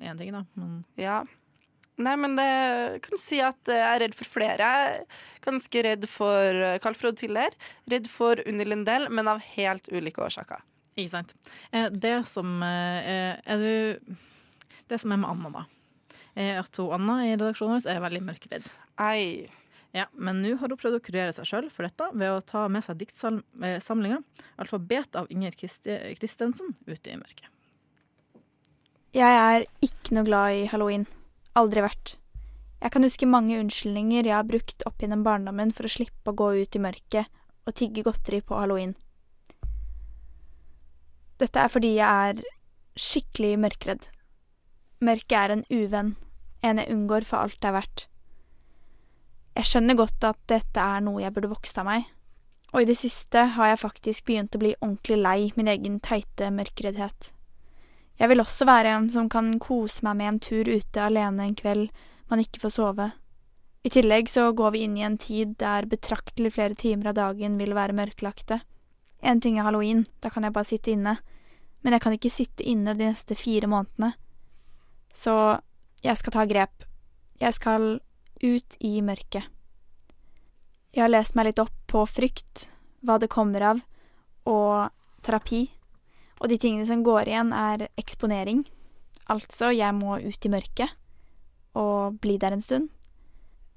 én 0.00 0.16
ting, 0.20 0.32
da. 0.32 0.44
Men 0.56 0.78
Ja. 1.00 1.24
Nei, 1.96 2.12
men 2.20 2.34
det 2.36 3.00
kan 3.06 3.16
si 3.16 3.38
at 3.40 3.56
jeg 3.72 3.80
er 3.80 4.02
redd 4.02 4.14
for 4.16 4.28
flere. 4.28 4.60
Jeg 4.60 4.96
er 5.00 5.20
ganske 5.46 5.82
redd 5.86 6.02
for 6.12 6.58
eh, 6.66 6.78
Carl 6.84 6.96
Frode 6.96 7.16
Tiller. 7.22 7.54
Redd 7.88 8.08
for 8.12 8.42
Unni 8.44 8.66
Lindell, 8.68 9.08
men 9.08 9.28
av 9.32 9.40
helt 9.54 9.88
ulike 9.88 10.20
årsaker. 10.20 10.60
Ikke 10.96 11.12
sant. 11.14 11.32
Eh, 11.72 11.88
det 11.92 12.18
som 12.28 12.58
eh, 12.64 13.36
er 13.40 13.60
du 13.60 14.16
Det 14.88 15.00
som 15.00 15.12
er 15.12 15.18
med 15.18 15.30
Anna, 15.30 15.50
da, 15.50 15.62
er 16.36 16.60
at 16.60 16.76
hun 16.78 16.92
Anna 16.94 17.16
i 17.24 17.32
redaksjonen 17.32 17.80
vår 17.80 17.88
er 17.90 18.04
veldig 18.04 18.22
mørkredd. 18.28 18.68
Ei. 19.02 19.48
Ja, 19.94 20.06
men 20.12 20.42
nå 20.42 20.56
har 20.60 20.68
hun 20.72 20.78
prøvd 20.78 20.98
å 20.98 21.04
kurere 21.04 21.32
seg 21.36 21.46
sjøl 21.48 21.68
for 21.72 21.86
dette 21.86 22.08
ved 22.12 22.32
å 22.32 22.42
ta 22.44 22.66
med 22.68 22.84
seg 22.84 22.98
diktsamlinga 23.00 24.18
'Alfabet' 24.58 25.16
av 25.16 25.30
Inger 25.30 25.54
Kristensen 25.56 26.74
ute 26.86 27.12
i 27.12 27.16
mørket. 27.16 27.48
Jeg 29.16 29.32
er 29.32 29.64
ikke 29.80 30.12
noe 30.12 30.26
glad 30.26 30.54
i 30.58 30.66
halloween. 30.68 31.06
Aldri 31.56 31.80
vært. 31.80 32.16
Jeg 32.82 32.92
kan 32.92 33.06
huske 33.06 33.26
mange 33.26 33.56
unnskyldninger 33.56 34.26
jeg 34.28 34.36
har 34.36 34.44
brukt 34.44 34.84
opp 34.84 35.00
gjennom 35.00 35.22
barndommen 35.24 35.72
for 35.72 35.88
å 35.88 35.92
slippe 35.94 36.32
å 36.32 36.36
gå 36.36 36.50
ut 36.60 36.76
i 36.76 36.82
mørket 36.82 37.30
og 37.66 37.74
tigge 37.78 38.04
godteri 38.04 38.42
på 38.44 38.58
halloween. 38.60 38.92
Dette 41.40 41.62
er 41.62 41.72
fordi 41.72 41.94
jeg 41.96 42.28
er 42.28 42.44
skikkelig 42.96 43.54
mørkredd. 43.64 44.04
Mørket 45.04 45.38
er 45.40 45.54
en 45.54 45.64
uvenn, 45.72 46.12
en 46.64 46.80
jeg 46.80 46.92
unngår 46.92 47.26
for 47.28 47.44
alt 47.44 47.58
det 47.60 47.68
er 47.70 47.76
verdt. 47.76 48.06
Jeg 49.56 49.70
skjønner 49.70 49.96
godt 49.96 50.24
at 50.28 50.38
dette 50.52 50.82
er 50.82 51.00
noe 51.00 51.22
jeg 51.22 51.32
burde 51.32 51.48
vokst 51.48 51.78
av 51.80 51.86
meg, 51.88 52.04
og 52.74 52.82
i 52.82 52.88
det 52.88 52.98
siste 53.00 53.46
har 53.56 53.70
jeg 53.70 53.80
faktisk 53.80 54.26
begynt 54.28 54.56
å 54.56 54.60
bli 54.60 54.74
ordentlig 54.82 55.16
lei 55.16 55.38
min 55.56 55.70
egen 55.72 55.96
teite 56.04 56.50
mørkreddhet. 56.52 57.30
Jeg 58.20 58.28
vil 58.32 58.40
også 58.40 58.66
være 58.68 58.92
en 58.96 59.08
som 59.12 59.30
kan 59.32 59.54
kose 59.60 60.04
meg 60.04 60.18
med 60.18 60.28
en 60.28 60.40
tur 60.44 60.68
ute 60.68 61.00
alene 61.00 61.48
en 61.48 61.56
kveld 61.56 61.88
man 62.28 62.42
ikke 62.42 62.62
får 62.64 62.74
sove. 62.76 63.10
I 63.86 63.92
tillegg 63.92 64.28
så 64.28 64.50
går 64.56 64.72
vi 64.74 64.82
inn 64.84 64.96
i 64.98 65.04
en 65.06 65.16
tid 65.20 65.54
der 65.62 65.86
betraktelig 65.88 66.56
flere 66.56 66.74
timer 66.74 67.12
av 67.12 67.18
dagen 67.20 67.56
vil 67.60 67.76
være 67.76 67.94
mørklagte. 67.96 68.60
En 69.22 69.40
ting 69.40 69.60
er 69.60 69.68
halloween, 69.68 70.04
da 70.20 70.32
kan 70.32 70.44
jeg 70.44 70.52
bare 70.56 70.68
sitte 70.68 70.92
inne, 70.92 71.16
men 71.80 71.94
jeg 71.94 72.02
kan 72.02 72.16
ikke 72.16 72.32
sitte 72.34 72.66
inne 72.66 72.96
de 72.98 73.08
neste 73.08 73.36
fire 73.38 73.70
månedene. 73.70 74.12
Så 75.14 75.32
jeg 76.04 76.18
skal 76.18 76.34
ta 76.34 76.44
grep. 76.50 76.84
Jeg 77.40 77.54
skal 77.56 78.00
ut 78.42 78.76
i 78.80 79.00
mørket. 79.04 79.46
Jeg 80.96 81.04
har 81.04 81.12
lest 81.12 81.36
meg 81.36 81.50
litt 81.50 81.60
opp 81.60 81.74
på 81.90 82.04
frykt, 82.08 82.66
hva 83.04 83.18
det 83.20 83.30
kommer 83.32 83.64
av, 83.74 83.82
og 84.48 84.88
terapi. 85.26 85.66
Og 86.40 86.48
de 86.52 86.58
tingene 86.60 86.86
som 86.88 87.04
går 87.04 87.28
igjen, 87.28 87.52
er 87.52 87.88
eksponering. 88.00 88.64
Altså, 89.28 89.72
jeg 89.74 89.92
må 89.96 90.18
ut 90.22 90.46
i 90.46 90.52
mørket 90.52 90.94
og 91.76 92.16
bli 92.24 92.38
der 92.40 92.56
en 92.56 92.64
stund. 92.64 92.88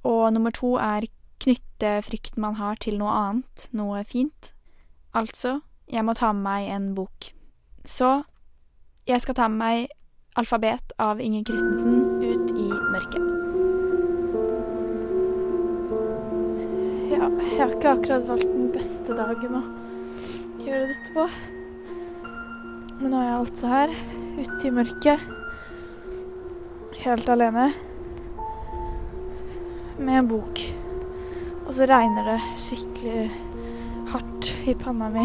Og 0.07 0.31
nummer 0.33 0.53
to 0.55 0.77
er 0.79 1.09
knytte 1.43 1.99
frykten 2.05 2.43
man 2.43 2.55
har 2.59 2.79
til 2.79 2.99
noe 2.99 3.11
annet, 3.11 3.67
noe 3.75 4.03
fint. 4.07 4.53
Altså, 5.15 5.59
jeg 5.91 6.05
må 6.05 6.15
ta 6.15 6.31
med 6.31 6.45
meg 6.45 6.71
en 6.75 6.93
bok. 6.95 7.31
Så 7.83 8.21
jeg 9.09 9.21
skal 9.21 9.35
ta 9.35 9.47
med 9.51 9.59
meg 9.59 9.95
Alfabet 10.37 10.93
av 11.01 11.19
Inger 11.19 11.43
Christensen 11.49 12.21
ut 12.23 12.53
i 12.53 12.69
mørket. 12.93 13.48
Jeg 17.39 17.59
har 17.59 17.71
ikke 17.75 17.91
akkurat 17.93 18.27
valgt 18.27 18.49
den 18.51 18.69
beste 18.73 19.15
dagen 19.15 19.55
å 19.59 19.63
gjøre 20.59 20.89
dette 20.89 21.13
på. 21.15 21.25
Men 22.99 23.13
nå 23.13 23.19
er 23.21 23.29
jeg 23.29 23.37
altså 23.37 23.69
her, 23.71 23.93
ute 24.39 24.67
i 24.67 24.73
mørket. 24.75 25.27
Helt 26.99 27.31
alene. 27.31 27.69
Med 29.99 30.17
en 30.19 30.27
bok. 30.27 30.63
Og 31.63 31.71
så 31.77 31.87
regner 31.87 32.27
det 32.27 32.37
skikkelig 32.59 33.29
hardt 34.11 34.51
i 34.67 34.75
panna 34.75 35.07
mi. 35.13 35.23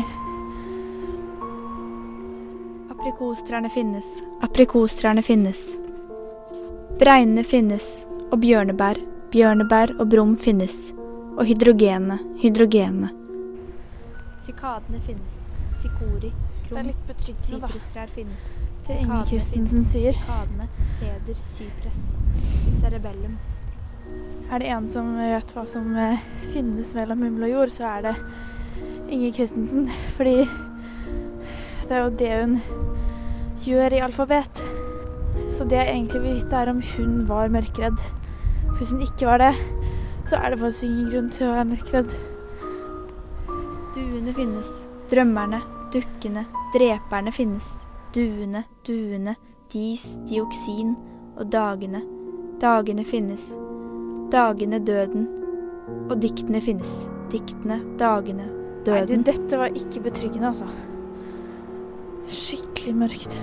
Aprikostrærne 2.94 3.74
finnes, 3.74 4.20
aprikostrærne 4.46 5.24
finnes. 5.26 5.72
Bregnene 7.00 7.42
finnes, 7.44 8.04
og 8.30 8.38
bjørnebær, 8.44 9.02
bjørnebær 9.34 9.98
og 9.98 10.12
brum 10.14 10.38
finnes. 10.38 10.93
Og 11.34 11.48
hydrogenet, 11.48 12.20
hydrogenet. 12.38 13.10
Sikadene 14.44 15.00
finnes, 15.02 15.40
sikori, 15.80 16.30
Det 16.68 16.78
er 16.78 16.86
litt 16.86 17.00
betryggende, 17.08 17.58
da. 17.60 17.68
Sitrustrær 17.68 18.12
finnes. 18.14 18.44
Det 18.86 18.94
Inge 18.94 19.02
Sikadene 19.02 19.26
Christensen 19.28 19.84
sier. 19.90 20.16
Sikadene, 20.16 20.68
seder, 21.00 21.40
sypress, 21.56 22.04
cerebellum. 22.80 23.34
Er 24.52 24.62
det 24.62 24.70
en 24.76 24.86
som 24.88 25.10
vet 25.18 25.54
hva 25.56 25.66
som 25.68 25.90
eh, 25.98 26.22
finnes 26.52 26.94
mellom 26.94 27.26
himmel 27.26 27.48
og 27.48 27.54
jord, 27.54 27.74
så 27.74 27.88
er 27.96 28.06
det 28.06 28.14
Inge 29.10 29.32
Christensen. 29.34 29.90
Fordi 30.16 30.36
det 31.88 31.90
er 31.90 32.04
jo 32.04 32.12
det 32.22 32.32
hun 32.40 32.58
gjør 33.64 33.98
i 33.98 34.04
alfabet. 34.06 34.62
Så 35.50 35.66
det 35.66 35.82
jeg 35.82 35.96
egentlig 35.96 36.22
vil 36.22 36.38
vite, 36.38 36.56
er 36.56 36.70
om 36.70 36.82
hun 36.94 37.24
var 37.28 37.50
mørkredd. 37.52 37.98
Hvis 38.78 38.94
hun 38.94 39.02
ikke 39.02 39.26
var 39.26 39.42
det, 39.42 39.54
så 40.34 40.40
er 40.42 40.50
det 40.50 40.58
faktisk 40.58 40.84
ingen 40.88 41.10
grunn 41.12 41.26
til 41.30 41.46
å 41.46 41.52
være 41.54 41.64
mørkredd. 41.70 42.14
Duene 43.94 44.32
finnes, 44.34 44.70
drømmerne, 45.12 45.60
dukkene, 45.94 46.42
dreperne 46.74 47.32
finnes. 47.34 47.68
Duene, 48.16 48.64
duene, 48.86 49.36
dis, 49.70 50.02
dioksin 50.26 50.96
og 51.38 51.52
dagene. 51.54 52.00
Dagene 52.62 53.04
finnes. 53.06 53.52
Dagene 54.34 54.82
døden. 54.82 55.28
Og 56.08 56.16
diktene 56.18 56.58
finnes. 56.64 56.96
Diktene, 57.30 57.78
dagene, 58.00 58.48
døden. 58.82 59.22
Nei, 59.22 59.22
du, 59.22 59.30
dette 59.30 59.62
var 59.62 59.78
ikke 59.78 60.02
betryggende, 60.08 60.50
altså. 60.50 60.66
Skikkelig 62.26 62.98
mørkt. 63.04 63.38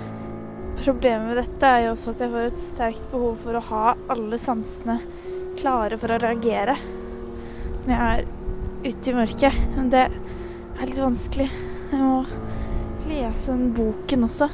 Problemet 0.82 1.30
med 1.30 1.40
dette 1.40 1.72
er 1.72 1.86
jo 1.86 1.96
også 1.96 2.12
at 2.12 2.26
jeg 2.26 2.36
får 2.36 2.52
et 2.52 2.62
sterkt 2.68 3.10
behov 3.14 3.40
for 3.46 3.56
å 3.56 3.66
ha 3.72 3.98
alle 4.12 4.44
sansene 4.44 5.00
klare 5.58 5.98
for 6.00 6.12
å 6.12 6.20
reagere 6.22 6.76
når 7.82 7.92
jeg 7.92 8.02
er 8.02 8.26
ute 8.86 9.10
i 9.10 9.14
mørket. 9.16 9.62
Men 9.76 9.90
det 9.92 10.02
er 10.08 10.88
litt 10.88 11.00
vanskelig. 11.02 11.48
Jeg 11.92 12.00
må 12.00 12.22
lese 13.08 13.52
den 13.52 13.72
boken 13.76 14.26
også. 14.28 14.48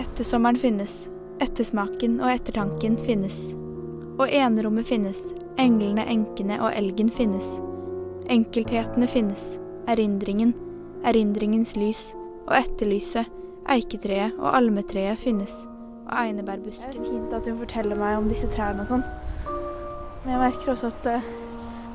Ettersommeren 0.00 0.60
finnes. 0.60 1.02
Ettersmaken 1.42 2.20
og 2.22 2.32
ettertanken 2.32 2.98
finnes. 3.02 3.38
Og 4.18 4.28
enerommet 4.28 4.88
finnes. 4.88 5.30
Englene, 5.60 6.06
enkene 6.08 6.58
og 6.62 6.72
elgen 6.76 7.10
finnes. 7.12 7.48
Enkelthetene 8.32 9.08
finnes. 9.10 9.52
Erindringen. 9.90 10.54
Erindringens 11.04 11.76
lys. 11.76 12.00
Og 12.46 12.56
etterlyset. 12.62 13.28
Eiketreet 13.70 14.38
og 14.40 14.56
almetreet 14.56 15.20
finnes. 15.22 15.62
Og 16.12 16.64
Det 16.64 16.74
er 16.84 17.04
fint 17.04 17.32
at 17.32 17.46
hun 17.48 17.58
forteller 17.58 17.96
meg 17.96 18.16
om 18.16 18.28
disse 18.28 18.48
trærne 18.52 18.84
og 18.84 18.90
sånn. 18.90 19.04
Men 20.22 20.34
jeg 20.34 20.40
merker 20.42 20.72
også 20.74 20.90
at 20.92 21.06
eh, 21.08 21.30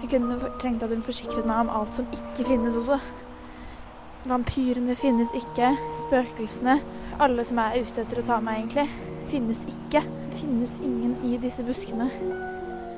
jeg 0.02 0.10
kunne 0.10 0.38
trengt 0.60 0.84
at 0.84 0.90
hun 0.90 1.04
forsikret 1.06 1.46
meg 1.46 1.60
om 1.66 1.70
alt 1.70 1.96
som 1.96 2.08
ikke 2.14 2.48
finnes 2.50 2.76
også. 2.78 2.98
Vampyrene 4.28 4.96
finnes 4.96 5.32
ikke. 5.38 5.72
Spøkelsene, 6.02 6.80
alle 7.20 7.46
som 7.46 7.62
er 7.62 7.78
ute 7.80 8.02
etter 8.02 8.22
å 8.22 8.26
ta 8.26 8.40
meg 8.44 8.64
egentlig, 8.64 8.88
finnes 9.32 9.64
ikke. 9.70 10.02
Det 10.02 10.42
finnes 10.42 10.76
ingen 10.84 11.16
i 11.26 11.38
disse 11.42 11.64
buskene. 11.64 12.10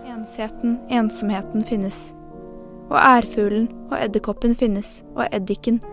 Ensheten, 0.10 0.80
ensomheten 0.90 1.68
finnes. 1.68 2.10
Og 2.90 2.98
ærfuglen 2.98 3.70
og 3.92 4.00
edderkoppen 4.00 4.56
finnes. 4.56 5.04
Og 5.16 5.28
eddiken. 5.32 5.84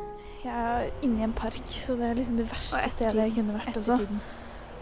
Jeg 0.47 0.55
er 0.55 0.91
inne 1.03 1.21
i 1.21 1.27
en 1.27 1.37
park, 1.37 1.63
så 1.69 1.99
det 1.99 2.11
er 2.11 2.19
liksom 2.19 2.39
det 2.39 2.49
verste 2.51 2.89
stedet 2.95 3.29
jeg 3.29 3.39
kunne 3.41 3.59
vært 3.59 3.77
også. 3.83 3.99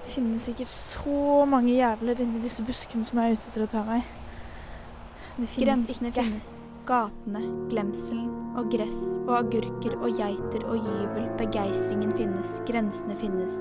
Finnes 0.05 0.45
sikkert 0.45 0.69
så 0.71 1.45
mange 1.49 1.73
jævler 1.79 2.21
inni 2.21 2.43
disse 2.45 2.63
buskene 2.67 3.05
som 3.07 3.19
er 3.23 3.33
ute 3.35 3.49
etter 3.51 3.65
å 3.65 3.71
ta 3.73 3.83
meg. 3.87 4.05
Det 5.39 5.49
finnes 5.49 5.65
Grensene 5.87 6.11
ikke. 6.13 6.23
finnes. 6.29 6.51
Gatene, 6.85 7.41
glemselen 7.73 8.27
og 8.61 8.69
gress 8.71 8.99
og 9.25 9.33
agurker 9.39 9.95
og 9.97 10.19
geiter 10.19 10.67
og 10.69 10.85
gyvel. 10.85 11.31
Begeistringen 11.41 12.13
finnes. 12.19 12.59
Grensene 12.69 13.17
finnes. 13.17 13.57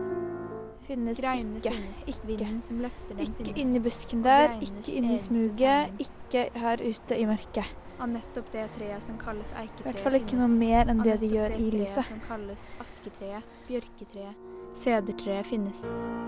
Finnes 0.84 1.22
Greinene 1.24 1.62
ikke. 1.62 1.72
finnes. 1.72 2.04
Ikke. 2.12 2.28
Vinden 2.28 2.60
som 2.62 2.82
løfter 2.84 3.16
dem, 3.16 3.20
Ikke 3.24 3.46
finnes. 3.46 3.62
inni 3.64 3.80
busken 3.80 4.24
der, 4.26 4.58
ikke 4.62 4.98
inni 5.00 5.18
smuget, 5.18 5.94
ikke 6.04 6.50
her 6.60 6.84
ute 6.84 7.18
i 7.20 7.26
mørket. 7.26 7.72
Av 8.04 8.10
nettopp 8.10 8.52
det 8.52 8.66
treet 8.76 9.04
som 9.04 9.16
kalles 9.16 9.54
eiketreet. 9.56 9.86
I 9.86 9.88
hvert 9.88 10.04
fall 10.04 10.16
ikke 10.18 10.36
noe 10.36 10.50
mer 10.52 10.90
enn 10.92 11.00
det 11.00 11.14
de 11.22 11.28
nettopp 11.30 11.36
gjør 11.38 11.54
det 11.54 11.60
i 11.64 11.68
treet 11.72 12.08
som 12.10 12.18
kalles 12.26 12.64
asketreet, 12.84 13.52
bjørketreet, 13.70 14.42
sedertreet 14.76 15.48
finnes. 15.48 15.86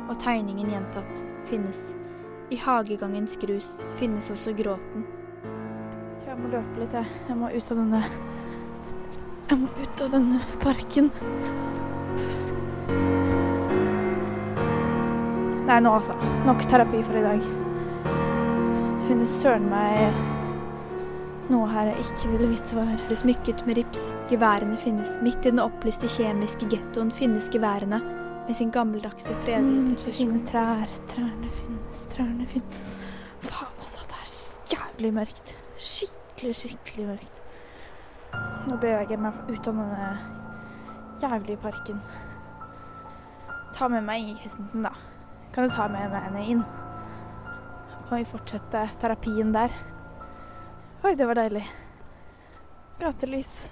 Og 0.07 0.15
tegningen 0.21 0.69
gjentatt 0.71 1.19
finnes. 1.49 1.81
I 2.47 2.59
hagegangens 2.63 3.35
grus 3.41 3.73
finnes 3.99 4.29
også 4.31 4.53
gråten. 4.55 5.03
Jeg 5.43 6.21
tror 6.21 6.29
jeg 6.31 6.39
må 6.45 6.51
løpe 6.53 6.79
litt, 6.79 6.95
jeg. 6.95 7.09
Jeg 7.27 7.38
må 7.41 7.49
ut 7.51 7.71
av 7.73 7.81
denne 7.81 7.99
Jeg 9.49 9.59
må 9.59 9.67
ut 9.81 10.03
av 10.05 10.13
denne 10.15 10.39
parken. 10.63 11.11
Nei, 15.67 15.81
nå 15.83 15.91
altså. 15.97 16.15
Nok 16.47 16.63
terapi 16.71 17.03
for 17.03 17.19
i 17.19 17.25
dag. 17.27 17.43
Det 18.05 19.03
finnes 19.09 19.35
søren 19.43 19.67
meg 19.75 20.35
noe 21.49 21.67
her 21.69 21.89
jeg 21.91 22.05
ikke 22.05 22.29
ville 22.34 22.47
vite 22.51 22.75
hva 22.77 22.84
er. 22.95 23.01
Det 23.10 23.17
smykket 23.21 23.63
med 23.67 23.77
rips. 23.77 24.01
Geværene 24.31 24.77
finnes. 24.81 25.17
Midt 25.21 25.45
i 25.45 25.51
den 25.51 25.60
opplyste 25.63 26.08
kjemiske 26.10 26.67
gettoen 26.71 27.12
finnes 27.13 27.49
geværene 27.53 27.99
med 28.47 28.55
sin 28.55 28.71
gammeldagse 28.71 29.34
fredelige 29.43 29.81
Mm, 29.81 29.95
presisjon. 29.95 30.31
fine 30.34 30.45
trær. 30.47 30.88
Trærne 31.10 31.49
finnes, 31.60 32.03
trærne 32.13 32.47
finnes. 32.47 32.81
Faen, 33.41 33.73
altså. 33.79 34.05
Det 34.08 34.19
er 34.21 34.25
så 34.25 34.60
jævlig 34.75 35.13
mørkt. 35.13 35.55
Skikkelig, 35.77 36.55
skikkelig 36.55 37.08
mørkt. 37.08 37.41
Nå 38.69 38.77
beveger 38.77 39.10
jeg 39.10 39.19
meg 39.19 39.34
ut 39.49 39.67
av 39.67 39.73
denne 39.73 40.17
jævlige 41.21 41.58
parken. 41.58 42.01
Ta 43.73 43.88
med 43.88 44.01
meg 44.03 44.19
Inger 44.21 44.38
Christensen, 44.41 44.84
da. 44.84 44.89
Kan 45.53 45.63
du 45.69 45.75
ta 45.75 45.88
med 45.88 45.99
henne 46.12 46.45
inn? 46.47 46.63
Kan 48.10 48.17
vi 48.17 48.23
fortsette 48.25 48.89
terapien 49.01 49.53
der? 49.53 49.69
Oi, 51.05 51.15
det 51.15 51.25
var 51.29 51.37
deilig. 51.37 51.61
Gatelys. 52.97 53.67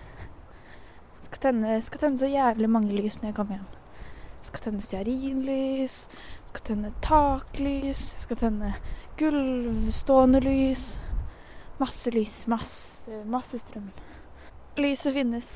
Skal 1.23 1.39
tenne, 1.41 1.79
skal 1.81 2.01
tenne 2.03 2.19
så 2.21 2.27
jævlig 2.29 2.67
mange 2.69 2.93
lys 2.93 3.15
når 3.17 3.31
jeg 3.31 3.35
kommer 3.39 3.57
hjem. 3.57 4.03
Skal 4.45 4.61
tenne 4.67 4.85
stearinlys, 4.85 5.95
skal 6.51 6.65
tenne 6.67 6.91
taklys, 7.01 8.03
skal 8.21 8.37
tenne 8.37 8.69
gulvstående 9.17 10.43
lys. 10.45 10.83
Masse 11.81 12.13
lys, 12.13 12.35
masse, 12.53 13.23
masse 13.25 13.63
strøm. 13.63 13.89
Lyset 14.77 15.17
finnes. 15.17 15.55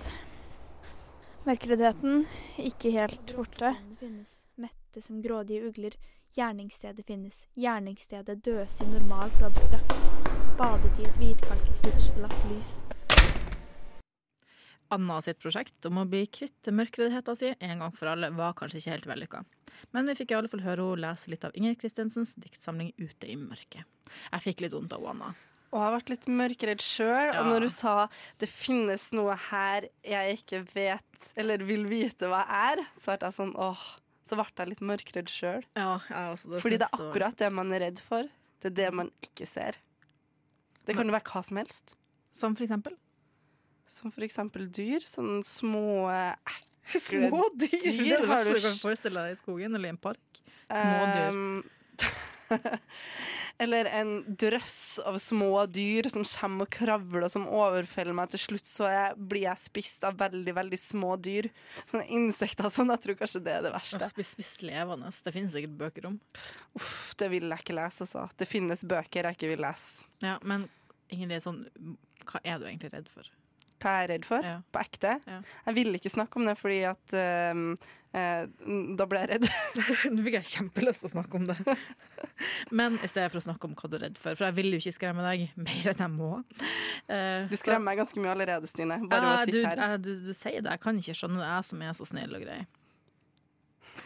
Mørkeredheten 1.45 2.25
ikke 2.57 2.95
helt 2.97 3.37
borte. 3.37 3.75
Finnes. 4.01 4.33
Mette 4.57 5.05
som 5.05 5.21
grådige 5.21 5.69
ugler. 5.69 6.01
Gjerningsstedet 6.35 7.05
finnes. 7.07 7.45
Gjerningsstedet 7.55 8.41
døsig 8.43 8.87
normalt 8.91 9.37
og 9.41 9.51
abstrakt. 9.51 9.93
Badet 10.57 10.99
i 10.99 11.07
et 11.07 11.21
hvitkalket 11.21 11.81
gudskjelagt 11.85 12.45
lys. 12.51 12.73
Anna 14.93 15.17
sitt 15.23 15.39
prosjekt 15.43 15.85
om 15.89 15.99
å 15.99 16.05
bli 16.07 16.23
kvitt 16.31 16.69
mørkreddheten 16.71 17.35
sin 17.35 17.57
en 17.59 17.83
gang 17.83 17.95
for 17.95 18.11
alle 18.11 18.29
var 18.35 18.55
kanskje 18.55 18.79
ikke 18.79 18.93
helt 18.93 19.09
vellykka. 19.09 19.43
Men 19.91 20.07
vi 20.07 20.15
fikk 20.19 20.31
i 20.31 20.37
alle 20.37 20.51
fall 20.51 20.63
høre 20.63 20.85
henne 20.85 21.03
lese 21.03 21.31
litt 21.31 21.43
av 21.47 21.55
Inger 21.59 21.75
Kristensens 21.79 22.33
diktsamling 22.39 22.93
'Ute 22.95 23.27
i 23.27 23.35
mørket'. 23.35 23.83
Jeg 24.31 24.45
fikk 24.45 24.63
litt 24.63 24.73
vondt 24.73 24.95
av 24.95 25.05
Anna. 25.05 25.33
Og 25.75 25.81
jeg 25.83 25.93
vært 25.97 26.11
litt 26.13 26.27
mørkredd 26.31 26.83
sjøl. 26.83 27.33
Ja. 27.33 27.41
Og 27.41 27.49
når 27.51 27.67
hun 27.67 27.73
sa 27.75 27.95
det 28.39 28.47
finnes 28.49 29.11
noe 29.11 29.35
her 29.49 29.89
jeg 30.07 30.39
ikke 30.39 30.63
vet 30.71 31.31
eller 31.35 31.65
vil 31.67 31.83
vite 31.89 32.29
hva 32.31 32.45
er, 32.47 32.85
så 32.95 33.17
ble 33.17 33.27
jeg 33.27 33.39
sånn 33.41 33.55
åh. 33.59 33.83
Så 34.27 34.35
ble 34.35 34.47
jeg 34.51 34.71
litt 34.73 34.83
mørkredd 34.83 35.31
sjøl. 35.31 35.65
Ja, 35.77 35.97
jeg 36.09 36.31
også, 36.33 36.51
det 36.51 36.61
Fordi 36.63 36.79
det 36.81 36.87
er 36.89 37.03
akkurat 37.07 37.37
det 37.39 37.51
man 37.55 37.71
er 37.75 37.85
redd 37.87 38.01
for. 38.03 38.27
Det 38.61 38.71
er 38.73 38.77
det 38.81 38.87
man 38.99 39.11
ikke 39.23 39.47
ser. 39.47 39.79
Det 40.87 40.95
kan 40.97 41.07
jo 41.07 41.15
være 41.15 41.31
hva 41.31 41.43
som 41.45 41.59
helst. 41.59 41.95
Som 42.35 42.55
for 42.57 42.67
eksempel? 42.67 42.95
Som 43.87 44.11
for 44.11 44.25
eksempel 44.27 44.67
dyr. 44.71 45.05
Sånne 45.07 45.43
små 45.47 46.07
ekle 46.11 46.65
Små 47.03 47.49
dyr! 47.59 47.73
Det 47.83 47.91
er 47.99 48.21
det 48.23 48.29
verste 48.29 48.55
du 48.55 48.63
kan 48.63 48.77
forestille 48.79 49.23
deg 49.25 49.35
i 49.35 49.39
skogen 49.41 49.75
eller 49.75 49.89
i 49.89 49.95
en 49.95 49.99
park. 49.99 50.41
Små 50.71 51.01
dyr. 51.11 51.39
Eller 53.63 53.89
en 53.89 54.11
drøss 54.37 54.99
av 55.07 55.17
små 55.21 55.65
dyr 55.73 56.09
som 56.13 56.25
kommer 56.27 56.67
og 56.67 56.73
kravler 56.75 57.25
og 57.25 57.31
som 57.33 57.47
overfeller 57.49 58.13
meg. 58.17 58.29
Til 58.33 58.43
slutt 58.43 58.69
så 58.69 58.89
jeg, 58.91 59.15
blir 59.31 59.47
jeg 59.47 59.63
spist 59.63 60.05
av 60.07 60.19
veldig 60.19 60.53
veldig 60.59 60.79
små 60.81 61.15
dyr. 61.17 61.49
Sånne 61.89 62.05
insekter 62.19 62.69
sånn. 62.73 62.93
Jeg 62.93 63.03
tror 63.05 63.19
kanskje 63.23 63.43
det 63.47 63.55
er 63.55 63.65
det 63.65 63.73
verste. 63.73 64.01
Åh, 64.03 64.13
Blir 64.17 64.29
spist 64.29 64.65
levende. 64.67 65.09
Det 65.25 65.33
finnes 65.35 65.55
sikkert 65.55 65.77
bøker 65.79 66.09
om. 66.11 66.19
Uff, 66.77 67.15
det 67.17 67.31
vil 67.33 67.49
jeg 67.49 67.65
ikke 67.65 67.77
lese, 67.79 68.05
altså. 68.05 68.27
Det 68.37 68.49
finnes 68.49 68.85
bøker 68.87 69.31
jeg 69.31 69.39
ikke 69.39 69.51
vil 69.55 69.65
lese. 69.65 70.05
Ja, 70.25 70.37
men 70.45 70.69
Ingrid, 71.13 71.41
sånn, 71.41 71.63
hva 72.27 72.41
er 72.43 72.59
du 72.59 72.67
egentlig 72.67 72.91
redd 72.93 73.09
for? 73.09 73.27
Hva 73.83 73.91
er 74.03 74.07
redd 74.15 74.25
for? 74.25 74.41
Ja. 74.45 74.57
På 74.73 74.79
ekte? 74.81 75.17
Ja. 75.29 75.39
Jeg 75.67 75.75
ville 75.77 75.99
ikke 75.99 76.09
snakke 76.13 76.39
om 76.41 76.47
det 76.49 76.55
fordi 76.57 76.79
at 76.89 77.13
ehm, 77.13 77.67
eh, 78.17 78.47
Da 78.97 79.05
ble 79.09 79.19
jeg 79.21 79.29
redd. 79.35 79.45
Nå 80.15 80.23
fikk 80.25 80.37
jeg 80.39 80.49
kjempelyst 80.55 81.03
til 81.03 81.09
å 81.11 81.13
snakke 81.13 81.37
om 81.37 81.45
det. 81.51 81.57
Men 82.73 82.97
i 83.05 83.09
stedet 83.11 83.29
for 83.33 83.37
å 83.41 83.45
snakke 83.45 83.69
om 83.69 83.75
hva 83.77 83.91
du 83.91 83.97
er 83.99 84.05
redd 84.07 84.17
for, 84.17 84.33
for 84.39 84.47
jeg 84.49 84.57
vil 84.57 84.73
jo 84.73 84.79
ikke 84.81 84.95
skremme 84.97 85.25
deg 85.27 85.45
mer 85.61 85.91
enn 85.93 86.01
jeg 86.07 86.13
må. 86.15 86.31
Uh, 87.05 87.45
Du 87.51 87.55
skremmer 87.59 87.85
meg 87.91 88.01
ganske 88.01 88.19
mye 88.23 88.33
allerede, 88.33 88.67
Stine. 88.71 88.97
Bare 89.11 89.29
ja, 89.35 89.45
å 89.45 89.53
du, 89.53 89.59
her. 89.67 89.83
eh, 89.91 89.95
du, 90.01 90.11
du 90.25 90.33
sier 90.33 90.61
det. 90.65 90.73
Jeg 90.73 90.83
kan 90.87 90.97
ikke 91.03 91.17
skjønne 91.21 91.39
det, 91.43 91.51
jeg 91.53 91.69
som 91.69 91.85
er 91.85 91.97
så 92.01 92.09
snill 92.09 92.33
og 92.39 92.47
grei. 92.47 92.59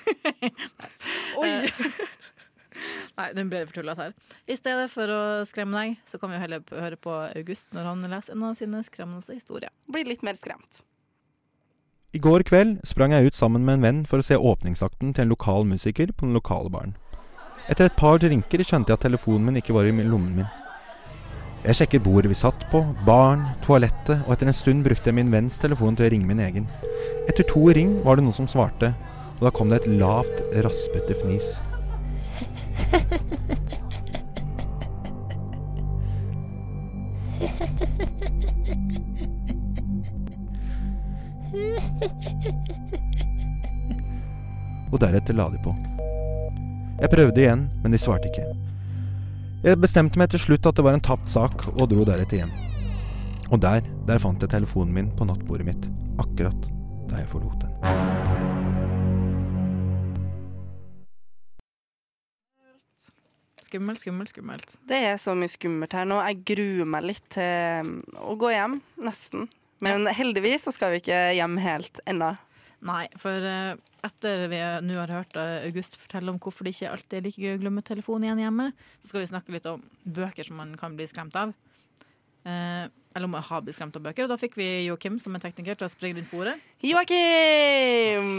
Oi! 1.42 1.52
Nei, 3.20 3.28
den 3.38 3.50
ble 3.52 3.66
for 3.68 3.76
tullete 3.76 4.06
her. 4.06 4.14
I 4.48 4.56
stedet 4.58 4.88
for 4.94 5.12
å 5.12 5.22
skremme 5.48 5.78
deg, 5.78 6.00
så 6.08 6.20
kan 6.22 6.32
vi 6.32 6.38
jo 6.38 6.46
heller 6.46 6.64
høre 6.72 6.98
på 7.00 7.18
August 7.28 7.76
når 7.76 7.90
han 7.92 8.08
leser 8.14 8.38
en 8.38 8.48
av 8.48 8.56
sine 8.58 8.82
skremmende 8.88 9.36
historier. 9.36 9.74
Blir 9.92 10.08
litt 10.08 10.24
mer 10.26 10.40
skremt. 10.40 10.84
I 12.12 12.20
går 12.20 12.44
kveld 12.44 12.82
sprang 12.84 13.14
jeg 13.16 13.32
ut 13.32 13.38
sammen 13.38 13.64
med 13.64 13.78
en 13.78 13.86
venn 13.86 14.00
for 14.08 14.20
å 14.20 14.26
se 14.26 14.36
åpningsakten 14.36 15.14
til 15.16 15.24
en 15.24 15.32
lokal 15.32 15.64
musiker 15.68 16.12
på 16.12 16.28
den 16.28 16.36
lokale 16.36 16.72
baren. 16.72 16.98
Etter 17.72 17.88
et 17.88 17.96
par 17.96 18.20
drinker 18.20 18.64
skjønte 18.66 18.92
jeg 18.92 19.00
at 19.00 19.06
telefonen 19.06 19.48
min 19.48 19.62
ikke 19.62 19.76
var 19.78 19.88
i 19.88 19.94
lommen 19.96 20.42
min. 20.42 20.50
Jeg 21.62 21.78
sjekket 21.78 22.04
bordet 22.04 22.32
vi 22.32 22.36
satt 22.36 22.66
på, 22.72 22.82
baren, 23.06 23.46
toalettet, 23.62 24.26
og 24.26 24.34
etter 24.34 24.50
en 24.50 24.58
stund 24.58 24.84
brukte 24.84 25.12
jeg 25.12 25.20
min 25.20 25.32
venns 25.32 25.62
telefon 25.62 25.96
til 25.96 26.08
å 26.08 26.12
ringe 26.12 26.28
min 26.28 26.42
egen. 26.42 26.66
Etter 27.30 27.46
to 27.48 27.68
ring 27.70 28.00
var 28.04 28.18
det 28.18 28.26
noen 28.26 28.40
som 28.42 28.50
svarte, 28.50 28.96
og 29.38 29.46
da 29.46 29.56
kom 29.56 29.70
det 29.70 29.84
et 29.84 29.92
lavt, 30.02 30.42
raspete 30.66 31.16
fnis. 31.22 31.60
Og 44.92 45.00
deretter 45.00 45.36
la 45.38 45.48
de 45.52 45.60
på. 45.64 45.72
Jeg 47.02 47.10
prøvde 47.14 47.42
igjen, 47.42 47.64
men 47.82 47.94
de 47.94 48.00
svarte 48.02 48.30
ikke. 48.30 48.44
Jeg 49.64 49.80
bestemte 49.82 50.20
meg 50.20 50.32
til 50.34 50.42
slutt 50.42 50.68
at 50.68 50.78
det 50.78 50.86
var 50.86 50.98
en 50.98 51.04
tapt 51.06 51.30
sak, 51.32 51.66
og 51.78 51.90
dro 51.90 52.06
deretter 52.08 52.42
hjem. 52.42 52.54
Og 53.52 53.60
der, 53.64 53.82
der 54.08 54.22
fant 54.22 54.44
jeg 54.44 54.52
telefonen 54.54 54.94
min 54.96 55.12
på 55.16 55.28
nattbordet 55.28 55.68
mitt, 55.68 55.90
akkurat 56.22 56.70
da 57.12 57.24
jeg 57.24 57.32
forlot 57.32 57.66
den. 57.66 58.41
Skummelt, 63.72 64.02
skummelt, 64.04 64.34
skummelt. 64.34 64.74
Det 64.84 64.98
er 65.14 65.18
så 65.22 65.32
mye 65.32 65.48
skummelt 65.48 65.94
her 65.96 66.04
nå. 66.04 66.18
Jeg 66.28 66.42
gruer 66.50 66.88
meg 66.92 67.06
litt 67.08 67.28
til 67.32 67.88
um, 67.88 67.94
å 68.20 68.36
gå 68.36 68.50
hjem, 68.52 68.82
nesten. 69.00 69.48
Men 69.82 70.10
heldigvis 70.12 70.68
så 70.68 70.74
skal 70.76 70.92
vi 70.92 71.00
ikke 71.00 71.20
hjem 71.38 71.56
helt 71.64 72.02
ennå. 72.04 72.34
Nei, 72.84 73.06
for 73.22 73.48
eh, 73.48 73.80
etter 74.04 74.48
vi 74.52 74.60
nå 74.84 74.98
har 74.98 75.14
hørt 75.14 75.38
eh, 75.38 75.68
August 75.70 75.96
fortelle 76.02 76.34
om 76.34 76.40
hvorfor 76.42 76.68
det 76.68 76.74
ikke 76.76 76.92
alltid 76.92 77.18
er 77.20 77.26
like 77.28 77.42
gøy 77.42 77.56
å 77.56 77.62
glemme 77.62 77.84
telefonen 77.86 78.28
igjen 78.28 78.44
hjemme, 78.44 78.68
så 78.98 79.12
skal 79.12 79.22
vi 79.22 79.30
snakke 79.30 79.56
litt 79.56 79.70
om 79.70 79.84
bøker 80.04 80.48
som 80.48 80.60
man 80.60 80.76
kan 80.82 80.98
bli 80.98 81.08
skremt 81.10 81.38
av. 81.38 81.54
Eh, 82.44 82.86
eller 83.16 83.28
om 83.28 83.36
jeg 83.38 83.48
har 83.52 83.64
blitt 83.66 83.78
skremt 83.78 83.98
av 84.00 84.06
bøker. 84.06 84.26
Og 84.26 84.32
da 84.34 84.40
fikk 84.42 84.60
vi 84.60 84.68
Joakim 84.88 85.18
som 85.22 85.36
er 85.38 85.44
tekniker 85.44 85.78
til 85.78 85.88
å 85.88 85.92
springe 85.94 86.20
rundt 86.20 86.32
bordet. 86.34 86.56
Joakim! 86.84 88.30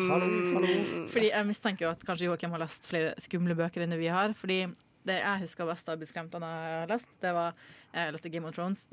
Fordi 1.13 1.29
jeg 1.33 1.49
mistenker 1.49 1.87
jo 1.87 1.93
at 1.93 2.07
kanskje 2.07 2.29
Joakim 2.31 2.55
har 2.57 2.65
lest 2.65 2.89
flere 2.91 3.13
skumle 3.23 3.57
bøker 3.59 3.85
enn 3.85 3.95
det 3.95 4.01
vi 4.01 4.11
har. 4.11 4.35
Fordi 4.39 4.65
det 5.05 5.17
jeg 5.19 5.41
husker 5.43 5.67
best 5.67 5.89
av 5.91 5.97
å 5.97 6.01
bli 6.01 6.07
skremt 6.07 6.35
av 6.39 6.45
jeg 6.47 6.75
har 6.83 6.91
lest, 6.93 7.09
det 7.21 7.33
var 7.35 7.55
jeg 7.93 8.13
leste 8.15 8.31
Game 8.33 8.47
of 8.49 8.55
Thrones, 8.55 8.85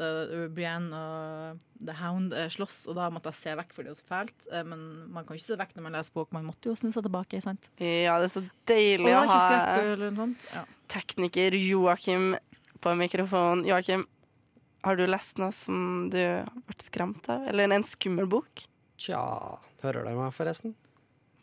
Brienne 0.56 0.92
og 0.98 1.60
The 1.86 1.94
Hound 2.02 2.34
eh, 2.34 2.48
slåss, 2.52 2.80
og 2.90 2.98
da 2.98 3.10
måtte 3.14 3.30
jeg 3.32 3.38
se 3.40 3.54
vekk 3.60 3.76
fordi 3.76 3.88
det 3.90 3.94
var 3.94 4.00
så 4.02 4.10
fælt. 4.10 4.48
Eh, 4.52 4.64
Men 4.68 4.82
man 5.14 5.26
kan 5.28 5.38
ikke 5.38 5.46
se 5.54 5.60
vekk 5.62 5.76
når 5.78 5.86
man 5.86 5.98
leser 6.00 6.16
bok, 6.18 6.32
man 6.36 6.48
måtte 6.50 6.72
jo 6.72 6.76
snu 6.80 6.90
seg 6.96 7.06
tilbake, 7.06 7.42
sant? 7.46 7.70
Ja, 7.80 8.18
det 8.20 8.32
er 8.32 8.34
så 8.40 8.44
deilig 8.74 9.14
å 9.14 9.22
ha 9.22 9.40
skrekk. 9.46 10.50
Ja. 10.56 10.66
tekniker 10.92 11.56
Joakim 11.60 12.34
på 12.82 12.96
mikrofon. 13.00 13.64
Joakim, 13.68 14.06
har 14.84 14.96
du 15.00 15.06
lest 15.08 15.38
noe 15.38 15.52
som 15.56 16.10
du 16.10 16.18
har 16.20 16.46
vært 16.70 16.86
skremt 16.90 17.30
av? 17.30 17.48
Eller 17.52 17.70
en 17.76 17.84
skummel 17.88 18.28
bok? 18.32 18.66
Tja, 19.00 19.20
hører 19.84 20.04
dere 20.08 20.16
meg 20.18 20.34
forresten? 20.36 20.74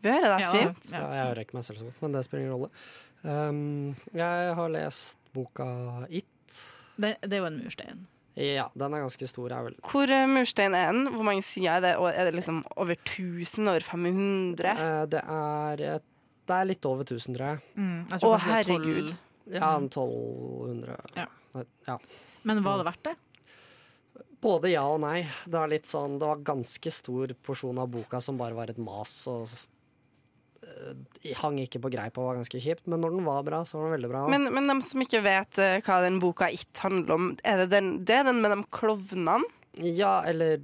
Vi 0.05 0.12
hører 0.12 0.37
deg 0.37 0.43
Ja, 0.45 0.51
fint. 0.53 0.89
Ja, 0.93 1.07
jeg 1.17 1.25
hører 1.31 1.41
ikke 1.47 1.57
meg 1.57 1.64
selv 1.67 1.81
så 1.81 1.87
godt, 1.89 2.01
men 2.05 2.12
det 2.14 2.21
spiller 2.27 2.45
ingen 2.45 2.55
rolle. 2.59 2.69
Um, 3.27 3.97
jeg 4.14 4.53
har 4.55 4.68
lest 4.70 5.18
boka 5.35 5.66
It. 6.09 6.27
Det, 6.97 7.16
det 7.27 7.33
er 7.37 7.43
jo 7.43 7.49
en 7.49 7.59
murstein. 7.59 8.05
Ja, 8.37 8.66
den 8.77 8.93
er 8.95 9.03
ganske 9.03 9.27
stor. 9.31 9.53
Er 9.53 9.64
vel 9.66 9.77
Hvor 9.83 10.11
uh, 10.12 10.27
murstein 10.31 10.77
er 10.77 10.93
den? 10.93 11.09
Hvor 11.14 11.24
mange 11.27 11.43
sider 11.45 11.79
er 11.79 11.85
det? 11.85 11.95
Og 11.99 12.11
er 12.12 12.29
det 12.29 12.37
liksom 12.37 12.62
over 12.77 12.95
1000? 13.01 13.66
Over 13.72 13.87
500? 13.87 14.77
Uh, 14.77 15.05
Det 15.11 15.22
er, 15.24 15.85
det 16.47 16.59
er 16.61 16.68
litt 16.70 16.87
over 16.89 17.07
1000, 17.07 17.35
tror 17.37 17.47
jeg. 17.55 17.62
Mm, 17.74 17.99
jeg 18.12 18.18
Å, 18.18 18.20
tror 18.22 18.37
er 18.37 18.47
herregud. 18.53 19.14
12 19.14 19.57
Ja, 19.57 19.70
en 19.77 19.89
1200. 19.89 20.99
Ja. 21.16 21.27
ja. 21.89 21.99
Men 22.47 22.62
var 22.62 22.79
det 22.83 22.87
verdt 22.93 23.09
det? 23.11 23.16
Både 24.47 24.70
ja 24.70 24.85
og 24.87 25.01
nei. 25.03 25.24
Det 25.47 25.57
var 25.57 25.70
litt 25.70 25.89
sånn 25.89 26.18
Det 26.20 26.29
var 26.29 26.43
ganske 26.47 26.93
stor 26.93 27.33
porsjon 27.47 27.79
av 27.83 27.89
boka 27.91 28.20
som 28.22 28.39
bare 28.39 28.55
var 28.59 28.70
et 28.70 28.79
mas. 28.79 29.14
Og 29.33 29.47
eh, 29.49 29.64
hang 31.41 31.59
ikke 31.62 31.81
på 31.83 31.91
greip 31.93 32.19
og 32.21 32.29
var 32.31 32.39
ganske 32.41 32.61
kjipt. 32.62 32.87
Men 32.91 33.03
når 33.05 33.17
den 33.17 33.27
var 33.27 33.43
bra, 33.47 33.62
så 33.67 33.79
var 33.79 33.89
den 33.91 33.97
veldig 33.99 34.11
bra. 34.12 34.23
Men, 34.33 34.49
men 34.55 34.71
de 34.71 34.77
som 34.87 35.03
ikke 35.05 35.23
vet 35.25 35.61
eh, 35.62 35.79
hva 35.87 36.01
den 36.05 36.21
boka 36.23 36.51
It 36.53 36.83
handler 36.85 37.17
om, 37.17 37.29
er 37.47 37.64
det 37.64 37.71
den, 37.75 37.93
det 38.07 38.21
er 38.21 38.29
den 38.31 38.43
med 38.45 38.55
de 38.55 38.61
klovnene? 38.75 39.41
Ja, 39.83 40.19
eller 40.29 40.62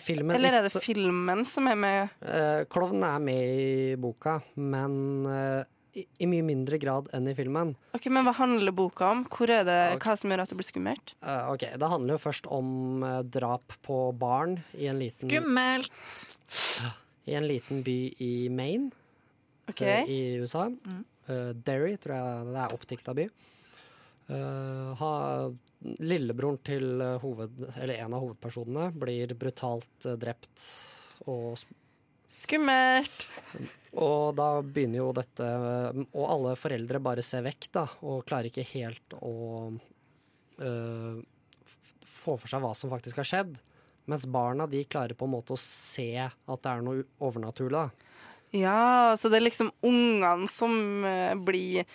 filmen 0.00 0.36
Eller 0.36 0.58
er 0.60 0.66
det 0.66 0.72
It- 0.76 0.84
filmen 0.84 1.44
som 1.48 1.66
er 1.70 1.78
med? 1.78 2.16
Uh, 2.22 2.62
Klovnen 2.70 3.04
er 3.06 3.20
med 3.22 3.42
i 3.42 3.96
boka, 4.00 4.38
men 4.58 4.96
uh, 5.26 5.62
i, 5.98 6.04
i 6.22 6.26
mye 6.30 6.44
mindre 6.46 6.78
grad 6.82 7.08
enn 7.16 7.26
i 7.30 7.34
filmen. 7.34 7.72
Ok, 7.96 8.06
Men 8.14 8.26
hva 8.26 8.34
handler 8.38 8.74
boka 8.76 9.08
om? 9.10 9.24
Hvor 9.30 9.50
er 9.50 9.64
det, 9.66 9.78
okay. 9.96 10.04
Hva 10.06 10.16
som 10.20 10.30
gjør 10.30 10.42
at 10.44 10.52
det 10.52 10.58
blir 10.60 10.68
skummelt? 10.68 11.14
Uh, 11.22 11.50
ok, 11.54 11.64
Det 11.82 11.90
handler 11.94 12.14
jo 12.14 12.22
først 12.22 12.46
om 12.54 12.68
uh, 13.02 13.16
drap 13.26 13.74
på 13.86 13.98
barn 14.18 14.60
i 14.78 14.86
en 14.90 15.00
liten, 15.02 15.26
Skummelt! 15.26 15.90
i 17.30 17.34
en 17.38 17.46
liten 17.50 17.82
by 17.86 17.98
i 18.22 18.32
Maine 18.50 18.90
Ok, 19.70 19.82
eh, 19.82 20.10
i 20.10 20.20
USA. 20.42 20.66
Mm. 20.68 21.02
Eh, 21.26 21.48
Derry, 21.54 21.96
tror 21.96 22.16
jeg 22.16 22.46
det 22.50 22.62
er 22.62 22.76
oppdikta 22.76 23.16
by. 23.16 23.26
Eh, 24.30 25.02
ha, 25.02 25.12
lillebroren 26.04 26.60
til 26.66 27.02
hoved, 27.22 27.62
eller 27.76 28.02
en 28.04 28.16
av 28.16 28.24
hovedpersonene 28.24 28.90
blir 28.94 29.34
brutalt 29.38 30.10
drept. 30.20 30.66
Og, 31.28 31.58
Skummelt! 32.30 33.26
og 33.98 34.36
da 34.38 34.60
begynner 34.62 35.00
jo 35.00 35.08
dette 35.12 35.46
Og 36.14 36.22
alle 36.22 36.52
foreldre 36.56 37.00
bare 37.02 37.24
ser 37.26 37.42
vekk, 37.42 37.66
da, 37.74 37.82
og 38.06 38.22
klarer 38.28 38.48
ikke 38.48 38.62
helt 38.70 39.16
å 39.18 39.32
uh, 40.62 41.18
få 42.06 42.36
for 42.38 42.46
seg 42.52 42.62
hva 42.62 42.70
som 42.78 42.92
faktisk 42.92 43.18
har 43.18 43.28
skjedd. 43.28 43.58
Mens 44.10 44.26
barna 44.30 44.68
de 44.70 44.84
klarer 44.84 45.18
på 45.18 45.26
en 45.26 45.34
måte 45.34 45.56
å 45.56 45.60
se 45.60 46.12
at 46.22 46.62
det 46.62 46.70
er 46.70 46.86
noe 46.86 47.04
overnaturlig. 47.18 47.82
da. 47.82 48.09
Ja, 48.56 49.16
så 49.18 49.30
det 49.30 49.38
er 49.38 49.46
liksom 49.46 49.70
ungene 49.86 50.48
som 50.50 50.72
uh, 51.06 51.36
blir 51.38 51.86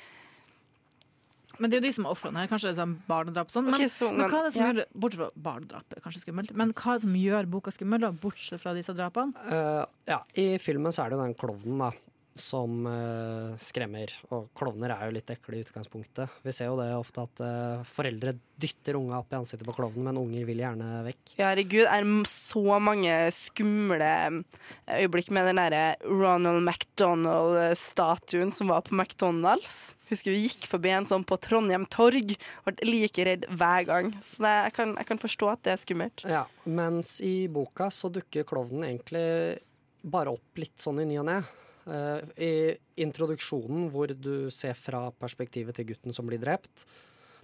Men 1.60 1.72
det 1.72 1.78
er 1.78 1.82
jo 1.82 1.88
de 1.88 1.94
som 1.98 2.08
er 2.08 2.16
ofrene 2.16 2.42
her. 2.42 2.50
Kanskje 2.52 2.70
det 2.70 2.76
er 2.76 2.82
sånn 2.82 2.96
barnedrap 3.08 3.52
og 3.52 3.56
sånn. 3.56 3.68
Men, 3.72 3.84
så 3.92 4.10
men 4.12 4.32
hva 4.32 4.42
er 4.42 4.48
det 4.48 4.56
som 4.56 4.64
ja. 4.64 4.72
gjør 4.72 4.90
Bortsett 5.04 5.22
fra 5.22 5.46
barnedrap 5.50 6.00
kanskje 6.04 6.24
skummelt, 6.26 6.56
men 6.56 6.74
hva 6.76 6.94
er 6.94 7.00
det 7.00 7.08
som 7.08 7.20
gjør 7.20 7.52
boka 7.52 7.76
skummel, 7.76 8.04
da, 8.04 8.12
bortsett 8.24 8.64
fra 8.64 8.76
disse 8.76 8.96
drapene? 8.96 9.36
Uh, 9.48 9.84
ja, 10.08 10.20
I 10.40 10.48
filmen 10.64 10.96
så 10.96 11.06
er 11.06 11.14
det 11.14 11.20
jo 11.20 11.24
den 11.24 11.38
klovnen 11.40 11.86
da, 11.86 11.92
som 12.36 12.84
uh, 12.84 13.56
skremmer. 13.62 14.12
Og 14.36 14.50
klovner 14.58 14.92
er 14.92 15.08
jo 15.08 15.16
litt 15.16 15.32
ekle 15.32 15.58
i 15.58 15.64
utgangspunktet. 15.64 16.34
Vi 16.44 16.54
ser 16.56 16.70
jo 16.70 16.78
det 16.80 16.90
ofte 16.98 17.24
at 17.24 17.42
uh, 17.44 17.86
foreldre 17.88 18.36
dytter 18.60 19.00
unga 19.00 19.22
opp 19.22 19.32
i 19.32 19.40
ansiktet 19.40 19.68
på 19.68 19.76
klovnen, 19.78 20.06
men 20.10 20.20
unger 20.20 20.46
vil 20.48 20.62
gjerne 20.64 21.02
vekk. 21.08 21.36
Ja, 21.40 21.50
herregud, 21.54 21.88
er 21.88 22.04
det 22.04 22.30
så 22.32 22.80
mange 22.84 23.18
skumle 23.36 24.12
øyeblikk 24.92 25.32
med 25.36 25.50
den 25.50 25.64
derre 25.64 25.84
Ronald 26.04 26.64
McDonald-statuen 26.64 28.54
som 28.56 28.72
var 28.72 28.84
på 28.88 28.96
McDonald's. 28.96 29.96
Husker 30.12 30.36
vi 30.36 30.46
gikk 30.46 30.68
forbi 30.70 30.92
en 30.94 31.08
sånn 31.10 31.26
på 31.26 31.38
Trondheim 31.42 31.88
torg, 31.90 32.36
ble 32.68 32.76
like 32.86 33.26
redd 33.26 33.48
hver 33.50 33.88
gang. 33.88 34.12
Så 34.22 34.44
det, 34.46 34.56
jeg, 34.68 34.76
kan, 34.78 34.96
jeg 35.00 35.10
kan 35.10 35.22
forstå 35.24 35.52
at 35.56 35.64
det 35.66 35.74
er 35.74 35.82
skummelt. 35.82 36.26
Ja, 36.30 36.46
mens 36.68 37.18
i 37.26 37.48
boka 37.52 37.90
så 37.94 38.12
dukker 38.14 38.46
klovnen 38.48 38.86
egentlig 38.92 39.26
bare 40.06 40.36
opp 40.36 40.62
litt 40.62 40.78
sånn 40.84 41.02
i 41.02 41.08
ny 41.10 41.24
og 41.24 41.32
ne. 41.32 41.40
Eh, 41.86 42.22
I 42.42 42.54
introduksjonen 43.06 43.90
hvor 43.94 44.10
du 44.10 44.50
ser 44.54 44.78
fra 44.78 45.08
perspektivet 45.14 45.78
til 45.78 45.92
gutten 45.92 46.16
som 46.16 46.28
blir 46.30 46.42
drept, 46.42 46.86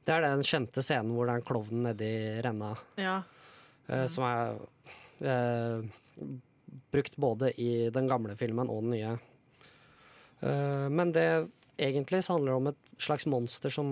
det 0.05 0.15
er 0.15 0.25
den 0.25 0.45
kjente 0.45 0.81
scenen 0.81 1.13
hvor 1.13 1.27
det 1.27 1.35
er 1.35 1.41
en 1.41 1.49
klovn 1.51 1.83
nedi 1.85 2.13
renna. 2.41 2.73
Ja. 2.97 3.19
Mm. 3.91 4.07
Som 4.09 4.25
er 4.25 4.55
eh, 5.21 6.29
brukt 6.93 7.17
både 7.21 7.51
i 7.61 7.89
den 7.93 8.07
gamle 8.09 8.37
filmen 8.39 8.71
og 8.71 8.85
den 8.85 8.95
nye. 8.95 9.17
Eh, 10.41 10.87
men 10.89 11.13
det 11.13 11.27
egentlig 11.81 12.23
så 12.25 12.37
handler 12.37 12.51
det 12.51 12.57
om 12.61 12.71
et 12.71 13.01
slags 13.01 13.25
monster 13.29 13.73
som 13.73 13.91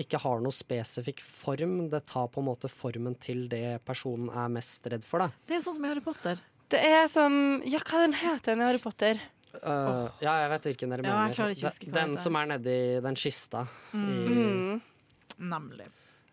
ikke 0.00 0.20
har 0.20 0.42
noe 0.44 0.54
spesifikk 0.54 1.22
form. 1.24 1.76
Det 1.92 2.04
tar 2.10 2.30
på 2.32 2.42
en 2.42 2.48
måte 2.48 2.70
formen 2.72 3.16
til 3.20 3.46
det 3.52 3.80
personen 3.88 4.32
er 4.32 4.52
mest 4.52 4.88
redd 4.90 5.06
for. 5.08 5.24
Da. 5.24 5.44
Det 5.48 5.58
er 5.58 5.64
sånn 5.64 5.78
som 5.78 5.86
i 5.86 5.92
Harry 5.92 6.04
Potter. 6.04 6.42
Det 6.72 6.80
er 6.80 7.06
sånn 7.12 7.38
Ja, 7.68 7.80
hva 7.84 8.00
er 8.00 8.06
den 8.08 8.18
heter 8.18 8.54
den 8.54 8.64
i 8.64 8.68
Harry 8.70 8.80
Potter? 8.82 9.20
Eh, 9.62 10.08
Ja, 10.24 10.34
jeg 10.42 10.50
vet 10.50 10.62
hvilken 10.70 10.90
dere 10.90 11.02
mener. 11.02 11.34
Ja, 11.34 11.48
den 12.00 12.12
er. 12.16 12.20
som 12.20 12.36
er 12.36 12.46
nedi 12.46 13.00
den 13.02 13.14
kista. 13.14 13.66
I, 13.92 13.96
Mm. 13.96 14.80
Nemlig. 15.38 15.86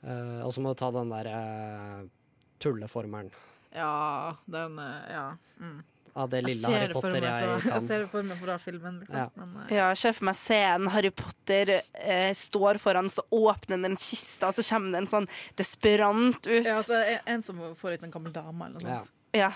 Uh, 0.04 0.42
og 0.46 0.52
så 0.54 0.62
må 0.62 0.72
du 0.74 0.80
ta 0.82 0.90
den 0.92 1.10
der 1.14 1.28
uh, 1.30 2.08
tulleformelen 2.60 3.30
Ja, 3.74 4.34
den 4.50 4.80
eh, 4.80 5.12
Ja. 5.14 5.26
Mm. 5.60 5.84
av 6.16 6.30
det 6.30 6.42
lille 6.44 6.68
Harry 6.68 6.92
Potter 6.94 7.22
jeg 7.22 7.44
fra, 7.46 7.60
kan. 7.62 7.72
Jeg 7.72 7.88
ser 7.88 8.00
det 8.04 8.10
for 8.12 8.24
meg 8.28 8.38
fra 8.42 8.58
filmen, 8.60 8.98
liksom. 9.00 9.16
Ja. 9.16 9.30
Men, 9.36 9.68
Ja, 9.72 9.94
ser 9.96 10.12
for 10.18 10.26
meg 10.28 10.36
scenen 10.36 10.90
Harry 10.92 11.10
Potter 11.16 11.72
står 12.36 12.80
foran, 12.84 13.08
så 13.14 13.22
åpner 13.32 13.82
den 13.86 13.96
kista, 13.96 14.50
og 14.50 14.54
så 14.58 14.66
kommer 14.68 14.92
det 14.92 15.04
en 15.06 15.08
sånn 15.14 15.28
desperant 15.56 16.42
ut. 16.50 16.66
ja, 16.66 16.76
altså, 16.76 16.98
en, 17.06 17.20
en 17.38 17.42
som 17.46 17.62
får 17.80 17.94
ut 17.96 18.04
en 18.04 18.12
gammel 18.12 18.34
dame, 18.36 18.66
eller 18.66 18.82
noe 18.84 18.98
Ja. 18.98 19.02
Ja. 19.34 19.52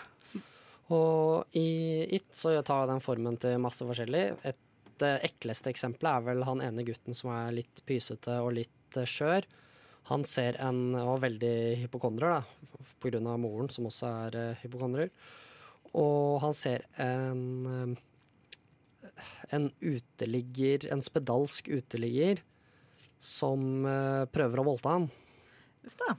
Og 0.93 1.57
i 1.57 2.05
It 2.13 2.29
så 2.35 2.53
tar 2.65 2.89
den 2.89 3.01
formen 3.01 3.39
til 3.41 3.61
masse 3.61 3.85
forskjellig. 3.87 4.25
Et 4.45 5.05
ekleste 5.25 5.71
eksempel 5.71 6.09
er 6.11 6.25
vel 6.27 6.45
han 6.47 6.61
ene 6.63 6.85
gutten 6.87 7.17
som 7.17 7.31
er 7.33 7.55
litt 7.57 7.81
pysete 7.87 8.37
og 8.43 8.53
litt 8.59 8.99
eh, 8.99 9.09
skjør. 9.09 9.47
Han 10.11 10.25
ser 10.29 10.59
en 10.61 10.93
og 11.01 11.23
veldig 11.23 11.81
hypokondrer, 11.81 12.37
da, 12.37 13.21
av 13.25 13.39
moren, 13.41 13.71
som 13.73 13.87
også 13.89 14.11
er 14.27 14.35
uh, 14.37 14.59
hypokondrer. 14.61 15.09
Og 15.97 16.37
han 16.43 16.53
ser 16.53 16.85
en 17.01 17.41
eh, 17.71 18.03
en 19.49 19.69
uteligger, 19.81 20.87
en 20.91 21.01
spedalsk 21.03 21.69
uteligger, 21.69 22.41
som 23.19 23.85
eh, 23.87 24.25
prøver 24.31 24.61
å 24.61 24.67
voldta 24.69 24.97
han. 24.97 25.07
Uff 25.85 25.97
da. 26.01 26.17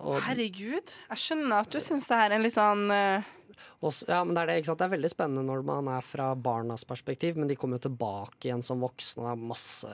Og- 0.00 0.22
Herregud, 0.24 0.94
jeg 1.10 1.20
skjønner 1.22 1.60
at 1.60 1.70
du 1.70 1.78
syns 1.82 2.08
det 2.08 2.16
her 2.16 2.30
er 2.30 2.38
en 2.38 2.44
litt 2.46 2.56
sånn 2.56 2.86
uh... 2.88 3.28
også, 3.84 4.08
ja, 4.08 4.22
men 4.24 4.34
det 4.36 4.42
er 4.42 4.50
det? 4.52 4.56
Det 4.70 4.86
er 4.86 4.92
veldig 4.94 5.10
spennende 5.12 5.44
når 5.44 5.64
man 5.68 5.90
er 5.92 6.06
fra 6.06 6.30
barnas 6.34 6.86
perspektiv, 6.88 7.36
men 7.36 7.50
de 7.50 7.56
kommer 7.60 7.76
jo 7.76 7.88
tilbake 7.90 8.48
igjen 8.48 8.64
som 8.64 8.80
voksne. 8.80 9.26
Det 9.26 9.34
er 9.34 9.48
masse 9.52 9.92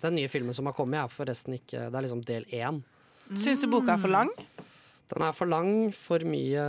Den 0.00 0.16
nye 0.16 0.32
filmen 0.32 0.56
som 0.56 0.70
har 0.70 0.76
kommet, 0.76 1.02
er 1.02 1.12
forresten 1.12 1.58
ikke 1.58 1.90
Det 1.90 1.98
er 2.00 2.06
liksom 2.08 2.24
del 2.24 2.48
én. 2.50 2.82
Syns 3.32 3.64
du 3.64 3.68
boka 3.72 3.94
er 3.94 4.00
for 4.02 4.12
lang? 4.12 4.32
Den 5.12 5.22
er 5.24 5.36
for 5.36 5.48
lang, 5.48 5.72
for 5.92 6.24
mye 6.24 6.64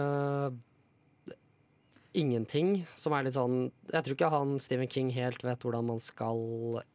ingenting, 2.16 2.86
som 2.96 3.16
er 3.16 3.26
litt 3.28 3.36
sånn 3.36 3.70
Jeg 3.92 4.06
tror 4.06 4.16
ikke 4.18 4.32
han 4.34 4.58
Stephen 4.64 4.92
King 4.92 5.12
helt 5.16 5.44
vet 5.44 5.64
hvordan 5.64 5.88
man 5.92 6.02
skal 6.04 6.40
eh, 6.80 6.88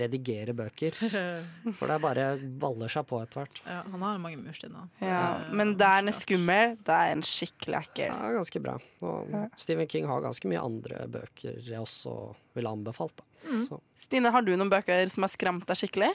redigere 0.00 0.54
bøker. 0.56 0.96
For 1.78 1.90
det 1.90 1.98
bare 2.02 2.26
baller 2.60 2.92
seg 2.92 3.06
på 3.08 3.20
etter 3.22 3.42
hvert. 3.42 3.60
Ja, 3.66 3.82
han 3.92 4.04
har 4.06 4.20
mange 4.22 4.40
mursteiner. 4.40 4.88
Ja, 5.02 5.22
men 5.52 5.74
der 5.80 6.00
den 6.00 6.12
er 6.12 6.16
skummel, 6.16 6.76
det 6.86 6.96
er 6.96 7.14
en 7.14 7.24
skikkelig 7.26 7.78
ekkel. 7.80 8.10
Ja, 8.12 8.32
ganske 8.36 8.62
bra. 8.62 8.76
Og 9.06 9.32
Stephen 9.60 9.88
King 9.90 10.08
har 10.10 10.24
ganske 10.24 10.50
mye 10.50 10.62
andre 10.62 11.06
bøker 11.10 11.60
jeg 11.64 11.80
også 11.80 12.14
ville 12.56 12.72
anbefalt. 12.72 13.16
Da. 13.18 13.46
Mm. 13.46 13.64
Så. 13.68 13.80
Stine, 14.06 14.32
har 14.34 14.44
du 14.44 14.52
noen 14.56 14.72
bøker 14.72 15.06
som 15.12 15.26
har 15.26 15.32
skremt 15.32 15.66
deg 15.68 15.80
skikkelig? 15.80 16.12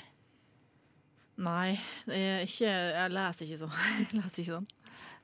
Nei, 1.42 1.74
jeg, 2.06 2.46
ikke, 2.46 2.70
jeg 2.70 3.14
leser 3.16 3.48
ikke 3.48 3.60
sånn. 3.64 3.76
Jeg 4.12 4.20
leser 4.20 4.44
ikke 4.44 4.54
sånn. 4.54 4.70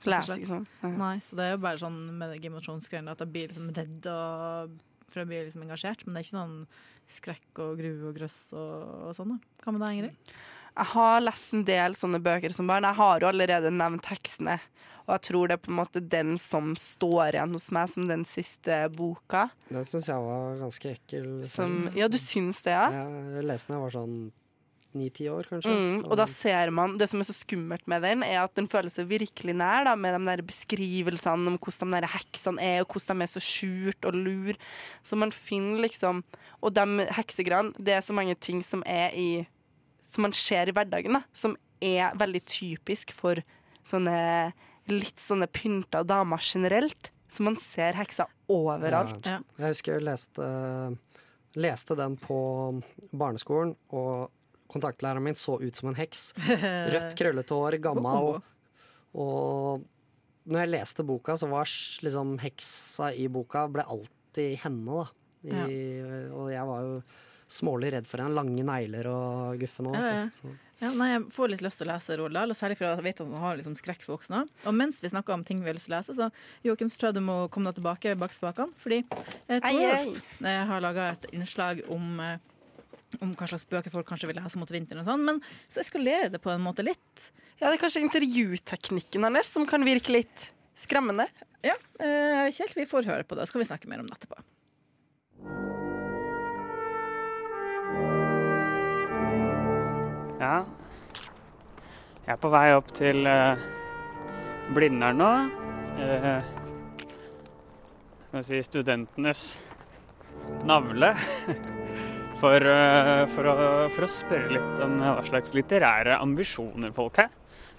Leser 0.08 0.40
ikke 0.40 0.50
sånn. 0.50 0.68
Ja. 0.82 0.92
Nei, 0.98 1.16
så 1.26 1.38
det 1.38 1.46
er 1.46 1.56
jo 1.56 1.64
bare 1.66 1.82
sånn 1.82 1.98
med 2.18 2.36
Game 2.42 2.58
of 2.58 2.66
Thrones-greiene 2.66 3.14
at 3.14 3.22
jeg 3.24 3.34
blir 3.34 3.50
liksom 3.52 3.72
redd 3.74 4.08
og 4.12 4.78
for 5.08 5.24
jeg 5.24 5.30
blir 5.30 5.46
liksom 5.48 5.64
engasjert. 5.66 6.04
Men 6.06 6.16
det 6.16 6.22
er 6.22 6.28
ikke 6.28 6.38
sånn 6.38 6.58
skrekk 7.12 7.62
og 7.64 7.80
gru 7.80 7.92
og 8.10 8.16
grøss 8.18 8.40
og, 8.58 9.10
og 9.10 9.18
sånn. 9.18 9.38
Hva 9.64 9.74
med 9.74 9.84
deg, 9.86 9.98
Ingrid? 9.98 10.34
Jeg 10.78 10.92
har 10.94 11.22
lest 11.24 11.54
en 11.58 11.64
del 11.66 11.96
sånne 11.98 12.20
bøker 12.22 12.54
som 12.54 12.68
barn. 12.70 12.86
Jeg 12.86 13.00
har 13.00 13.24
jo 13.24 13.30
allerede 13.32 13.72
nevnt 13.74 14.06
tekstene. 14.06 14.60
Og 15.08 15.14
jeg 15.16 15.24
tror 15.30 15.48
det 15.48 15.56
er 15.56 15.62
på 15.64 15.72
en 15.72 15.78
måte 15.80 16.02
den 16.04 16.34
som 16.42 16.74
står 16.78 17.38
igjen 17.38 17.56
hos 17.56 17.70
meg 17.74 17.88
som 17.90 18.10
den 18.10 18.26
siste 18.28 18.82
boka. 18.94 19.46
Den 19.72 19.88
syns 19.88 20.10
jeg 20.12 20.26
var 20.26 20.60
ganske 20.60 20.92
ekkel. 20.92 21.30
Som, 21.48 21.78
ja, 21.96 22.10
du 22.12 22.20
syns 22.20 22.60
det, 22.66 22.76
ja? 22.76 23.06
Jeg 23.38 23.48
leste 23.48 23.72
den 23.72 23.78
jeg 23.78 23.86
var 23.86 23.96
sånn 23.96 24.18
ni-ti 24.98 25.28
år, 25.32 25.48
kanskje. 25.50 25.72
Mm, 25.74 26.04
og 26.06 26.16
da 26.20 26.26
ser 26.30 26.72
man 26.74 26.98
Det 27.00 27.08
som 27.12 27.22
er 27.22 27.28
så 27.30 27.36
skummelt 27.38 27.88
med 27.88 28.04
den, 28.06 28.24
er 28.26 28.42
at 28.44 28.56
den 28.58 28.70
føles 28.70 28.98
virkelig 28.98 29.56
nær 29.58 29.88
da, 29.88 29.96
med 29.96 30.18
de 30.18 30.32
der 30.32 30.44
beskrivelsene 30.48 31.54
om 31.54 31.58
hvordan 31.58 31.94
de 31.94 32.02
der 32.02 32.12
heksene 32.16 32.64
er, 32.64 32.82
og 32.84 32.94
hvordan 32.94 33.22
de 33.22 33.28
er 33.28 33.34
så 33.34 33.44
skjult 33.44 34.10
og 34.10 34.18
lur. 34.18 34.58
Så 35.04 35.20
man 35.20 35.32
finner 35.32 35.86
liksom 35.88 36.24
Og 36.62 36.74
de 36.74 37.06
heksegran, 37.14 37.76
det 37.78 37.94
er 37.94 38.02
så 38.02 38.14
mange 38.18 38.34
ting 38.36 38.64
som 38.66 38.82
er 38.86 39.14
i 39.14 39.48
Som 40.02 40.24
man 40.24 40.34
ser 40.34 40.70
i 40.70 40.74
hverdagen, 40.74 41.14
da. 41.14 41.22
Som 41.34 41.58
er 41.84 42.16
veldig 42.18 42.42
typisk 42.48 43.12
for 43.14 43.44
sånne 43.86 44.54
litt 44.92 45.20
sånne 45.20 45.48
pynta 45.52 46.04
damer 46.08 46.42
generelt. 46.42 47.12
Så 47.28 47.44
man 47.44 47.58
ser 47.60 47.98
heksa 48.00 48.28
overalt. 48.52 49.28
Ja. 49.28 49.42
Jeg 49.60 49.76
husker 49.76 49.98
jeg 49.98 50.06
leste, 50.08 50.48
leste 51.60 51.98
den 52.00 52.16
på 52.22 52.40
barneskolen, 53.12 53.76
og 53.92 54.32
kontaktlæreren 54.72 55.24
min 55.26 55.38
så 55.40 55.58
ut 55.62 55.76
som 55.80 55.92
en 55.92 56.00
heks. 56.00 56.32
Rødt, 56.94 57.14
krøllete 57.20 57.58
hår, 57.58 57.80
gammel. 57.84 58.38
Og 59.18 59.86
når 60.48 60.64
jeg 60.64 60.74
leste 60.76 61.06
boka, 61.08 61.36
så 61.40 61.50
var 61.52 61.70
liksom 62.06 62.38
heksa 62.44 63.12
i 63.16 63.28
boka 63.32 63.66
ble 63.72 63.88
alltid 63.88 64.60
henne, 64.64 65.02
da. 65.04 65.08
I, 65.48 65.80
Og 66.34 66.50
jeg 66.52 66.68
var 66.68 66.86
jo 66.86 67.02
smålig 67.48 67.94
redd 67.96 68.08
for 68.08 68.24
henne. 68.24 68.36
Lange 68.36 68.64
negler 68.68 69.08
og 69.12 69.60
guffen 69.62 69.92
og 69.92 69.96
Ja, 69.96 70.08
ja. 70.24 70.26
Så. 70.36 70.52
Ja, 70.78 70.92
nei, 70.94 71.08
jeg 71.10 71.24
får 71.34 71.50
litt 71.50 71.64
lyst 71.66 71.80
til 71.82 71.88
å 71.88 71.94
lese 71.96 72.16
Roald 72.20 72.36
Dahl, 72.38 72.54
særlig 72.54 72.76
fordi 72.78 72.92
jeg 72.92 73.06
vet 73.08 73.22
at 73.24 73.30
han 73.32 73.42
har 73.42 73.56
liksom 73.58 73.78
skrekk 73.80 74.04
for 74.06 74.18
voksne. 74.18 74.44
Og 74.70 74.76
mens 74.78 75.00
vi 75.02 75.10
snakker 75.10 75.34
om 75.34 75.46
ting 75.48 75.64
vi 75.64 75.72
har 75.72 75.78
lyst 75.78 75.90
til 75.90 75.96
å 75.96 75.98
lese, 75.98 76.14
så 76.14 76.28
Joakim, 76.68 76.92
så 76.94 77.02
tror 77.02 77.10
jeg 77.10 77.18
du 77.18 77.24
må 77.26 77.38
komme 77.54 77.72
deg 77.72 77.80
tilbake 77.80 78.14
bak 78.20 78.36
spakene. 78.36 78.76
Fordi 78.84 79.00
eh, 79.02 79.58
Torolf 79.64 80.22
har 80.70 80.84
laga 80.86 81.08
et 81.16 81.26
innslag 81.34 81.82
om 81.94 82.22
eh, 82.22 82.38
om 83.22 83.34
hva 83.38 83.48
slags 83.50 83.68
bøker 83.70 83.94
folk 83.94 84.08
kanskje 84.10 84.30
vil 84.32 84.40
lese 84.42 84.60
mot 84.60 84.72
vinteren. 84.72 85.02
og 85.02 85.10
sånn, 85.10 85.26
Men 85.26 85.42
så 85.70 85.82
eskalerer 85.84 86.32
det 86.34 86.42
på 86.44 86.52
en 86.52 86.64
måte 86.64 86.86
litt. 86.86 87.32
Ja, 87.58 87.70
det 87.70 87.78
er 87.78 87.84
kanskje 87.86 88.04
intervjuteknikken 88.06 89.24
hennes 89.24 89.50
som 89.50 89.66
kan 89.66 89.86
virke 89.88 90.14
litt 90.14 90.52
skremmende. 90.78 91.28
Ja, 91.66 91.74
eh, 92.00 92.52
Kjell, 92.54 92.76
vi 92.76 92.86
får 92.86 93.08
høre 93.10 93.24
på 93.24 93.36
det, 93.36 93.48
så 93.48 93.54
skal 93.54 93.64
vi 93.64 93.70
snakke 93.72 93.90
mer 93.90 94.04
om 94.04 94.08
det 94.08 94.20
etterpå. 94.20 94.44
Ja. 100.38 100.66
Jeg 102.28 102.36
er 102.36 102.42
på 102.44 102.52
vei 102.54 102.68
opp 102.76 102.92
til 102.94 103.26
uh, 103.26 103.58
Blindern 104.76 105.18
nå. 105.18 105.32
Uh, 105.98 106.44
skal 108.28 108.38
vi 108.38 108.46
si 108.52 108.62
studentenes 108.68 109.48
navle. 110.68 111.16
For, 112.38 112.62
eh, 112.62 113.24
for, 113.34 113.50
å, 113.50 113.68
for 113.90 114.06
å 114.06 114.12
spørre 114.12 114.54
litt 114.54 114.82
om 114.86 115.00
hva 115.02 115.24
slags 115.26 115.56
litterære 115.58 116.20
ambisjoner 116.22 116.94
folk 116.94 117.18
har. 117.24 117.32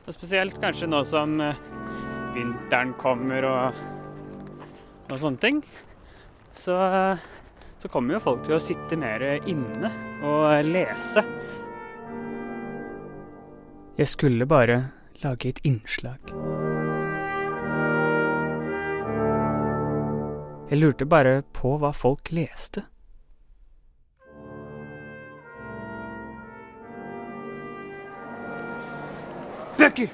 Og 0.08 0.16
spesielt 0.16 0.58
kanskje 0.58 0.88
nå 0.90 1.04
som 1.06 1.36
eh, 1.44 1.60
vinteren 2.34 2.94
kommer 2.98 3.46
og, 3.46 3.82
og 5.06 5.14
sånne 5.14 5.42
ting. 5.44 5.62
Så, 6.58 6.74
eh, 6.74 7.22
så 7.78 7.92
kommer 7.92 8.16
jo 8.16 8.24
folk 8.24 8.42
til 8.48 8.58
å 8.58 8.62
sitte 8.62 8.98
mer 8.98 9.22
inne 9.46 9.92
og 10.26 10.50
lese. 10.66 11.22
Jeg 13.98 14.10
skulle 14.10 14.46
bare 14.46 14.82
lage 15.22 15.52
et 15.52 15.62
innslag. 15.66 16.34
Jeg 20.68 20.82
lurte 20.82 21.06
bare 21.08 21.40
på 21.54 21.78
hva 21.80 21.94
folk 21.96 22.34
leste. 22.34 22.82
Bøker! 29.78 30.08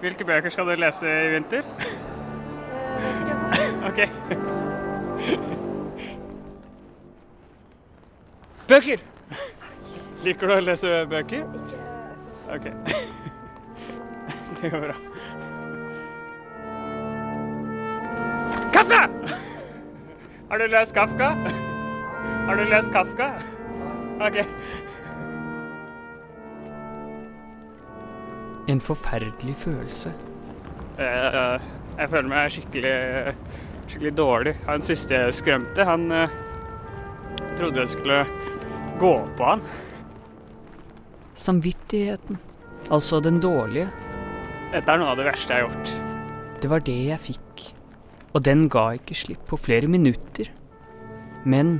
Hvilke 0.00 0.24
bøker 0.24 0.50
skal 0.50 0.66
du 0.66 0.74
lese 0.74 1.06
i 1.06 1.30
vinter? 1.30 1.62
OK. 3.88 4.00
Bøker! 8.68 9.02
Liker 10.24 10.46
du 10.46 10.54
å 10.54 10.60
lese 10.62 10.92
bøker? 11.10 11.44
OK. 12.54 12.70
Det 14.60 14.70
går 14.70 14.86
bra. 14.86 14.96
Kafka! 18.74 19.02
Har 20.50 20.58
du 20.58 20.66
lest 20.70 20.94
Kafka? 20.94 21.34
Har 22.46 22.54
du 22.56 22.64
lest 22.70 22.92
Kafka? 22.94 23.32
OK. 24.20 24.42
En 28.68 28.80
forferdelig 28.82 29.56
følelse. 29.56 30.12
Eh, 30.98 31.60
Jeg 31.96 32.10
føler 32.12 32.28
meg 32.28 32.50
skikkelig, 32.52 32.94
skikkelig 33.88 34.12
dårlig. 34.18 34.52
Han 34.66 34.82
siste 34.84 35.14
jeg 35.16 35.36
skremte, 35.38 35.84
han 35.88 36.10
eh, 36.12 36.34
trodde 37.56 37.80
jeg 37.80 37.88
skulle 37.94 38.18
gå 39.00 39.12
på 39.38 39.46
han. 39.48 39.62
Samvittigheten. 41.36 42.38
Altså 42.90 43.20
den 43.24 43.40
dårlige. 43.40 43.88
Dette 44.72 44.92
er 44.92 45.00
noe 45.00 45.14
av 45.14 45.18
det 45.20 45.26
verste 45.28 45.54
jeg 45.56 45.64
har 45.64 45.70
gjort. 45.70 45.94
Det 46.60 46.70
var 46.72 46.84
det 46.84 46.98
jeg 47.10 47.22
fikk. 47.30 47.64
Og 48.36 48.44
den 48.44 48.66
ga 48.72 48.90
ikke 48.98 49.16
slipp 49.16 49.46
på 49.48 49.56
flere 49.60 49.88
minutter. 49.88 50.50
Men 51.48 51.78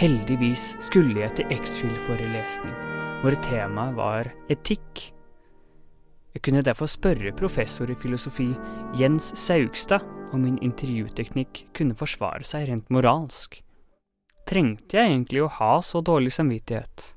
heldigvis 0.00 0.70
skulle 0.80 1.20
jeg 1.24 1.34
til 1.36 1.52
X-Fill-forelesning, 1.52 2.76
hvor 3.20 3.36
temaet 3.44 3.96
var 3.98 4.30
etikk. 4.52 5.10
Jeg 6.30 6.44
kunne 6.46 6.62
derfor 6.62 6.86
spørre 6.86 7.32
professor 7.34 7.90
i 7.90 7.96
filosofi 7.98 8.52
Jens 8.98 9.32
Saugstad 9.38 10.04
om 10.30 10.44
min 10.46 10.60
intervjuteknikk 10.62 11.64
kunne 11.74 11.96
forsvare 11.98 12.46
seg 12.46 12.68
rent 12.68 12.92
moralsk. 12.94 13.58
Trengte 14.46 14.98
jeg 14.98 15.10
egentlig 15.10 15.42
å 15.42 15.50
ha 15.58 15.72
så 15.82 16.02
dårlig 16.06 16.30
samvittighet? 16.36 17.10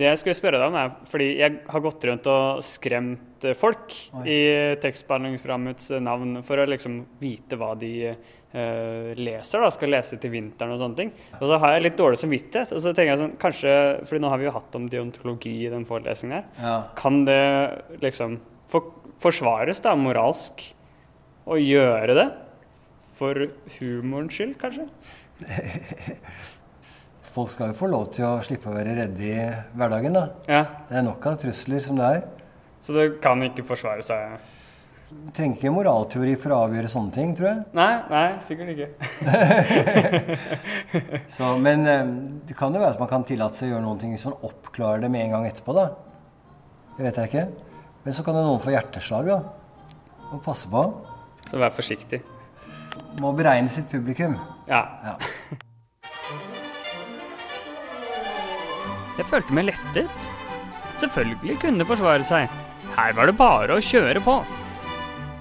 Det 0.00 0.06
jeg 0.08 0.22
skulle 0.22 0.38
spørre 0.38 0.56
deg 0.56 0.70
om, 0.72 0.78
er 0.80 0.94
fordi 1.10 1.26
jeg 1.42 1.58
har 1.68 1.84
gått 1.84 2.06
rundt 2.08 2.28
og 2.32 2.62
skremt 2.64 3.44
folk 3.60 3.92
i 4.24 4.40
tekstbehandlingsprogrammets 4.80 5.92
navn 6.00 6.38
for 6.46 6.62
å 6.62 6.68
liksom 6.72 7.02
vite 7.20 7.60
hva 7.60 7.74
de 7.76 8.14
leser, 8.52 9.62
da, 9.64 9.70
skal 9.72 9.88
lese 9.94 10.18
til 10.20 10.30
vinteren 10.34 10.74
og 10.74 10.78
sånne 10.82 10.96
ting. 10.98 11.12
Og 11.38 11.46
så 11.48 11.56
har 11.62 11.72
jeg 11.76 11.84
litt 11.86 11.96
dårlig 11.96 12.18
samvittighet. 12.20 12.72
Og 12.76 12.82
så 12.84 12.92
tenker 12.92 13.14
jeg 13.14 13.20
sånn, 13.22 13.36
kanskje, 13.40 13.72
fordi 14.04 14.20
nå 14.20 14.28
har 14.32 14.38
vi 14.42 14.44
jo 14.48 14.52
hatt 14.58 14.76
om 14.76 14.88
deontologi 14.92 15.54
i 15.66 15.70
den 15.72 15.86
forelesningen 15.88 16.36
her, 16.36 16.44
Ja. 16.60 16.74
kan 16.98 17.24
det 17.24 17.40
liksom 18.04 18.38
for, 18.68 18.92
forsvares 19.24 19.80
da 19.80 19.94
moralsk 19.96 20.66
å 21.46 21.56
gjøre 21.56 22.14
det? 22.18 22.28
For 23.16 23.46
humorens 23.78 24.36
skyld, 24.36 24.56
kanskje? 24.60 24.88
Folk 27.32 27.48
skal 27.54 27.70
jo 27.72 27.76
få 27.78 27.88
lov 27.88 28.10
til 28.12 28.26
å 28.28 28.34
slippe 28.44 28.68
å 28.68 28.74
være 28.76 28.92
redde 28.98 29.24
i 29.24 29.36
hverdagen, 29.78 30.12
da. 30.12 30.26
Ja. 30.50 30.64
Det 30.90 30.98
er 31.00 31.04
nok 31.06 31.24
av 31.30 31.38
trusler 31.40 31.80
som 31.80 31.96
det 31.96 32.08
er. 32.18 32.24
Så 32.82 32.92
det 32.96 33.06
kan 33.24 33.40
ikke 33.46 33.64
forsvare 33.64 34.04
seg? 34.04 34.34
Trenger 35.32 35.56
ikke 35.56 35.70
moralteori 35.72 36.34
for 36.36 36.52
å 36.52 36.58
avgjøre 36.66 36.90
sånne 36.92 37.14
ting, 37.14 37.30
tror 37.36 37.48
jeg. 37.48 37.60
Nei, 37.78 37.92
nei, 38.10 38.26
sikkert 38.44 38.72
ikke. 38.74 38.88
Så, 41.36 41.54
men 41.62 41.86
eh, 41.88 42.10
det 42.50 42.56
kan 42.58 42.74
jo 42.74 42.82
være 42.82 42.92
at 42.98 43.00
man 43.00 43.08
kan 43.08 43.24
tillate 43.28 43.56
seg 43.56 43.70
å 43.70 43.72
gjøre 43.72 43.86
noen 43.86 44.02
ting 44.02 44.12
hvis 44.12 44.26
man 44.28 44.36
oppklarer 44.44 45.06
det 45.06 45.10
med 45.14 45.24
en 45.24 45.34
gang 45.38 45.48
etterpå, 45.48 45.72
da. 45.78 45.86
Det 46.98 47.06
vet 47.06 47.22
jeg 47.22 47.32
ikke. 47.32 47.46
Men 48.04 48.18
så 48.18 48.26
kan 48.26 48.36
jo 48.36 48.44
noen 48.44 48.60
få 48.60 48.74
hjerteslag, 48.74 49.32
da. 49.32 49.38
Og 50.32 50.44
passe 50.44 50.68
på. 50.68 50.84
Så 51.48 51.56
vær 51.62 51.72
forsiktig. 51.72 52.20
Må 53.20 53.32
beregne 53.36 53.72
sitt 53.72 53.88
publikum. 53.92 54.36
Ja. 54.68 54.84
Ja. 55.08 55.16
Jeg 59.18 59.28
følte 59.28 59.54
meg 59.56 59.68
lettet. 59.68 60.32
Selvfølgelig 61.00 61.58
kunne 61.60 61.82
det 61.82 61.88
forsvare 61.88 62.24
seg. 62.24 62.52
Her 62.96 63.12
var 63.16 63.28
det 63.28 63.36
bare 63.38 63.76
å 63.76 63.84
kjøre 63.84 64.20
på. 64.24 64.38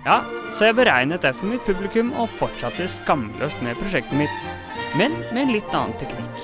Ja, 0.02 0.24
så 0.49 0.66
jeg 0.66 0.80
beregnet 0.80 1.22
derfor 1.22 1.45
mitt 1.45 1.62
publikum 1.68 2.10
og 2.18 2.32
fortsatte 2.34 2.88
skamløst 2.89 3.62
med 3.62 3.78
prosjektet 3.78 4.18
mitt. 4.18 4.47
Men 4.97 5.14
med 5.30 5.43
en 5.43 5.54
litt 5.54 5.76
annen 5.78 5.93
teknikk. 6.02 6.41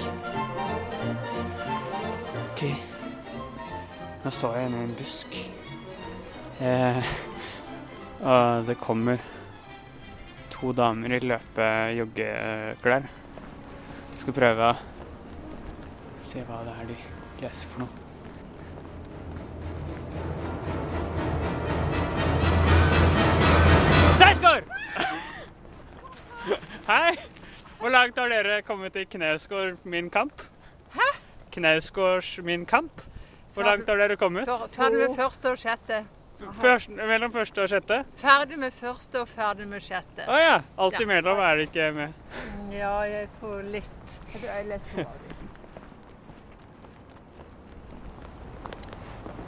OK. 2.43 2.62
Nå 4.22 4.34
står 4.36 4.60
jeg 4.60 4.70
inne 4.70 4.84
i 4.84 4.86
en 4.86 4.95
busk. 4.99 5.39
Eh, 6.62 7.12
og 8.22 8.70
det 8.70 8.78
kommer 8.82 9.26
to 10.53 10.74
damer 10.78 11.18
i 11.18 11.24
løpe-joggeklær. 11.26 13.10
Skal 14.22 14.38
prøve 14.38 14.74
å 14.74 14.78
se 16.22 16.45
hva 16.45 16.62
det 16.66 16.82
er 16.82 16.91
de 16.93 17.05
leser 17.41 17.74
for 17.74 17.88
noe. 17.88 18.07
Der! 24.42 24.64
Hei! 26.88 27.16
Hvor 27.80 27.90
langt 27.94 28.18
har 28.20 28.30
dere 28.32 28.62
kommet 28.66 28.96
i 28.96 29.04
Knausgård 29.06 29.78
min 29.86 30.10
kamp? 30.14 30.42
Hæ? 30.94 31.08
Knausgårds 31.54 32.38
min 32.46 32.66
kamp? 32.66 33.02
Hvor 33.54 33.64
langt 33.68 33.90
har 33.90 33.98
dere 33.98 34.16
kommet? 34.18 34.50
Ferdig 34.72 35.02
med 35.10 35.16
første 35.18 35.52
og 35.52 35.58
sjette. 35.62 36.04
Først, 36.62 36.90
mellom 36.94 37.32
første 37.34 37.64
og 37.64 37.70
sjette? 37.72 38.04
Ferdig 38.22 38.60
med 38.62 38.74
første 38.78 39.22
og 39.24 39.30
ferdig 39.30 39.68
med 39.68 39.82
sjette. 39.82 40.28
Å 40.30 40.38
ja. 40.38 40.58
Alt 40.78 40.94
Ja. 41.00 41.04
imellom 41.08 41.40
er 41.42 41.56
det 41.58 41.68
ikke 41.70 41.92
med. 41.94 42.14
Ja, 42.72 42.94
jeg 43.10 43.30
tror 43.40 43.62
litt. 43.66 44.20
Jeg. 44.44 45.08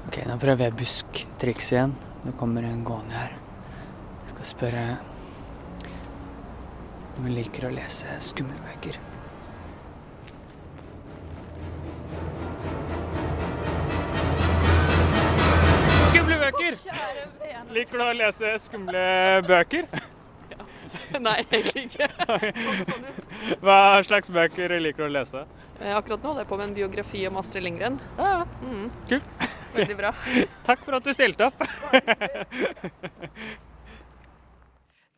Ok, 0.08 0.18
nå 0.26 0.40
prøver 0.42 0.66
jeg 0.66 0.78
busktriks 0.82 1.72
igjen. 1.76 1.94
Nå 2.26 2.34
kommer 2.42 2.66
en 2.66 2.84
gående 2.84 3.14
her. 3.14 3.39
Skal 4.40 4.48
spørre 4.48 4.84
om 7.18 7.26
hun 7.26 7.34
liker 7.36 7.68
å 7.68 7.72
lese 7.76 8.14
skumle 8.24 8.56
bøker. 8.64 9.00
Skumle 16.10 16.38
bøker! 16.42 16.78
Liker 17.74 18.02
du 18.02 18.04
å 18.06 18.14
lese 18.18 18.54
skumle 18.62 19.04
bøker? 19.46 19.86
Ja. 20.52 20.66
Nei, 21.28 21.36
egentlig 21.46 21.86
ikke. 21.90 22.08
Hva 23.64 23.78
slags 24.08 24.32
bøker 24.34 24.74
liker 24.82 25.06
du 25.06 25.08
å 25.10 25.14
lese? 25.20 25.44
Eh, 25.80 25.94
Akkurat 25.96 26.24
nå 26.24 26.32
holder 26.34 26.44
jeg 26.46 26.50
på 26.52 26.60
med 26.60 26.68
en 26.72 26.76
biografi 26.80 27.24
om 27.30 27.40
Astrid 27.42 27.66
Lindgren. 27.68 28.00
Ja, 28.20 28.42
Mm. 28.66 28.90
Kult. 29.10 29.48
Veldig 29.76 29.96
bra. 30.00 30.12
Takk 30.68 30.82
for 30.86 30.98
at 30.98 31.06
du 31.06 31.14
stilte 31.14 31.50
opp. 31.52 31.62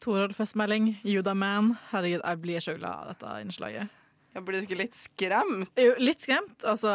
Torald 0.01 0.33
først 0.33 0.55
melding. 0.57 0.95
Juda 1.05 1.33
Man. 1.33 1.75
Herregud, 1.91 2.21
jeg 2.25 2.41
blir 2.41 2.59
så 2.59 2.73
glad 2.73 3.03
av 3.03 3.11
dette 3.13 3.33
innslaget. 3.43 4.00
Jeg 4.31 4.45
blir 4.47 4.61
du 4.61 4.67
ikke 4.67 4.79
litt 4.79 4.95
skremt? 4.95 5.71
Jo, 5.75 5.95
litt 5.99 6.23
skremt. 6.23 6.63
Altså 6.63 6.91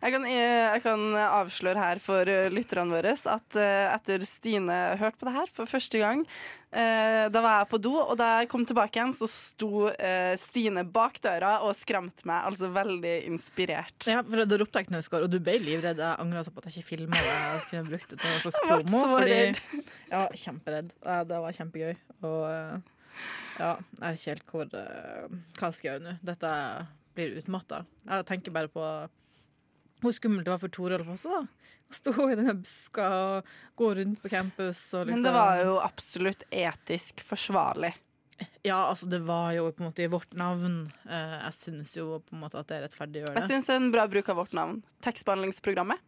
Jeg 0.00 0.12
kan, 0.14 0.24
jeg 0.30 0.82
kan 0.84 1.02
avsløre 1.20 1.82
her 1.82 2.00
for 2.00 2.28
eh, 2.32 2.48
lytterne 2.52 2.96
våre 2.96 3.12
at 3.12 3.58
eh, 3.60 3.88
etter 3.92 4.24
Stine 4.24 4.78
hørte 5.00 5.20
på 5.20 5.28
det 5.28 5.34
her 5.34 5.52
for 5.52 5.68
første 5.68 6.00
gang, 6.00 6.22
eh, 6.72 7.26
da 7.32 7.42
var 7.44 7.60
jeg 7.60 7.70
på 7.74 7.80
do, 7.84 7.92
og 8.00 8.14
da 8.20 8.30
jeg 8.40 8.50
kom 8.52 8.64
tilbake 8.68 8.96
igjen, 8.96 9.12
så 9.16 9.28
sto 9.28 9.90
eh, 9.92 10.32
Stine 10.40 10.86
bak 10.88 11.20
døra 11.24 11.58
og 11.66 11.76
skremte 11.76 12.24
meg, 12.28 12.48
altså 12.48 12.72
veldig 12.72 13.16
inspirert. 13.28 14.08
Ja, 14.08 14.22
for 14.24 14.48
Da 14.48 14.60
ropte 14.62 14.80
jeg 14.80 14.90
Knausgård, 14.90 15.28
og 15.28 15.32
du 15.36 15.40
ble 15.42 15.58
livredd. 15.60 16.00
Jeg 16.00 16.22
angra 16.24 16.44
på 16.48 16.62
at 16.62 16.70
jeg 16.70 16.86
ikke 16.86 16.94
filma 16.94 17.20
det. 17.20 17.32
Jeg 17.36 17.64
skulle 17.66 17.88
brukt 17.92 18.12
det 18.14 18.20
til 18.22 18.32
en 18.32 18.44
slags 18.46 18.62
promo. 18.64 18.76
Jeg 18.76 18.86
ble 18.86 18.92
så 18.92 19.02
så 19.02 19.16
fordi, 19.16 19.40
jeg 19.42 20.12
ja, 20.14 20.26
kjemperedd. 20.46 20.94
Det 21.32 21.42
var 21.44 21.60
kjempegøy. 21.60 21.98
Og 22.30 22.40
eh, 22.48 22.94
ja, 23.58 23.72
jeg 23.98 24.06
vet 24.06 24.20
ikke 24.20 24.34
helt 24.34 24.50
hvor, 24.52 24.72
uh, 24.74 25.36
hva 25.58 25.70
jeg 25.70 25.78
skal 25.78 25.90
gjøre 25.90 26.04
nå. 26.06 26.16
Dette 26.30 26.52
blir 27.16 27.38
utmatta. 27.40 27.84
Jeg 28.06 28.26
tenker 28.28 28.54
bare 28.54 28.72
på 28.72 28.86
hvor 30.04 30.12
skummelt 30.12 30.44
det 30.44 30.52
var 30.52 30.60
for 30.60 30.72
Toralf 30.72 31.08
også, 31.14 31.32
da. 31.32 31.70
Å 31.86 31.94
stå 31.94 32.12
i 32.26 32.34
denne 32.36 32.56
buska 32.58 33.04
og 33.16 33.52
gå 33.78 33.92
rundt 34.00 34.18
på 34.22 34.30
campus 34.32 34.80
og 34.98 35.06
liksom 35.06 35.22
Men 35.22 35.24
det 35.24 35.32
var 35.36 35.60
jo 35.62 35.76
absolutt 35.80 36.42
etisk 36.50 37.22
forsvarlig. 37.24 37.92
Ja, 38.66 38.82
altså 38.90 39.06
det 39.08 39.22
var 39.24 39.54
jo 39.56 39.70
på 39.72 39.80
en 39.80 39.88
måte 39.88 40.04
i 40.04 40.10
vårt 40.12 40.34
navn. 40.36 40.90
Eh, 41.08 41.36
jeg 41.46 41.56
syns 41.56 41.94
jo 41.96 42.18
på 42.26 42.36
en 42.36 42.42
måte 42.42 42.58
at 42.60 42.68
det 42.68 42.76
er 42.76 42.84
rettferdig 42.84 43.22
å 43.22 43.24
gjøre 43.24 43.38
Jeg 43.38 43.46
det. 43.46 43.54
syns 43.54 43.70
en 43.72 43.88
bra 43.94 44.04
bruk 44.12 44.28
av 44.28 44.40
vårt 44.42 44.56
navn. 44.58 44.82
Tekstbehandlingsprogrammet. 45.06 46.02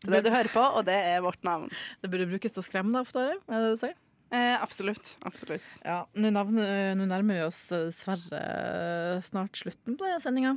Det 0.00 0.08
er 0.08 0.14
det 0.14 0.22
du 0.24 0.32
hører 0.32 0.48
på, 0.54 0.62
og 0.78 0.86
det 0.88 0.96
er 1.10 1.20
vårt 1.20 1.42
navn. 1.44 1.68
Det 2.00 2.08
burde 2.08 2.30
brukes 2.30 2.54
til 2.54 2.62
å 2.62 2.64
skremme 2.64 2.94
deg 2.94 3.04
oftere, 3.04 3.36
er 3.50 3.66
det 3.66 3.74
du 3.74 3.80
sier? 3.82 3.98
Eh, 4.30 4.62
absolutt. 4.62 5.16
Absolutt. 5.24 5.66
Ja, 5.84 6.02
Nå 6.12 6.28
eh, 6.28 6.92
nærmer 6.98 7.38
vi 7.38 7.44
oss 7.46 7.60
eh, 7.72 7.88
dessverre 7.88 8.40
eh, 8.40 9.20
snart 9.24 9.56
slutten 9.56 9.96
på 9.96 10.04
denne 10.04 10.20
sendinga. 10.20 10.56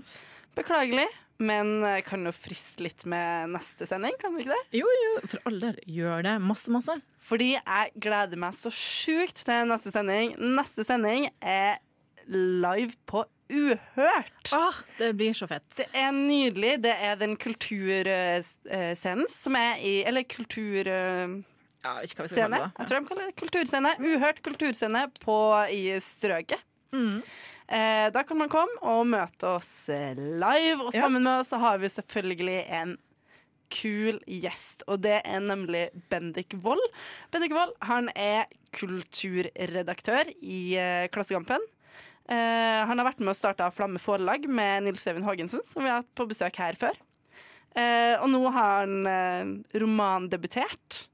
Beklagelig, 0.57 1.05
men 1.39 1.79
kan 2.03 2.27
jo 2.27 2.33
friste 2.35 2.83
litt 2.83 3.05
med 3.09 3.53
neste 3.53 3.87
sending, 3.87 4.17
kan 4.19 4.35
vi 4.35 4.43
ikke 4.43 4.57
det? 4.57 4.81
Jo, 4.81 4.89
jo, 4.91 5.13
for 5.31 5.47
all 5.47 5.61
del. 5.61 5.77
Gjør 5.87 6.25
det. 6.27 6.33
Masse, 6.43 6.73
masse. 6.75 6.97
Fordi 7.23 7.53
jeg 7.53 7.93
gleder 8.03 8.41
meg 8.43 8.57
så 8.59 8.73
sjukt 8.75 9.39
til 9.47 9.71
neste 9.71 9.93
sending. 9.95 10.35
Neste 10.59 10.83
sending 10.85 11.29
er 11.39 11.79
live 12.27 12.99
på 13.07 13.23
Uhørt. 13.51 14.51
Åh, 14.55 14.83
det 14.99 15.13
blir 15.19 15.33
så 15.35 15.47
fett. 15.47 15.65
Det 15.79 15.87
er 15.95 16.11
nydelig. 16.15 16.77
Det 16.83 16.93
er 17.07 17.15
den 17.19 17.37
kulturscenen 17.39 19.31
som 19.31 19.57
er 19.59 19.79
i 19.79 20.01
Eller 20.07 20.27
kultur... 20.27 20.91
Ja, 21.83 21.95
Scene. 22.05 22.59
Jeg 22.77 22.87
tror 22.87 22.99
de 22.99 23.07
kaller 23.09 23.29
det 23.31 23.35
kulturscene. 23.41 23.93
Uhørt 23.99 24.41
kulturscene 24.45 25.05
på, 25.23 25.37
i 25.73 25.95
Strøget. 26.03 26.61
Mm. 26.93 27.21
Eh, 27.71 28.07
da 28.11 28.21
kan 28.27 28.37
man 28.37 28.49
komme 28.51 28.75
og 28.83 29.05
møte 29.07 29.47
oss 29.55 29.87
live, 29.89 30.81
og 30.83 30.93
Ja. 30.93 31.01
sammen 31.05 31.23
med 31.23 31.39
oss 31.39 31.49
så 31.53 31.57
har 31.59 31.77
vi 31.79 31.87
selvfølgelig 31.89 32.59
en 32.69 32.97
kul 33.71 34.19
gjest, 34.27 34.83
og 34.91 34.99
det 35.01 35.21
er 35.23 35.39
nemlig 35.39 35.85
Bendik 36.11 36.53
Wold. 36.61 36.83
Bendik 37.31 37.53
Wold 37.55 37.71
han 37.87 38.09
er 38.19 38.45
kulturredaktør 38.75 40.27
i 40.43 40.75
eh, 40.75 41.07
Klassekampen. 41.13 41.63
Eh, 42.27 42.81
han 42.87 42.99
har 42.99 43.07
vært 43.07 43.19
med 43.23 43.31
og 43.33 43.39
starta 43.39 43.69
Flamme 43.73 43.99
forlag 43.99 44.45
med 44.47 44.83
Nils 44.85 45.07
Even 45.07 45.23
Haagensen, 45.23 45.63
som 45.67 45.83
vi 45.83 45.89
har 45.89 46.01
hatt 46.03 46.11
på 46.15 46.27
besøk 46.29 46.59
her 46.61 46.75
før. 46.79 46.99
Eh, 47.75 48.19
og 48.19 48.27
nå 48.33 48.41
har 48.51 48.81
han 48.83 49.07
eh, 49.07 49.79
romandebutert 49.79 51.05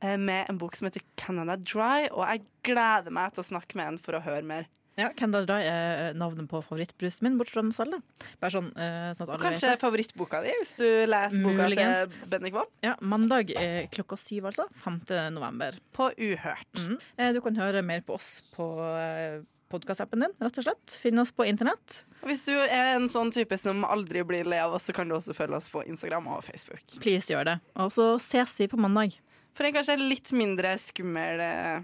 med 0.00 0.46
en 0.48 0.58
bok 0.60 0.76
som 0.78 0.86
heter 0.86 1.02
Canada 1.18 1.56
Dry, 1.58 2.08
og 2.12 2.22
jeg 2.28 2.44
gleder 2.68 3.10
meg 3.14 3.32
til 3.34 3.42
å 3.42 3.48
snakke 3.48 3.78
med 3.80 3.94
en 3.94 3.98
for 4.02 4.18
å 4.18 4.22
høre 4.22 4.44
mer. 4.46 4.68
Ja, 4.98 5.12
Canada 5.14 5.44
Dry 5.46 5.62
er 5.62 6.16
navnet 6.18 6.48
på 6.50 6.58
favorittbrusen 6.66 7.22
min, 7.28 7.36
bortsett 7.38 7.54
fra 7.54 7.62
den 7.62 7.74
selv 7.76 8.00
Bare 8.42 8.50
sånn, 8.50 8.72
eh, 8.74 9.12
sånn 9.14 9.30
Kanskje 9.38 9.76
favorittboka 9.78 10.40
di, 10.42 10.54
hvis 10.58 10.74
du 10.80 10.86
leser 11.06 11.44
boka 11.44 11.68
Muligens. 11.68 12.08
til 12.10 12.32
Bendik 12.32 12.56
Wold. 12.56 12.72
Ja, 12.82 12.96
mandag 12.98 13.52
eh, 13.54 13.86
klokka 13.94 14.18
syv, 14.18 14.48
altså. 14.50 14.66
5. 14.82 15.04
november. 15.36 15.78
På 15.94 16.10
Uhørt. 16.18 16.82
Mm. 16.82 16.98
Eh, 17.16 17.30
du 17.36 17.40
kan 17.44 17.54
høre 17.62 17.84
mer 17.86 18.02
på 18.02 18.16
oss 18.18 18.40
på 18.56 18.66
eh, 18.98 19.38
podkastappen 19.70 20.24
din, 20.24 20.34
rett 20.42 20.58
og 20.58 20.66
slett. 20.66 20.98
Finn 20.98 21.22
oss 21.22 21.30
på 21.30 21.46
internett. 21.46 22.00
Hvis 22.26 22.42
du 22.48 22.56
er 22.56 22.96
en 22.96 23.06
sånn 23.12 23.30
type 23.30 23.54
som 23.60 23.84
aldri 23.86 24.24
blir 24.26 24.48
lei 24.50 24.58
av 24.64 24.74
oss, 24.74 24.88
så 24.88 24.96
kan 24.96 25.06
du 25.06 25.14
også 25.14 25.36
følge 25.36 25.60
oss 25.60 25.70
på 25.70 25.84
Instagram 25.86 26.26
og 26.34 26.42
Facebook. 26.48 26.82
Please 26.98 27.30
gjør 27.30 27.52
det. 27.52 27.56
Og 27.78 27.94
så 27.94 28.16
ses 28.18 28.58
vi 28.64 28.66
på 28.72 28.80
mandag. 28.80 29.14
For 29.58 29.66
en 29.66 29.74
kanskje 29.74 29.96
litt 29.98 30.30
mindre 30.38 30.76
skummel, 30.78 31.40
eh, 31.42 31.80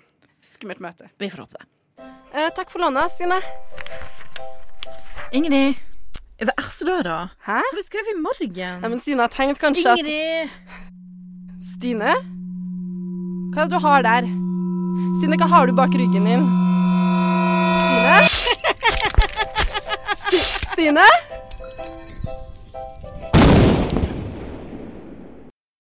skummelt 0.46 0.78
møte. 0.78 1.08
Vi 1.18 1.26
får 1.26 1.40
håpe 1.42 1.58
det. 1.58 1.64
Eh, 2.30 2.50
takk 2.54 2.70
for 2.70 2.78
lånet, 2.78 3.10
Stine. 3.10 3.40
Ingrid, 5.34 5.74
er 6.38 6.46
det 6.46 6.54
S-døra? 6.62 7.32
Hæ? 7.42 7.58
Har 7.66 7.74
du 7.74 7.82
skrevet 7.82 8.14
i 8.14 8.20
morgen? 8.20 8.54
Ja, 8.54 8.88
men 8.88 9.00
Stine 9.00 9.26
har 9.26 9.28
tenkt 9.34 9.58
kanskje 9.58 9.96
Ingrid! 9.98 10.46
at 10.46 11.66
Stine? 11.72 12.14
Hva 13.50 13.64
er 13.64 13.66
det 13.66 13.74
du 13.74 13.82
har 13.82 14.06
der? 14.06 14.22
Stine, 15.18 15.34
hva 15.42 15.50
har 15.50 15.66
du 15.66 15.74
bak 15.74 15.90
ryggen 15.98 16.30
din? 16.30 16.46
Stine? 17.90 18.22
Sti 20.22 20.38
Stine? 20.70 21.10